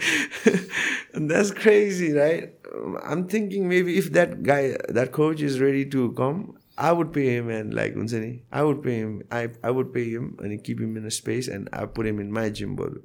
[1.29, 2.69] That's crazy right
[3.05, 6.43] um thinking maybe if that guy that coach is ready to come
[6.79, 9.93] I would pay him and like हुन्छ नि I would pay him I I would
[9.95, 12.77] pay him अनि keep him in a space and I put him in my gym
[12.77, 13.01] बरु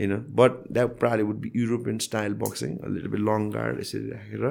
[0.00, 4.44] होइन but that probably would be European style boxing अलिक be long guard यसरी राखेर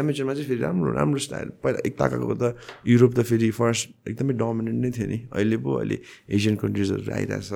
[0.00, 2.54] एमेचरमा चाहिँ फेरि राम्रो राम्रो स्टाइल पहिला एक ताकाको त
[2.86, 5.98] युरोप त फेरि फर्स्ट एकदमै डोमिनेन्ट नै थियो नि। अहिले पो अहिले
[6.36, 7.50] एसियन कन्ट्रिजहरू आइरहेछ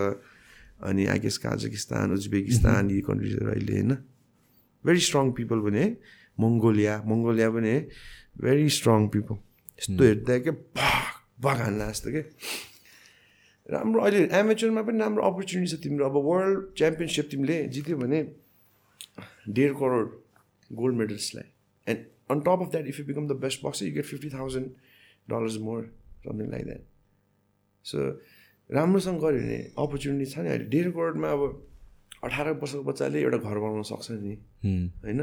[0.88, 3.92] अनि आई गेस काजाकिस्तान उज्बेकिस्तान यी कन्ट्रिजहरू अहिले होइन।
[4.84, 5.88] भेरी स्ट्रङ पिपल पनि है।
[6.38, 7.80] मङ्गोलिया मङ्गोलिया पनि है।
[8.44, 9.34] भेरी स्ट्रङ पिपल
[9.78, 12.22] यस्तो हेर्दा क्या भाग भाग हान्ला जस्तो क्या।
[13.66, 18.20] राम्रो अहिले एमेचरमा पनि राम्रो अपर्च्युनिटी छ तिम्रो। अब वर्ल्ड च्याम्पियनसिप तिमीले जित्यो भने
[19.48, 20.08] डेढ crore
[20.70, 21.46] gold मेडल्सलाई
[21.86, 22.00] and
[22.30, 24.68] on top of that if you become the best box you get fifty thousand
[25.30, 25.80] dollars more
[26.24, 26.82] something like that
[27.84, 27.98] so
[28.70, 31.42] राम्रोसँग गऱ्यो भने अपर्च्युनिटी छ नि अहिले। डेढ करोडमा अब
[32.24, 34.34] अठार वर्षको बच्चाले एउटा घर बनाउन सक्छ नि।
[35.04, 35.20] होइन?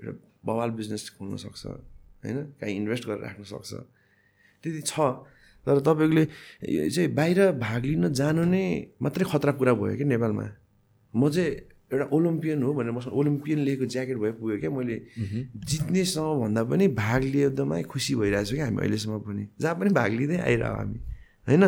[0.00, 0.12] एउटा
[0.46, 2.38] बवाल बिजनेस खोल्न सक्छ। होइन?
[2.60, 3.70] काहीँ इन्भेस्ट गरेर राख्न सक्छ।
[4.62, 4.94] त्यति छ।
[5.66, 6.24] तर तपाईँले
[6.90, 8.64] चाहिँ बाहिर भाग लिन जानु नै
[9.02, 10.46] मात्रै खतरा कुरा भयो क्या नेपालमा।
[11.14, 11.50] म चाहिँ
[11.86, 14.96] एउटा ओलम्पियन हो भनेर मसँग ओलम्पियन लिएको ज्याकेट भए पुग्यो क्या मैले।
[15.66, 20.10] जित्नेसम्म भन्दा पनि भाग लिएदमै खुसी भइरहेको छु क्या हामी अहिलेसम्म पनि। जहाँ पनि भाग
[20.18, 20.98] लिँदै आइरह हामी।
[21.46, 21.64] होइन?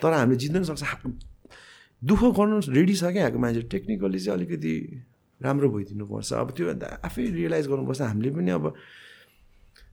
[0.00, 1.12] तर हामीले जित्नु पनि सक्छ।
[2.02, 4.74] दुःख गर्नु रेडी छ क्या मान्छे। टेक्निकली चाहिँ अलिकति
[5.40, 6.64] राम्रो भइदिनुपर्छ। अब त्यो
[7.04, 8.64] आफै रियलाइज गर्नुपर्छ। हामीले पनि अब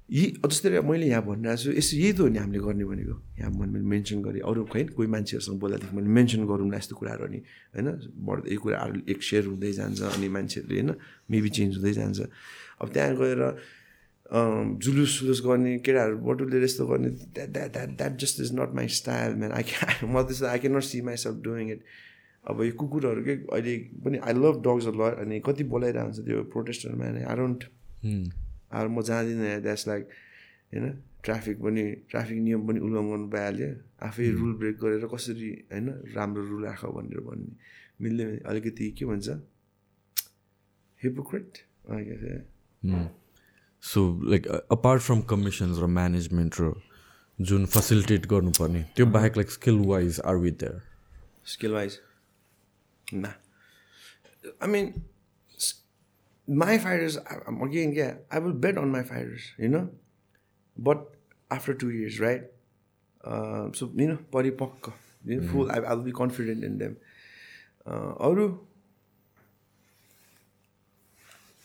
[0.09, 3.51] यही जस्तै मैले यहाँ भनिरहेको छु यसो यही त हो नि हामीले गर्ने भनेको। यहाँ
[3.51, 7.39] मैले मेन्सन गरेँ अरू खै कोही मान्छेहरूसँग बोल्दादेखि मैले मेन्सन गरौँ न यस्तो कुराहरू नि
[7.73, 7.87] होइन
[8.25, 10.91] बढ्दै यो कुराहरू एक सेयर हुँदै जान्छ अनि मान्छेहरूले होइन
[11.29, 12.19] मेबी चेन्ज हुँदै जान्छ।
[12.81, 13.41] अब त्यहाँ गएर
[14.81, 18.87] जुलुस सुलुस गर्ने केटाहरू बटुलेर यस्तो गर्ने that that that that just is not my
[18.97, 21.81] style man I can म त्यस्तो I can not see myself doing it
[22.49, 23.73] अब यो कुकुरहरूकै अहिले
[24.05, 27.61] पनि आई लभ डग्स लट अनि कति बोलाइरहेको हुन्छ त्यो प्रोटेस्टरमा आई डोन्ट
[28.71, 30.03] अब म जाँदिनँ द्याट्स लाइक
[30.73, 30.85] होइन
[31.23, 33.69] ट्राफिक पनि ट्राफिक नियम पनि उल्लङ्घन भइहाल्यो।
[34.07, 37.51] आफै रुल ब्रेक गरेर कसरी होइन राम्रो रुल राख भनेर भन्ने।
[38.01, 39.29] मिल्दैन अलिकति के भन्छ?
[41.01, 41.57] Hypocrite
[43.83, 46.73] so like apart from commissions र म्यानेजमेन्ट र
[47.39, 50.81] जुन फेसिलिटेट गर्नुपर्ने त्यो बाहेक like skill wise are with their
[51.47, 51.99] skill wise
[53.13, 53.33] ना
[54.63, 54.93] I mean
[56.49, 59.87] my fighters again yeah i will bet on my fighters you know
[60.77, 61.13] but
[61.51, 62.43] after two years right
[63.23, 64.93] uh, so you know paripakka
[65.25, 66.97] you know, full I, i'll be confident in them
[67.85, 68.45] uh, अरू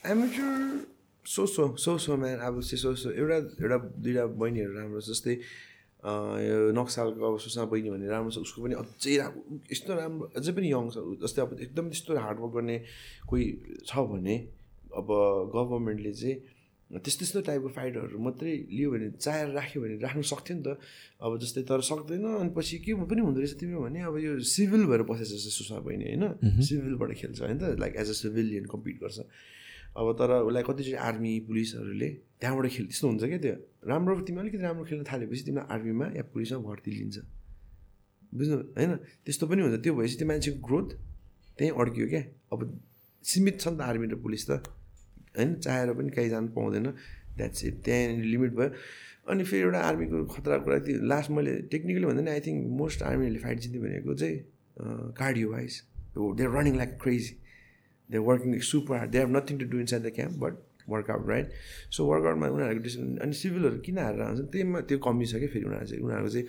[0.04, 0.84] amateur
[1.26, 5.08] so so so so man अब चाहिँ so so एउटा एउटा दुइटा बहिनीहरू राम्रो छ
[5.08, 5.34] जस्तै
[6.44, 10.52] यो नक्सालको अब सुषमा बहिनी भन्ने राम्रो छ उसको पनि अझै राम्रो यस्तो राम्रो अझै
[10.52, 12.76] पनि यङ छ जस्तै अब एकदम त्यस्तो हार्डवर्क गर्ने
[13.32, 13.44] कोही
[13.88, 14.36] छ भने
[14.94, 15.08] अब
[15.54, 16.36] गभर्मेन्टले चाहिँ
[16.90, 20.78] त्यस्तो त्यस्तो टाइपको फाइटरहरू मात्रै लियो भने चाहेर राख्यो भने राख्नु सक्थ्यो नि त।
[21.18, 24.84] अब जस्तै तर सक्दैन अनि पछि के पनि हुँदो रहेछ तिम्रो भने अब यो सिभिल
[24.86, 26.24] भएर पसेछ जस्तो सुषमा बहिनी होइन?
[26.62, 27.58] सिभिलबाट खेल्छ होइन?
[27.58, 29.18] त like as a civilian compete गर्छ।
[29.96, 32.08] अब तर उसलाई कतिचोटि आर्मी पुलिसहरूले
[32.38, 33.54] त्यहाँबाट खेल त्यस्तो हुन्छ क्या त्यो।
[33.90, 37.16] राम्रो तिमी अलिकति राम्रो खेल्न थालेपछि तिमीलाई आर्मीमा या पुलिसमा भर्ती लिन्छ।
[38.38, 38.92] बुझ्नु होइन?
[39.24, 40.88] त्यस्तो पनि हुन्छ। त्यो भएपछि त्यो मान्छेको ग्रोथ
[41.58, 42.22] त्यहीँ अड्कियो क्या।
[42.52, 42.58] अब
[43.24, 44.52] सीमित छ नि त आर्मी र पुलिस त।
[45.36, 46.86] होइन चाहेर पनि कहीँ जानु पाउँदैन।
[47.36, 48.70] द्याट्स इट त्यहाँनिर लिमिट भयो।
[49.30, 53.02] अनि फेरि एउटा आर्मीको खतरा कुरा त्यो लास्ट मैले टेक्निकली भन्दा नि आई थिङ्क मोस्ट
[53.02, 54.36] आर्मीहरूले फाइट जित्यो भनेको चाहिँ
[55.18, 55.72] cardio wise
[56.16, 57.32] they are running like crazy
[58.10, 60.54] they working super hard they have nothing to do inside the camp but
[60.88, 61.46] workout right
[61.90, 64.40] so वर्कआउटमा उनीहरूको डिसिप्लिन अनि सिभिलहरू किन हारेर आउँछ?
[64.52, 66.46] त्यहीमा त्यो कमी छ क्या फेरि उनीहरू चाहिँ। उनीहरूको चाहिँ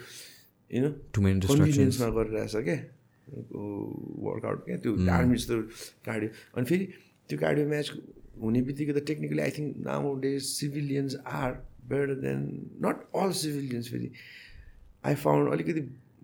[0.72, 0.86] होइन.
[1.48, 2.78] कन्भिनियन्समा गरिरहेछ क्या।
[4.28, 5.56] वर्कआउट क्या। त्यो आर्मी जस्तो
[6.06, 6.86] कार्डियो अनि फेरि
[7.30, 7.88] त्यो कार्डियो म्याच
[8.42, 9.78] हुने बित्तिकै त technically I think
[10.22, 11.52] nowadays civilians are
[11.92, 12.42] better than
[12.86, 14.10] not all civilians फेरि
[15.06, 15.82] आई फाउन्ड अलिकति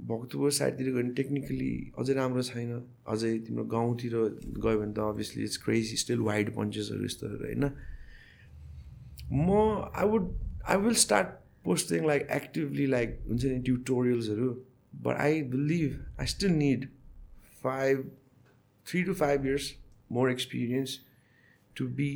[0.09, 2.71] भक्तपुर साइडतिर गयो भने टेक्निकली अझै राम्रो छैन।
[3.13, 4.13] अझै तिम्रो गाउँतिर
[4.65, 7.65] गयो भने त obviously it's crazy still wide पन्चेसहरू यस्तोहरू होइन?
[9.33, 9.59] म
[9.95, 10.31] I would
[10.69, 11.27] I will start
[11.65, 14.49] posting like actively like हुन्छ नि ट्युटोरियल्सहरू
[15.03, 16.87] but I believe I still need
[17.63, 18.09] five
[18.85, 19.71] three to five years
[20.11, 20.97] more experience
[21.75, 22.09] to be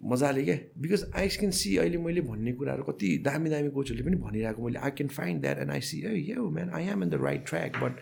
[0.00, 4.16] मजाले क्या बिकज आई क्यान सी अहिले मैले भन्ने कुराहरू कति दामी दामी कोचहरूले पनि
[4.18, 7.10] भनिरहेको मैले I can find that and I see a यो man I am in
[7.10, 8.00] the right track but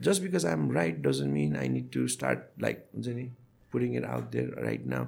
[0.00, 3.30] just because I am right doesn't mean I need to start like हुन्छ नि
[3.72, 5.06] putting it out there right now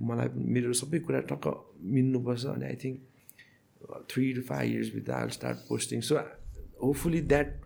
[0.00, 1.54] मलाई मेरो सबै कुरा टक्क
[1.94, 6.18] मिल्नुपर्छ अनि I think three to five इयर्सभित्र I start posting so
[6.82, 7.60] hopefully that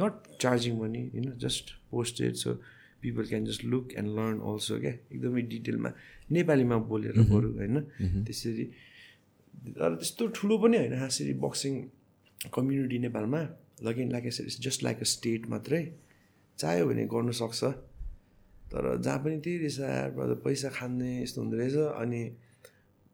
[0.00, 2.58] not charging money होइन just posted so
[3.04, 5.90] people can just look and learn also क्या एकदमै डिटेलमा
[6.32, 7.76] नेपालीमा बोलेर बरु होइन?
[8.24, 8.64] त्यसरी
[9.76, 11.72] तर त्यस्तो ठुलो पनि होइन। हाँसरी बक्सिङ
[12.54, 13.40] कम्युनिटी नेपालमा
[13.84, 15.82] लगेन like it's just like a state मात्रै।
[16.58, 17.62] चाह्यो भने गर्नु सक्छ।
[18.72, 22.22] तर जहाँ पनि त्यही रहेछ पैसा खाने यस्तो हुँदो रहेछ। अनि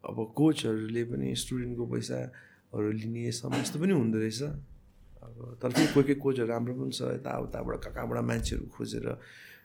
[0.04, 4.42] अब कोचहरूले पनि स्टुडेन्टको पैसाहरू लिने यस्तो पनि हुँदो रहेछ।
[5.20, 9.06] अब तर फेरि कोही कोही कोचहरू राम्रो पनि छ। यताउताबाट कहाँ कहाँबाट मान्छेहरू खोजेर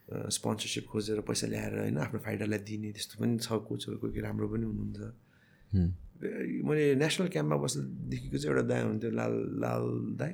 [0.05, 4.47] स्पोन्सरसिप खोजेर पैसा ल्याएर होइन आफ्नो फाइदालाई दिने त्यस्तो पनि छ कोचहरू कोही कोही राम्रो
[4.53, 5.01] पनि हुनुहुन्छ.
[6.65, 9.33] मैले नेसनल क्याम्पमा बस्दादेखिको चाहिँ एउटा दाई हुन्थ्यो लाल
[9.63, 9.83] लाल
[10.21, 10.33] दाई।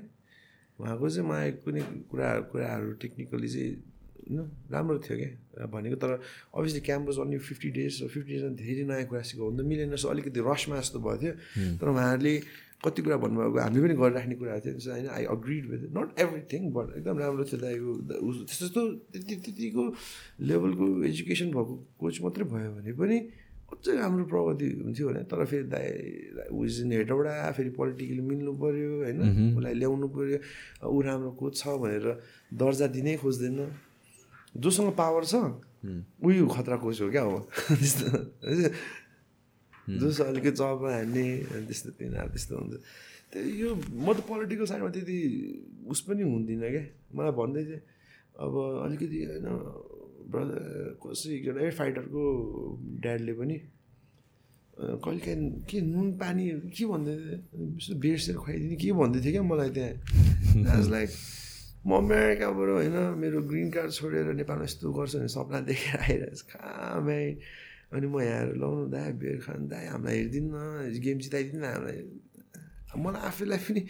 [0.79, 1.81] उहाँको चाहिँ मलाई कुनै
[2.11, 3.71] कुरा कुराहरू टेक्निकली चाहिँ
[4.27, 4.39] होइन
[4.71, 6.11] राम्रो थियो क्या भनेको। तर
[6.55, 9.95] obviously camp was only fifty days fifty डेजमा धेरै नयाँ कुरा सिकाउ हुन त मिलेन
[9.95, 11.33] सो अलिकति रसमा जस्तो भयो थियो।
[11.79, 12.35] तर उहाँहरूले
[12.85, 16.87] कति कुरा भन्नुभएको हामीले पनि गरिराख्ने कुराहरू थियो होइन। I agreed with not everything but
[16.97, 17.91] एकदम राम्रो थियो
[18.29, 18.81] उस- त्यस्तो
[19.11, 19.83] त्यति त्यतिको
[20.49, 23.17] लेभलको एजुकेसन भएको कोच मात्रै भयो भने पनि
[23.71, 25.87] अझै राम्रो प्रगति हुन्थ्यो भने तर फेरि दाइ
[26.51, 29.19] उइज हेटौँडा फेरि पोलिटिकली मिल्नु पऱ्यो होइन?
[29.55, 30.37] उसलाई ल्याउनु पऱ्यो
[30.91, 32.05] ऊ राम्रो कोच छ भनेर
[32.53, 33.57] दर्जा दिनै खोज्दैन।
[34.57, 35.35] जोसँग पावर छ
[36.21, 37.47] उयो खतरा कोच हो क्या अब
[37.79, 38.07] त्यस्तो।
[39.89, 41.25] जस अलिकति चपमा हान्ने
[41.67, 42.75] त्यस्तो तिनीहरू त्यस्तो हुन्छ
[43.31, 43.69] त्यो यो
[44.05, 45.17] म त पोलिटिकल साइडमा त्यति
[45.91, 46.83] उस पनि हुँदिनँ क्या।
[47.15, 47.79] मलाई भन्दै थियो
[48.43, 48.53] अब
[48.85, 49.47] अलिकति होइन
[50.31, 50.61] ब्रदर
[51.01, 52.23] कसै एकजना ए फाइटरको
[53.03, 53.57] ड्याडले पनि
[54.81, 56.43] कहिले काहीँ के नुन पानी
[56.73, 59.93] के भन्दै थियो बेडसेड खुवाइदिने के भन्दै थियो क्या मलाई त्यहाँ?
[60.95, 61.09] लाइक
[61.85, 66.45] म अमेरिकाबाट होइन मेरो ग्रिन कार्ड छोडेर नेपालमा यस्तो गर्छ भने सपना देखेर आइरहेको छु।
[67.93, 71.99] अनि म यहाँ लाउनु दाइ बेर खानु दाइ हामीलाई हेरिदिनु न गेम जिताइदिनु न हामीलाई
[73.03, 73.81] मलाई आफैलाई पनि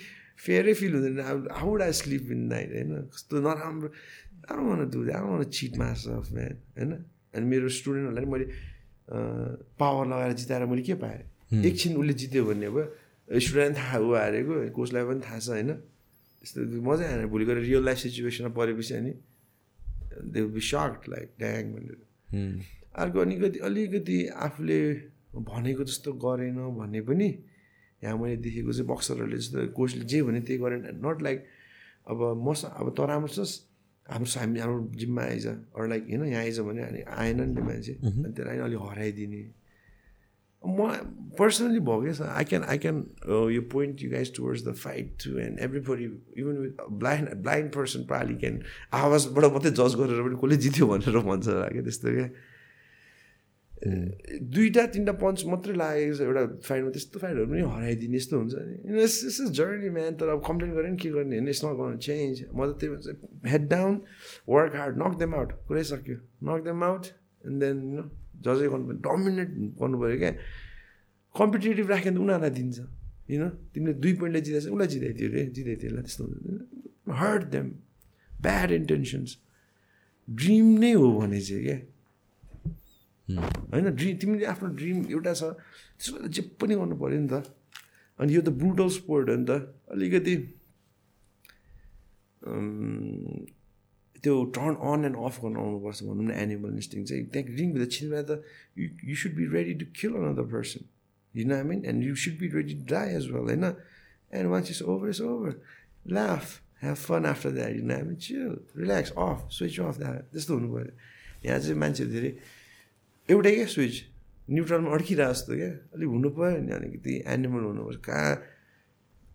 [0.45, 3.89] फेरै फिल हुँदैन अब how'd I sleep in night होइन कस्तो नराम्रो.
[4.41, 6.57] I don't want to cheat myself, man.
[6.77, 6.91] होइन
[7.33, 8.45] अनि मेरो स्टुडेन्टहरूलाई मैले
[9.77, 11.21] पावर लगाएर जिताएर मैले के पाएँ
[11.61, 15.71] एकछिन उसले जित्यो भन्ने भयो स्टुडेन्ट थाहा ऊ हारेको कोचलाई पनि थाहा छ होइन
[16.41, 16.59] त्यस्तो
[16.89, 19.13] मजै आएन भोलि गएर रियल लाइफ सिचुएसनमा परेपछि अनि
[20.33, 21.99] they be socked like dang भनेर.
[22.95, 24.79] अर्को अलिकति अलिकति आफूले
[25.31, 27.29] भनेको जस्तो गरेन भने पनि
[28.03, 31.39] यहाँ मैले देखेको चाहिँ बक्सरहरूले जस्तो कोचले जे भने त्यही गरेन। नट लाइक
[32.09, 33.53] अब मस अब त राम्रो छस्।
[34.05, 37.63] हाम्रो हामी हाम्रो जिम्मा आइज अरू लाइक होइन यहाँ आइज भने अनि आएन नि त्यो
[37.63, 39.41] मान्छे। अनि त्यसलाई अलिक हराइदिने।
[40.63, 40.77] म
[41.37, 42.97] पर्सनली भयो क्या आई क्यान आई क्यान
[43.55, 46.05] यो point you guys towards the fight to end everybody
[46.41, 48.61] even with blind blind person probably can
[48.93, 52.27] आवाजबाट मात्रै जज गरेर पनि कसले जित्यो भनेर भन्छ। क्या त्यस्तो क्या।
[53.81, 58.75] दुईवटा तिनवटा पन्च मात्रै लागेको छ एउटा फाइटमा त्यस्तो फाइटहरू पनि हराइदिने यस्तो हुन्छ नि।
[59.01, 61.47] इज जर्नी म्यान तर अब कम्प्लेन गरेँ नि के गर्ने होइन?
[61.49, 63.07] इट्स नट गर्नु चेन्ज म त त्यही भन्छ
[63.51, 63.93] head down
[64.45, 67.05] work hard knock them out पुरै सक्यो। Knock them out
[67.49, 68.03] and then you
[68.45, 69.49] जजै गर्नु डमिनेट
[69.81, 70.33] गर्नु पऱ्यो क्या।
[71.35, 72.77] कम्पिटेटिभ राख्यो भने त उनीहरूलाई दिन्छ।
[73.29, 73.43] होइन
[73.73, 77.67] तिमीले दुई पोइन्टले जिताएछ उसलाई जिताइदियो अरे जिताइदियो होला त्यस्तो हुन्छ। Hurt them
[78.31, 79.29] bad intentions
[80.27, 81.77] dream नै हो भने चाहिँ क्या।
[83.71, 85.43] होइन ड्रिम तिमीले आफ्नो ड्रिम एउटा छ
[85.97, 87.35] त्यसको लागि जे पनि गर्नु पऱ्यो नि त
[88.19, 89.51] अनि यो त ब्रुटल स्पोर्ट हो नि त
[89.95, 90.35] अलिकति
[94.23, 98.21] त्यो टर्न अन एन्ड अफ गर्न आउनुपर्छ भनौँ न एनिमल इन्स्टिङ चाहिँ त्यहाँ रिङभित्र छिन्दा
[98.29, 98.31] त
[98.77, 100.11] you you should be ready to kill
[100.55, 100.89] person
[101.33, 101.85] know what I mean?
[101.85, 103.49] And you should be ready to die as well.
[103.49, 103.75] You know?
[104.31, 105.57] And once it's over, it's over.
[106.05, 106.61] Laugh.
[106.81, 107.75] Have fun after that.
[107.75, 108.17] You know what I mean?
[108.17, 108.55] Chill.
[108.73, 109.11] Relax.
[109.15, 109.51] Off.
[109.51, 110.31] Switch off that.
[110.33, 110.91] त्यस्तो हुनु पऱ्यो
[111.45, 112.31] यहाँ चाहिँ मान्छेहरू धेरै
[113.29, 113.95] एउटै क्या switch
[114.49, 118.35] न्युट्रलमा अड्किरहेको जस्तो क्या अलिक हुनु पऱ्यो नि अलिकति एनिमल हुनुपर्छ कहाँ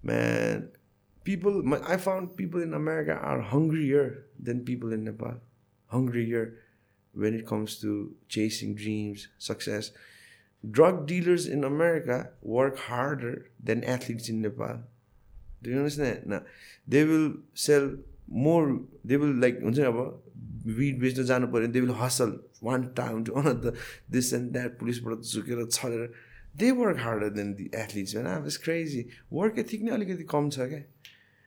[0.07, 0.69] man
[1.27, 4.09] people I found people in America are hungrier
[4.49, 5.41] than people in Nepal
[5.91, 6.55] hungrier
[7.15, 9.91] when it comes to chasing dreams, success.
[10.69, 14.81] Drug dealers in America work harder than athletes in Nepal.
[15.63, 16.27] Do you understand?
[16.27, 16.43] No.
[16.87, 17.93] They will sell
[18.29, 20.23] more, they will like, हुन्छ नि अब
[20.67, 21.47] weed बेच्न जानु
[22.62, 23.74] one town to on the
[24.11, 26.12] this and that पुलिसबाट झुकेर छलेर
[26.57, 30.51] they work harder than the athletes होइन अब it's crazy work ethic नै अलिकति कम
[30.51, 30.83] छ क्या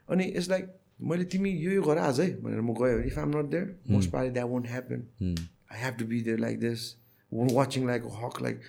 [0.07, 0.75] अनि इट्स लाइक
[1.09, 3.65] मैले तिमी यो यो गर आज है भनेर म गयो भने if I'm not there
[3.89, 5.01] most party that won't happen
[5.71, 6.81] I have to be there like this
[7.31, 8.61] watching like hawk like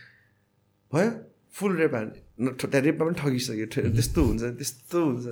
[0.93, 1.11] भयो
[1.59, 5.27] फुल रेप त्यहाँ रेपमा पनि ठगिसक्यो त्यस्तो हुन्छ त्यस्तो हुन्छ।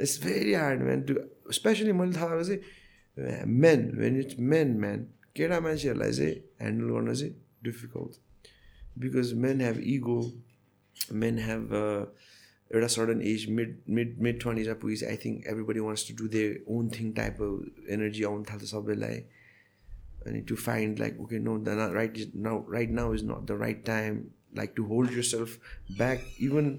[0.00, 1.14] It's very hard man to
[1.52, 5.06] especially मैले थाहा पाएको चाहिँ men when it's men man
[5.36, 7.34] केटा मान्छेहरूलाई चाहिँ ह्यान्डल गर्न चाहिँ
[7.64, 8.20] difficult
[9.00, 10.18] because men have ego
[11.14, 11.72] men have
[12.70, 16.44] एउटा certain age mid mid mid ट्वेन्टिजमा पुगेपछि I think everybody wants to do they
[16.68, 19.18] own thing type of energy आउनु थाल्छ सबैलाई
[20.26, 23.58] अनि to find like okay no the right is now right now is not the
[23.60, 24.22] right time
[24.56, 25.58] like to hold yourself
[25.98, 26.70] back even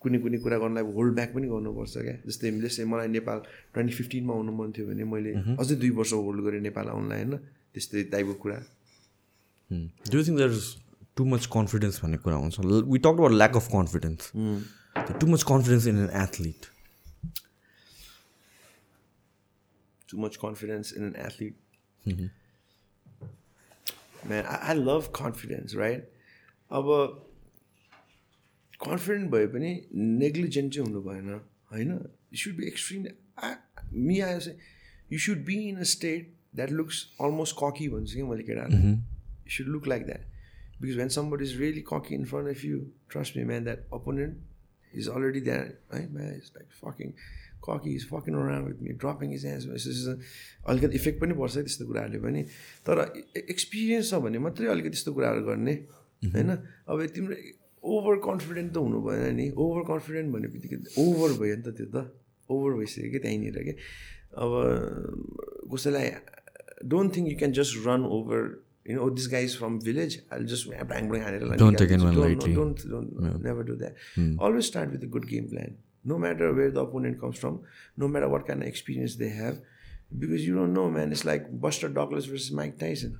[0.00, 3.42] कुनै कुनै कुरा गर्नलाई hold back पनि गर्नुपर्छ क्या जस्तै जस्तै मलाई नेपाल
[3.74, 7.40] ट्वेन्टी फिफ्टिनमा आउनु मन थियो भने मैले अझै दुई वर्ष होल्ड गरेँ नेपाल आउनलाई होइन?
[7.74, 8.58] त्यस्तै टाइपको कुरा।
[10.10, 10.66] Do think there is
[11.16, 12.54] too much confidence भन्ने कुरा आउँछ
[12.92, 14.22] we talk about lack of confidence
[15.20, 16.70] too much confidence in an athlete
[20.20, 21.54] much confidence in an athlete.
[24.22, 26.02] Man, I, I love confidence, right?
[26.70, 26.86] अब
[28.80, 31.30] confident भए पनि negligent चाहिँ हुनु भएन
[31.72, 31.90] होइन?
[32.32, 33.06] You should be extreme
[34.06, 34.58] me आयो चाहिँ
[35.12, 39.50] you should be in a state that looks almost cocky भन्छु कि मैले केटाहरूलाई you
[39.56, 40.22] should look like that
[40.80, 42.78] because when somebody is really cocky in front of you
[43.10, 47.12] trust me man that opponent is already that है man is like fucking
[47.64, 49.64] cocky is fucking around with me dropping his hands
[50.68, 52.42] अलिकति effect पनि पर्छ त्यस्तो कुराहरूले पनि।
[52.86, 52.96] तर
[53.36, 55.74] experience छ भने मात्रै अलिकति त्यस्तो कुराहरू गर्ने
[56.34, 56.50] होइन?
[56.88, 57.36] अब तिम्रो
[57.84, 61.86] ओभर कन्फिडेन्ट त हुनु भएन नि। ओभर कन्फिडेन्ट भन्ने बित्तिकै ओभर भयो नि त त्यो
[61.94, 61.96] त।
[62.50, 63.74] ओभर भइसक्यो कि त्यहीँनिर कि?
[64.40, 64.50] अब
[65.72, 66.08] कसैलाई
[66.86, 68.62] don't think you can just run over.
[68.84, 70.20] You know, oh, this guy is from village.
[70.32, 71.56] I'll just bang bang.
[71.56, 72.54] Don't take anyone lightly.
[72.54, 73.94] No, don't don't never do that.
[74.14, 74.36] Hmm.
[74.38, 75.76] Always start with a good game plan.
[76.02, 77.60] No matter where the opponent comes from,
[77.96, 79.60] no matter what kind of experience they have,
[80.18, 81.12] because you don't know, man.
[81.12, 83.18] It's like Buster Douglas versus Mike Tyson.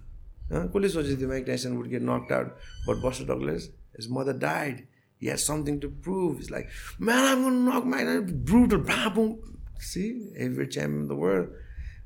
[0.53, 2.47] कसले सोचेको थियो Mike Tyson would get knocked out
[2.87, 3.70] but Buster Douglas
[4.01, 4.81] his mother died
[5.23, 6.66] he has something to prove he's like
[7.03, 8.19] man I'm knock my
[8.51, 9.39] brutal
[9.89, 11.53] See, every champion in the world.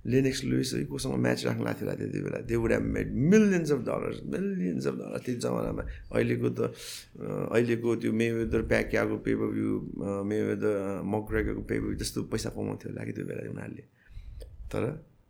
[0.06, 3.72] Lennox Lewis है कोसँग match राख्नु लाग्थ्यो होला त्यति बेला they would have made millions
[3.72, 5.82] of dollars millions of dollar त्यो जमानामा
[6.12, 6.60] अहिलेको त
[7.52, 9.70] अहिलेको त्यो मेवेदर प्याक्याको पेभ्यू
[10.28, 10.76] मेवेदर
[11.14, 13.84] मग्रेको पेभ्यू त्यस्तो पैसा कमाउँथ्यो होला कि त्यो बेला उनीहरूले
[14.72, 14.84] तर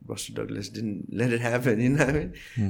[0.06, 0.88] Buster Douglas didn't
[1.18, 2.24] let it happen in हामी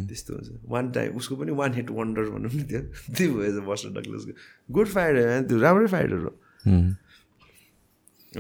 [0.09, 2.81] त्यस्तो हुन्छ वान टाइम उसको पनि वान हिट वन्डर भनौँ न त्यो
[3.17, 4.33] त्यो भएछ बस्ट डगलेसको
[4.71, 6.33] गुड फाइटर त्यो राम्रै फाइटर हो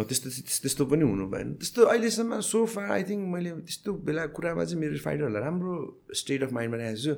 [0.02, 0.28] त्यस्तो
[0.62, 4.80] त्यस्तो पनि हुनु भएन। त्यस्तो अहिलेसम्म सो फार आई थिङ्क मैले त्यस्तो बेला कुरामा चाहिँ
[4.80, 5.74] मेरो फाइटरहरूलाई राम्रो
[6.20, 7.14] स्टेट अफ माइन्डमा राखेको छु।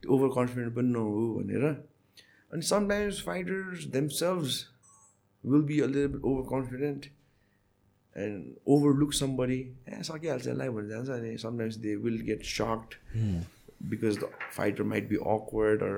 [0.00, 1.64] त्यो ओभर कन्फिडेन्ट पनि नहो भनेर।
[2.52, 4.54] अनि sometimes fighters themselves
[5.44, 7.06] will be a little bit over confident
[8.16, 8.36] and
[8.72, 12.94] over look somebody ए सकिहाल्छ यसलाई भनेर जान्छ अनि sometimes they will get socked
[13.90, 15.96] because the fighter might be awkward or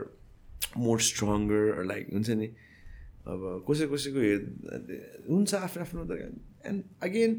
[0.79, 2.49] more stronger like हुन्छ नि।
[3.29, 4.41] अब कसै कसैको हेर
[5.29, 6.13] हुन्छ आफ्नो आफ्नो त
[6.69, 7.31] and again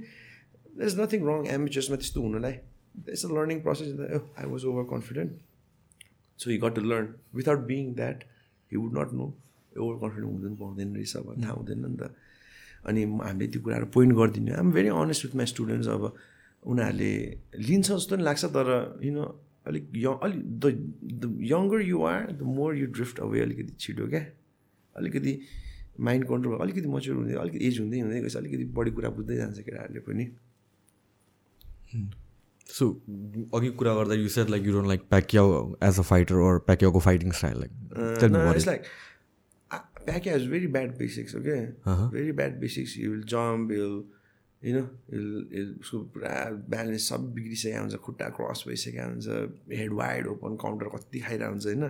[0.77, 2.55] the is nothing wrong एमेचर्समा त्यस्तो हुनुलाई.
[3.13, 3.89] It's a learning process
[4.39, 5.31] I was over confident
[6.39, 7.05] so you got to learn
[7.35, 8.23] without being that
[8.71, 9.25] you would not know
[9.77, 12.11] over confident हुँदैन पाउँदैन रहेछ अब थाहा हुँदैन नि त।
[12.89, 16.03] अनि हामीले त्यो कुराहरू पोइन्ट गरिदिनु। I'm very honest with my students अब
[16.63, 17.11] उनीहरूले
[17.67, 18.67] लिन्छ जस्तो नि लाग्छ तर
[19.03, 19.25] यु नो
[19.67, 20.65] अलिक यङ अलिक the
[21.21, 24.23] the younger you are the more you drift away अलिकति छिटो क्या?
[24.95, 25.33] अलिकति
[26.07, 29.59] माइन्ड कन्ट्रोल अलिकति मच्योर हुँदै अलिकति एज हुँदै हुँदै गएपछि अलिकति बढी कुरा बुझ्दै जान्छ
[29.59, 30.25] केटाहरूले पनि।
[32.67, 32.89] सो
[33.55, 36.99] अघि कुरा गर्दा you said like you don't like Pacquiao as a fighter or प्याक्याउको
[36.99, 37.71] fighting style like
[38.55, 38.83] it's like
[40.05, 41.55] Pacquiao has very bad basics okay
[41.87, 46.33] very bad basics you will jump you know will उसको पुरा
[46.69, 49.27] balance सब बिग्रिसकेको हुन्छ खुट्टा cross भइसकेको हुन्छ
[49.79, 51.83] head wide open counter कति खाइरहेको हुन्छ होइन?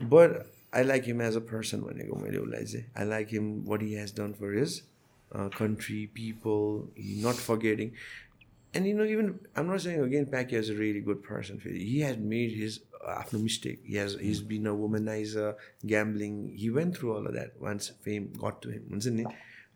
[0.00, 0.30] But
[0.74, 3.94] I like him as a person भनेको मैले उसलाई चाहिँ I like him what he
[3.94, 4.80] has done for his
[5.30, 7.90] country people he not forgetting
[8.76, 11.84] and you know even I'm not saying again Pac as a really good person फेरि
[11.84, 12.80] he has made his
[13.14, 15.50] आफ्नो mistake he has his been a womanize a
[15.84, 19.24] gambling he went through all that once fame got to him हुन्छ नि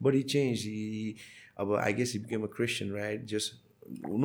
[0.03, 1.15] but he change he
[1.61, 3.65] अब I guess he became a Christian right just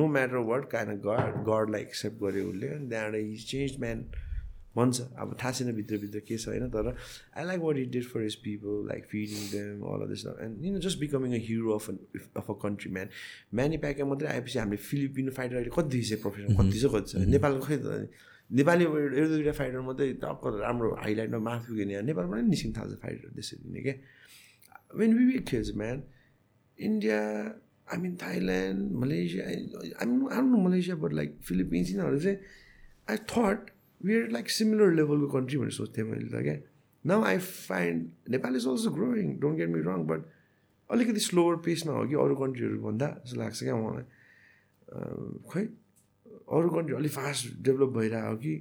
[0.00, 4.04] no matter what कान God गडलाई accept गर्यो उसले अनि त्यहाँबाट he change man
[4.76, 6.94] भन्छ। अब थाहा छैन भित्रभित्र के छ होइन तर
[7.36, 10.64] I like what it did for his people like feeding them all of this and
[10.64, 13.08] you know just becoming a hero of of a country man
[13.54, 17.26] Manny Pacquiao मात्रै आएपछि हामीले फिलिपिनो फाइटर अहिले कति छ प्रोफेसन कति छ कति छ?
[17.34, 18.08] नेपालको खै त
[18.50, 23.28] नेपाली एउटा दुइटा फाइटर मात्रै टक्क राम्रो हाइलाइटमा माथि पुग्यो नेपालबाट पनि निस्किनु थाल्छ फाइटर
[23.36, 23.94] त्यसरी नै क्या?
[25.00, 26.02] वेन विवेक खेल्छ man
[26.78, 27.20] India
[27.92, 29.56] I mean Thailand Malaysia I
[30.06, 32.38] mean I know Malaysia but like Philippines यिनीहरू चाहिँ
[33.10, 33.70] I thought
[34.12, 36.56] are like similar लेभलको कन्ट्री भनेर सोच्थेँ मैले त क्या
[37.04, 40.26] now I find Nepal is also growing don't get me wrong but
[40.90, 44.04] अलिकति slower पेसमा हो कि अरू कन्ट्रीहरूभन्दा जस्तो लाग्छ क्या मलाई
[45.48, 45.64] खोइ
[46.58, 48.54] अरू कन्ट्री अलिक फास्ट डेभलप भइरहेको हो कि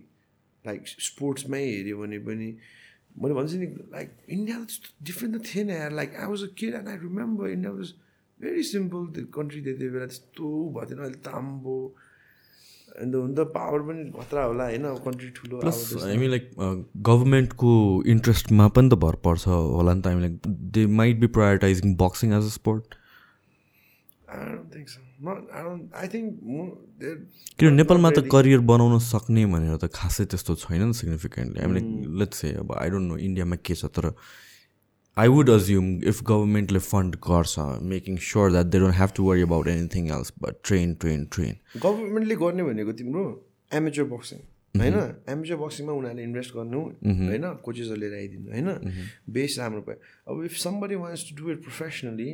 [0.66, 2.50] लाइक स्पोर्ट्समै हेऱ्यो भने पनि
[3.20, 6.74] मैले भन्छु नि लाइक इन्डिया त्यस्तो डिफ्रेन्ट त थिएन यार like I was a kid
[6.76, 7.94] and I remember India was
[8.40, 11.78] very simple त्यो कन्ट्री त्यति बेला त्यस्तो भएको थिएन अहिले ताम्बो
[13.02, 14.86] अन्त हुन त पावर पनि खतरा होला होइन?
[15.06, 16.50] कन्ट्री ठुलो प्लस हामी लाइक
[17.10, 17.72] गभर्मेन्टको
[18.16, 19.48] इन्ट्रेस्टमा पनि त भर पर्छ
[19.78, 20.36] होला नि त हामी like
[20.78, 23.02] they might be prioritizing boxing as a sport
[27.60, 31.82] किन नेपालमा त करियर बनाउन सक्ने भनेर त खासै त्यस्तो छैन नि सिग्निफिकेन्टली हामीले
[32.22, 34.10] लेट्स से अब आई डोन्ट नो इन्डियामा के छ तर
[35.18, 39.42] आई वुड अज्युम इफ गभर्मेन्टले फन्ड गर्छ making sure that they don't have to worry
[39.42, 41.54] about anything else but train train train
[41.84, 43.26] गभर्मेन्टले गर्ने भनेको तिम्रो
[43.72, 44.40] एमेचर बक्सिङ
[44.76, 44.98] होइन?
[45.30, 47.46] एमेचर बक्सिङमा उनीहरूले इन्भेस्ट गर्नु होइन?
[47.68, 49.06] कोचेसहरू लिएर आइदिनु होइन
[49.38, 52.30] बेस राम्रो पायो अब if somebody wants to do it professionally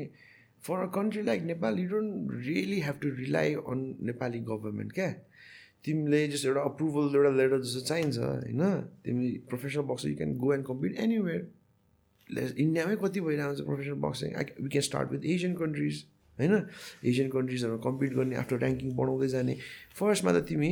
[0.63, 5.11] for a country like Nepal you don't really have to rely on Nepali government क्या
[5.85, 8.67] तिमीले जस्तो एउटा अप्रुभल एउटा लेटर जस्तो चाहिन्छ होइन?
[9.05, 11.47] तिमी professional box you can go and compete anywhere
[12.29, 15.95] इन्डियामै कति भइरहेको छ professional boxing I we can start with Asian countries
[16.37, 16.53] होइन?
[17.03, 19.53] एसियन कन्ट्रिजहरू कम्पिट गर्ने आफ्टर ऱ्याङ्किङ बढाउँदै जाने.
[19.99, 20.69] फर्स्टमा त तिमी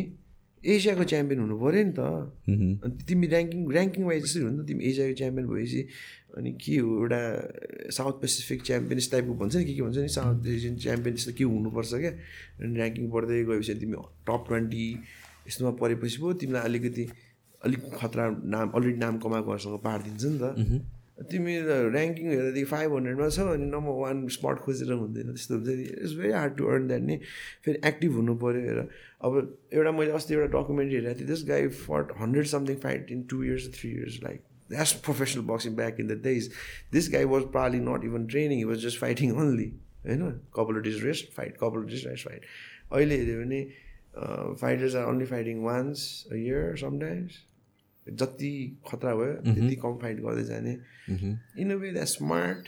[0.57, 2.01] एसियाको च्याम्पियन हुनु पऱ्यो नि त।
[2.83, 5.81] अनि तिमी ऱ्याङ्किङ ऱ्याङ्किङ वाइज जसरी हुन्छ तिमी एसियाको च्याम्पियन भएपछि
[6.37, 7.21] अनि के हो एउटा
[7.97, 11.43] साउथ पेसिफिक च्याम्पियन्स टाइपको भन्छ नि के के भन्छ नि साउथ एसियन च्याम्पियन जस्तो के
[11.43, 12.11] हुनुपर्छ क्या?
[12.61, 13.95] अनि ऱ्याङ्किङ बढ्दै गएपछि तिमी
[14.27, 14.85] टप ट्वेन्टी
[15.47, 17.05] यस्तोमा परेपछि पो तिमीलाई अलिकति
[17.61, 20.45] अलिक खतरा नाम अलरेडी नाम कमाएकोहरूसँग पारिदिन्छ नि त।
[21.17, 26.13] तिमी ऱ्याङ्किङ हेर्दादेखि फाइभ हन्ड्रेडमा छ अनि नम्बर वान स्पट खोजेर हुँदैन त्यस्तो हुन्छ it's
[26.17, 27.17] very hard to earn that नि।
[27.65, 28.79] फेरि एक्टिभ हुनु पऱ्यो हेर।
[29.25, 29.33] अब
[29.73, 33.43] एउटा मैले अस्ति एउटा डकुमेन्ट्री हेरेको थिएँ। This guy fought hundred something fight in two
[33.43, 34.39] years three years like
[34.69, 36.51] that's professional boxing back in the days
[36.91, 39.69] this guy was probably not even training was just fighting only
[40.05, 40.29] होइन?
[40.55, 42.41] Couple days rest fight couple days rest fight
[42.91, 43.61] अहिले हेऱ्यो भने
[44.61, 45.99] fighters are only fighting once
[46.31, 47.43] a year sometimes
[48.09, 48.51] जति
[48.87, 50.77] खतरा भयो त्यति कम fight गर्दै जाने।
[51.61, 52.67] In a way that smart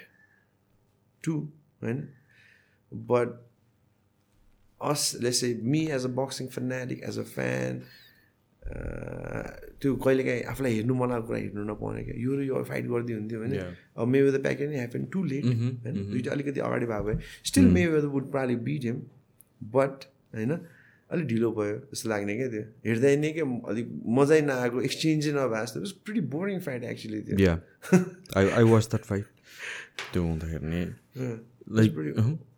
[1.24, 1.36] to
[1.84, 2.08] होइन?
[2.92, 3.30] But
[4.82, 7.82] us less me as a boxing fanatic as a fan
[9.82, 13.18] त्यो कहिलेकाहीँ आफूलाई हेर्नु मन लागेको कुरा हेर्नु नपाउने क्या। यो र यो फाइट गरिदियो
[13.20, 13.58] हुन्थ्यो भने
[13.98, 15.96] अब मे द प्याक नै ह्यापन टु लेट होइन?
[16.12, 19.02] दुइटा अलिकति अगाडि भएको भए। Still Mayweather would probably beat him
[19.76, 20.06] but
[20.36, 20.52] होइन?
[21.12, 23.88] अलिक ढिलो भयो जस्तो लाग्ने क्या त्यो। हेर्दा नै क्या अलिक
[24.18, 27.36] मजै नआएको एक्सचेन्जै नभए जस्तो। प्रिटी बोरिङ फाइट एक्चुली त्यो।
[28.38, 29.26] I I watch that fight
[30.14, 30.82] त्यो हुँदाखेरि नि
[31.78, 31.92] लाइक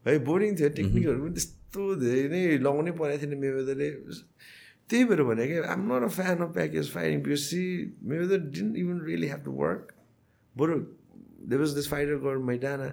[0.07, 3.89] है बोरिङ थियो। टेक्निकहरू पनि त्यस्तो धेरै नै लगाउनै परेको थिएन मेवेदरले
[4.89, 7.61] त्यही भएर भने क्या I'm not a fan of Pacquiao's fighting because see
[8.11, 9.93] Mayweather didn't even really have to work
[10.55, 10.73] बरु
[11.47, 12.87] दे वाज दिस फाइटर गर मैदाना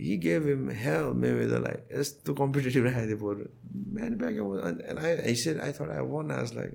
[0.00, 2.84] he gave him hell, Mayweather, like, it's too competitive.
[3.96, 6.30] Man, back and, and I, he said, I thought I won.
[6.30, 6.72] I was like,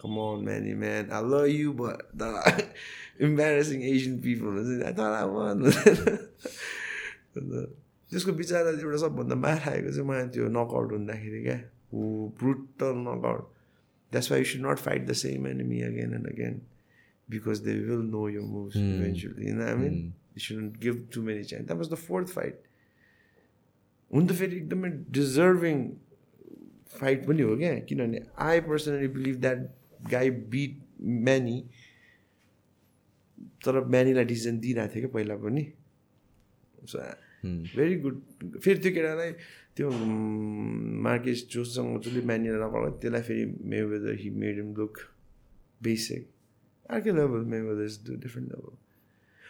[0.00, 1.10] come on, Manny, man.
[1.12, 2.66] I love you, but the
[3.18, 4.50] embarrassing Asian people.
[4.84, 5.72] I thought I won.
[8.12, 12.28] त्यसको बिचरा एउटा सबभन्दा मार खाएको चाहिँ मलाई त्यो knockout हुँदाखेरि क्या out.
[12.42, 13.48] Brutal knockout
[14.12, 16.60] that's why you should not fight the same enemy again and again
[17.30, 20.21] because they will know your moves eventually what I mean hmm.
[20.34, 21.66] You shouldn't give too many chances.
[21.68, 22.56] That was the fourth fight.
[24.10, 24.88] हुन त फेरि एकदमै
[25.18, 25.78] deserving
[26.94, 29.58] fight पनि हो क्या किनभने I personally believe that
[30.10, 30.74] guy beat
[31.28, 31.56] Manny
[33.64, 35.64] तर म्यानीलाई डिसिजन दिइरहेको थियो क्या पहिला पनि
[36.92, 36.98] सो
[37.76, 38.20] भेरी गुड
[38.58, 39.32] फेरि त्यो केटालाई
[39.76, 39.90] त्यो
[41.08, 43.44] मार्केस जोसँग जसले म्यानीलाई नपाएको त्यसलाई फेरि
[43.94, 45.04] Mayweather he made him look
[45.88, 46.28] basic
[46.90, 48.76] अर्कै level Mayweather is different level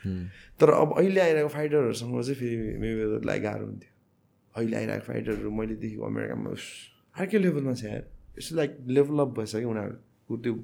[0.02, 3.90] तर अब अहिले आइरहेको फाइटरहरूसँग चाहिँ फेरि मेवेदरलाई गाह्रो हुन्थ्यो।
[4.54, 6.50] अहिले आइरहेको फाइटरहरू मैले देखेको अमेरिकामा
[7.16, 8.04] अर्कै लेभलमा छ यार।
[8.38, 10.54] इट्स लाइक लेभलअप भएछ कि उनीहरूको त्यो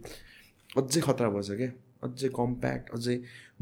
[0.76, 1.70] अझै खतरा भएछ क्या।
[2.04, 3.16] अझै कम्प्याक्ट अझै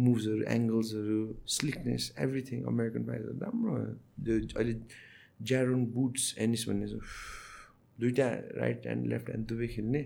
[0.06, 1.20] मुभ्सहरू एङ्गल्सहरू
[1.56, 4.74] स्लिकनेस एभ्रिथिङ अमेरिकन फाइटर राम्रो अहिले
[5.42, 7.00] ज्यारोन बुट्स एनिस भन्ने छ
[7.98, 10.02] दुइटा राइट ह्यान्ड लेफ्ट ह्यान्ड दुवै खेल्ने।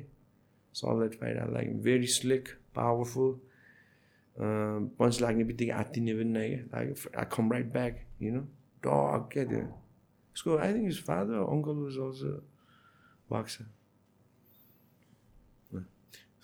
[0.75, 3.31] Solid fighter like very slick powerful
[4.41, 8.41] punch लाग्ने बित्तिकै आत्तिने पनि नै क्या like come right back you know
[8.87, 9.65] dog क्या त्यो?
[10.37, 12.33] उसको I think his father uncle was also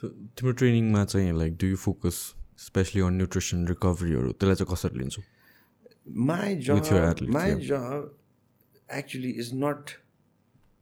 [0.02, 2.34] so तिम्रो ट्रेनिङमा चाहिँ like do you focus
[2.66, 5.22] especially on nutrition रिकभरीहरू त्यसलाई चाहिँ कसरी लिन्छौ?
[7.04, 7.58] Athletes, my yeah.
[7.58, 8.10] job
[8.88, 9.94] actually is not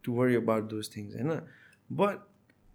[0.03, 1.41] to worry about those things होइन
[1.89, 2.27] but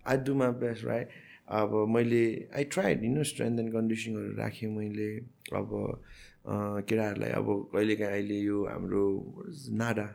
[0.05, 1.09] I do my best right?
[1.51, 2.23] अब मैले
[2.57, 5.09] I tried you know strength and कन्डिसनहरू राखेँ मैले।
[5.59, 5.71] अब
[6.89, 9.05] केटाहरूलाई अब कहिलेकाहीँ अहिले यो हाम्रो
[9.83, 10.07] नाडा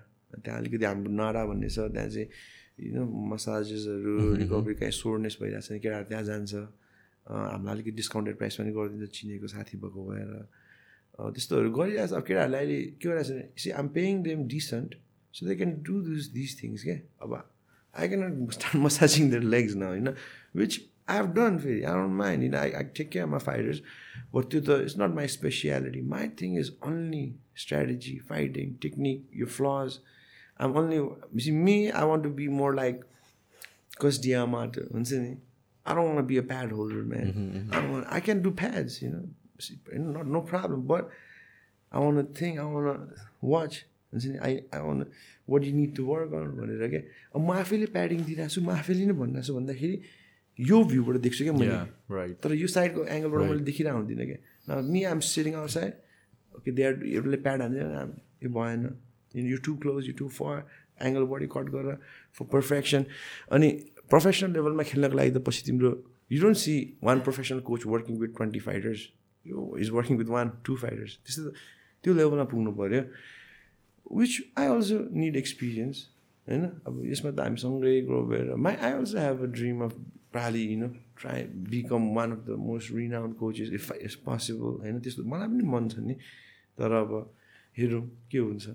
[0.43, 2.27] त्यहाँ अलिकति हाम्रो नाडा भन्ने छ त्यहाँ चाहिँ
[2.79, 6.53] यु नो मसाजेसहरू रिकभरी काहीँ सोर्नेस भइरहेको छ भने केटाहरू त्यहाँ जान्छ।
[7.25, 10.31] हामीलाई अलिकति डिस्काउन्टेड प्राइस पनि गरिदिन्छ चिनेको साथी भएको भएर।
[11.35, 14.89] त्यस्तोहरू गरिरहेको छ। अब केटाहरूले अहिले के गरिरहेको छ भने see I'm paying them decent
[15.33, 17.31] so they can do this this things क्या। अब
[17.93, 20.09] I can not start massaging their legs न होइन
[20.55, 20.73] विच
[21.07, 23.81] आई हेभ डन फेरि आई डोन्ट माइन्ड होइन I I take care my fighters
[24.33, 27.25] but त्यो त it's not my speciality my thing is only
[27.57, 29.99] strategy fighting technique यो फ्लज
[30.59, 30.99] I'm only
[31.41, 33.03] see me I want to be more like
[34.01, 35.37] Cus D'Amato हुन्छ नि
[35.85, 39.23] I don't want be a pad holder man I can do pads you know
[40.11, 41.09] not no problem but
[41.91, 43.83] I want think I want watch
[44.13, 45.07] हुन्छ नि I I want
[45.47, 47.01] what you need to work on भनेर क्या
[47.39, 49.97] म आफैले padding दिइरहेको छु म आफैले नै भनिरहेको छु भन्दाखेरि
[50.59, 55.03] यो भ्यूबाट देख्छु क्या मैले। राइट तर यो साइडको एङ्गलबाट मैले देखिरहेको हुँदिनँ क्या। Me
[55.11, 55.93] I'm sitting outside
[56.57, 58.13] okay they are एउटाले प्याड हान्दैन
[58.43, 58.89] यो भएन
[59.35, 60.63] you too close you too far
[61.03, 61.97] angle body cut गरेर
[62.39, 63.05] फर पर्फेक्सन
[63.51, 63.69] अनि
[64.09, 65.91] प्रोफेसनल लेभलमा खेल्नको लागि त पछि तिम्रो
[66.31, 69.07] you don't see one professional coach working with twenty fighters
[69.45, 71.49] यो is working with one two fighters त्यस्तो
[72.03, 73.01] त्यो लेभलमा पुग्नु पऱ्यो।
[74.17, 75.97] Which I also need experience
[76.47, 76.63] होइन?
[76.87, 79.93] अब यसमा त हामी सँगै ग्रो भएर my I also have a dream of
[80.31, 80.87] probably you know
[81.21, 81.43] try
[81.73, 84.99] become one of the most renowned coaches if is possible होइन?
[85.01, 86.15] त्यस्तो मलाई पनि मन छ नि।
[86.77, 87.11] तर अब
[87.77, 88.65] हेरौँ के हुन्छ?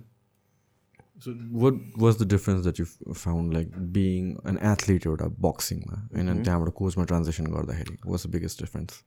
[1.25, 1.33] So
[1.63, 6.29] what was the difference that you found like being an athlete एउटा बक्सिङमा होइन?
[6.29, 9.03] अनि त्यहाँबाट कोचमा ट्रान्जेक्सन गर्दाखेरि वाज द बिगेस्ट डिफरेन्स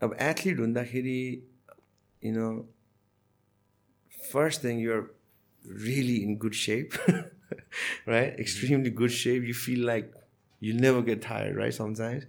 [0.00, 1.20] अब एथलिट हुँदाखेरि
[2.22, 2.48] you know
[4.32, 5.02] first thing you're
[5.84, 6.90] really in good shape
[8.08, 10.12] right extremely good shape you feel like
[10.62, 12.26] you never get tired right sometimes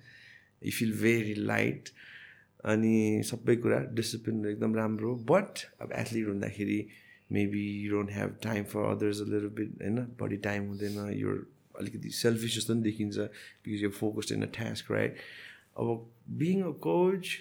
[0.65, 1.89] you feel very light
[2.65, 5.15] अनि सबै कुरा discipline एकदम राम्रो.
[5.31, 6.79] But अब athlete हुँदाखेरि
[7.31, 9.97] maybe you don't have time for others a little bit होइन?
[10.21, 10.97] बढी time हुँदैन.
[11.19, 11.35] यो
[11.79, 15.15] अलिकति सेल्फिस जस्तो पनि देखिन्छ बिकज यो focused in a task right
[15.77, 16.09] अब
[16.39, 17.37] being a coach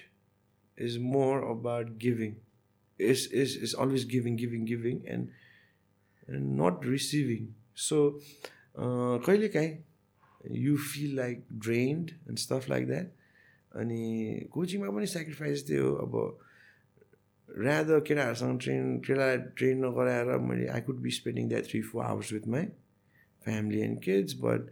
[0.77, 2.35] is more about giving.
[2.99, 5.29] Is is is always giving, giving, giving, and
[6.27, 7.55] and not receiving.
[7.73, 8.19] So,
[8.75, 9.77] कहिलेकाहीँ
[10.43, 13.15] you feel like drained and stuff like that.
[13.71, 16.13] अनि कोचिङमा पनि sacrifice त्यो अब
[17.49, 22.33] rather केटाहरूसँग train केटालाई train नगराएर मैले I could be spending that three four hours
[22.33, 22.65] with my
[23.45, 24.69] family and kids but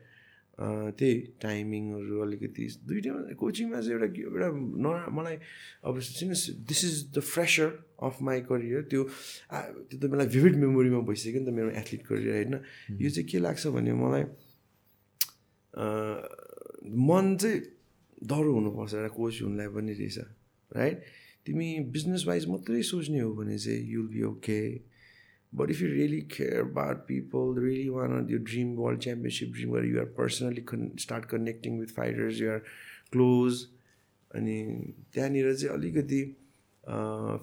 [0.57, 4.49] त्यही टाइमिङहरू अलिकति दुइटैमा कोचिङमा चाहिँ एउटा एउटा
[4.83, 5.37] न मलाई
[5.85, 7.69] अब since this is the fresher
[8.03, 12.33] of my career त्यो त्यो त मलाई भिभिड मेमोरीमा भइसक्यो नि त मेरो एथलिट करियर
[12.35, 12.55] होइन?
[13.01, 14.23] यो चाहिँ के लाग्छ भने मलाई
[17.05, 17.61] मन चाहिँ
[18.17, 20.17] डह्रो हुनुपर्छ एउटा कोच हुनुलाई पनि रहेछ
[20.71, 20.97] राइट
[21.45, 24.59] तिमी बिजनेस वाइज मात्रै सोच्ने हो भने चाहिँ you'll be okay
[25.53, 29.85] But if you really care about people, really want your dream world championship dream where
[29.85, 32.63] you are personally con- start connecting with fighters, you are
[33.11, 33.67] close,
[34.35, 34.57] अनि
[35.13, 36.21] त्यहाँनिर चाहिँ अलिकति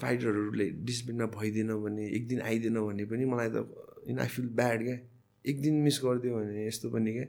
[0.01, 3.66] फाइटरहरूले डिसिप्लिनमा भइदिएन भने एक दिन आइदिएन भने पनि मलाई त
[4.09, 4.98] इन आई फिल ब्याड क्या
[5.48, 7.26] एक दिन मिस गरिदियो भने यस्तो पनि क्या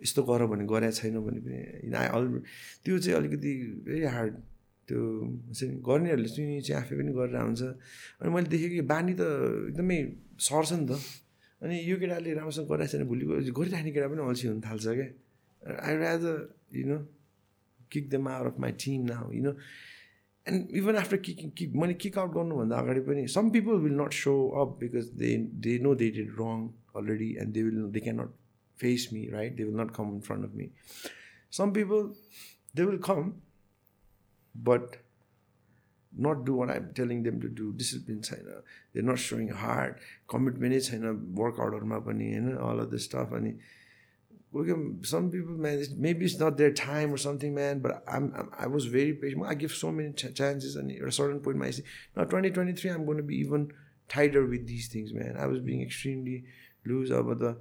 [0.00, 1.58] यस्तो गर भने गरेको छैन भने पनि
[1.88, 2.26] इन आई अल
[2.84, 3.52] त्यो चाहिँ अलिकति
[3.86, 4.34] भेरी हार्ड
[4.88, 5.00] त्यो
[5.88, 7.62] गर्नेहरूले चाहिँ चाहिँ आफै पनि गरेर हुन्छ
[8.20, 9.22] अनि मैले देखेँ कि बानी त
[9.68, 9.98] एकदमै
[10.48, 10.92] सर्छ नि त।
[11.62, 13.24] अनि यो केटाले राम्रोसँग गरिरहेको छैन भोलि
[13.58, 15.08] गरिराख्ने केटा पनि अल्छी हुन थाल्छ क्या।
[15.86, 16.36] I rather
[16.78, 16.98] you know
[17.92, 19.52] kick them out of my team now you know
[20.46, 24.12] and even after kicking kick मैले किक आउट गर्नुभन्दा अगाडि पनि some people will not
[24.22, 25.36] show up because they
[25.66, 26.56] they know they did wrong
[27.02, 28.34] already and they will they can not
[28.78, 30.70] face me right they will not come in front of me
[31.56, 32.02] Some people,
[32.76, 33.28] they will come,
[34.62, 34.96] but
[36.16, 37.72] not do what I'm telling them to do.
[37.72, 38.62] Discipline छैन
[38.92, 39.98] they're not showing heart.
[40.26, 41.02] Commitment नै छैन
[41.40, 43.54] वर्कआउटहरूमा पनि होइन all of this stuff अनि
[44.52, 48.86] people man maybe it's not their time or something man but I'm, I'm I was
[48.86, 51.82] very patient I give so many ch- chances and at a certain point I say
[52.16, 53.70] now 2023 I'm going to be even
[54.08, 56.44] tighter with these things man I was being extremely
[56.86, 57.56] loose अब त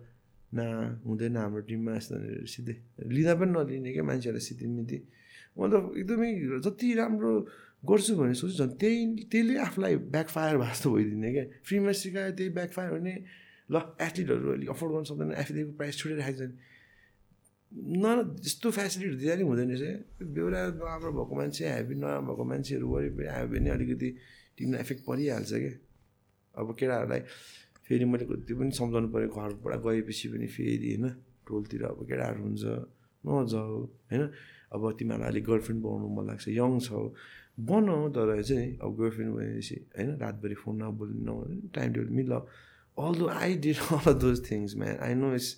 [0.56, 0.66] ना
[1.06, 2.16] हुँदैन हाम्रो टिममा यस्तो
[2.48, 5.18] सिधै लिँदा पनि नलिने क्या मान्छेहरूलाई सिधिमिति म
[5.58, 6.30] त एकदमै
[6.66, 7.32] जति राम्रो
[7.90, 9.02] गर्छु भने सोच्छु झन् त्यही
[9.32, 13.14] त्यसले आफूलाई ब्याकफायर भएको जस्तो भइदिने क्या। फ्रीमा सिकायो त्यही ब्याकफायर भने
[13.70, 16.52] ल एथलिटहरू अलिक अफोर्ड गर्नु सक्दैन एथलिटको प्राइस छोडिराखेको छ
[18.02, 18.06] न।
[18.40, 23.28] त्यस्तो फेसिलिटी दिँदा नि हुँदैन रहेछ। बेहुरा नराम्रो भएको मान्छे हेभी नराम्रो भएको मान्छेहरू वरिपरि
[23.28, 24.10] आयो भने अलिकति
[24.58, 25.74] टिमलाई इफेक्ट परिहाल्छ क्या।
[26.56, 27.22] अब केटाहरूलाई
[27.86, 31.06] फेरि मैले त्यो पनि सम्झाउनु पऱ्यो घरबाट गएपछि पनि फेरि होइन
[31.48, 32.64] टोलतिर अब केटाहरू हुन्छ
[33.24, 33.76] नजाऊ
[34.12, 34.24] होइन।
[34.72, 37.02] अब तिमीहरूलाई अलिक गर्लफ्रेन्ड बनाउनु मन लाग्छ यङ छौ।
[37.60, 41.36] बनाऊ तर चाहिँ अब गर्लफ्रेन्ड भनेपछि होइन रातभरि फोन नबोल्नु
[41.76, 42.32] time table meal.
[43.20, 45.50] Although I did all those things man I know it's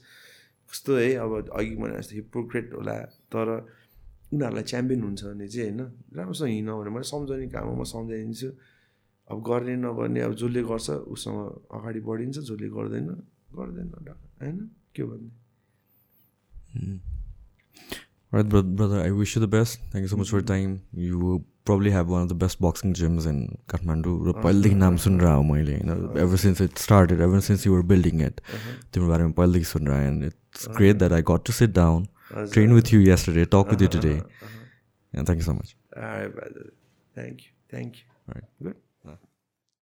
[0.70, 2.96] कस्तो है अब अघि भने जस्तो हिप्रोक्रेट होला
[3.34, 3.48] तर
[4.34, 5.82] उनीहरूलाई च्याम्पियन हुन्छ भने चाहिँ होइन
[6.18, 8.50] राम्रोसँग हिँड भने मैले सम्झाउने काम हो म सम्झाइदिन्छु।
[9.28, 11.40] अब गर्ने नगर्ने अब जसले गर्छ उसँग
[11.78, 13.08] अगाडि बढिन्छ जसले गर्दैन
[13.58, 13.88] गर्दैन
[14.42, 14.58] होइन
[14.96, 15.32] के भन्ने?
[18.32, 19.80] Right, brother, I wish you the best.
[19.92, 20.76] Thank you so much for your mm-hmm.
[20.76, 20.84] time.
[20.94, 24.14] You probably have one of the best boxing gyms in Kathmandu.
[24.30, 24.42] Uh-huh.
[25.92, 26.20] uh-huh.
[26.26, 28.72] Ever since it started, ever since you were building it, uh-huh.
[30.08, 30.78] and it's uh-huh.
[30.78, 32.08] great that I got to sit down,
[32.52, 34.02] train with you yesterday, talk with you uh-huh.
[34.02, 34.22] today.
[35.14, 35.76] And thank you so much.
[35.98, 36.72] All right, brother.
[37.16, 37.52] Thank you.
[37.72, 38.04] Thank you.
[38.28, 38.44] All right.
[38.62, 38.76] Good.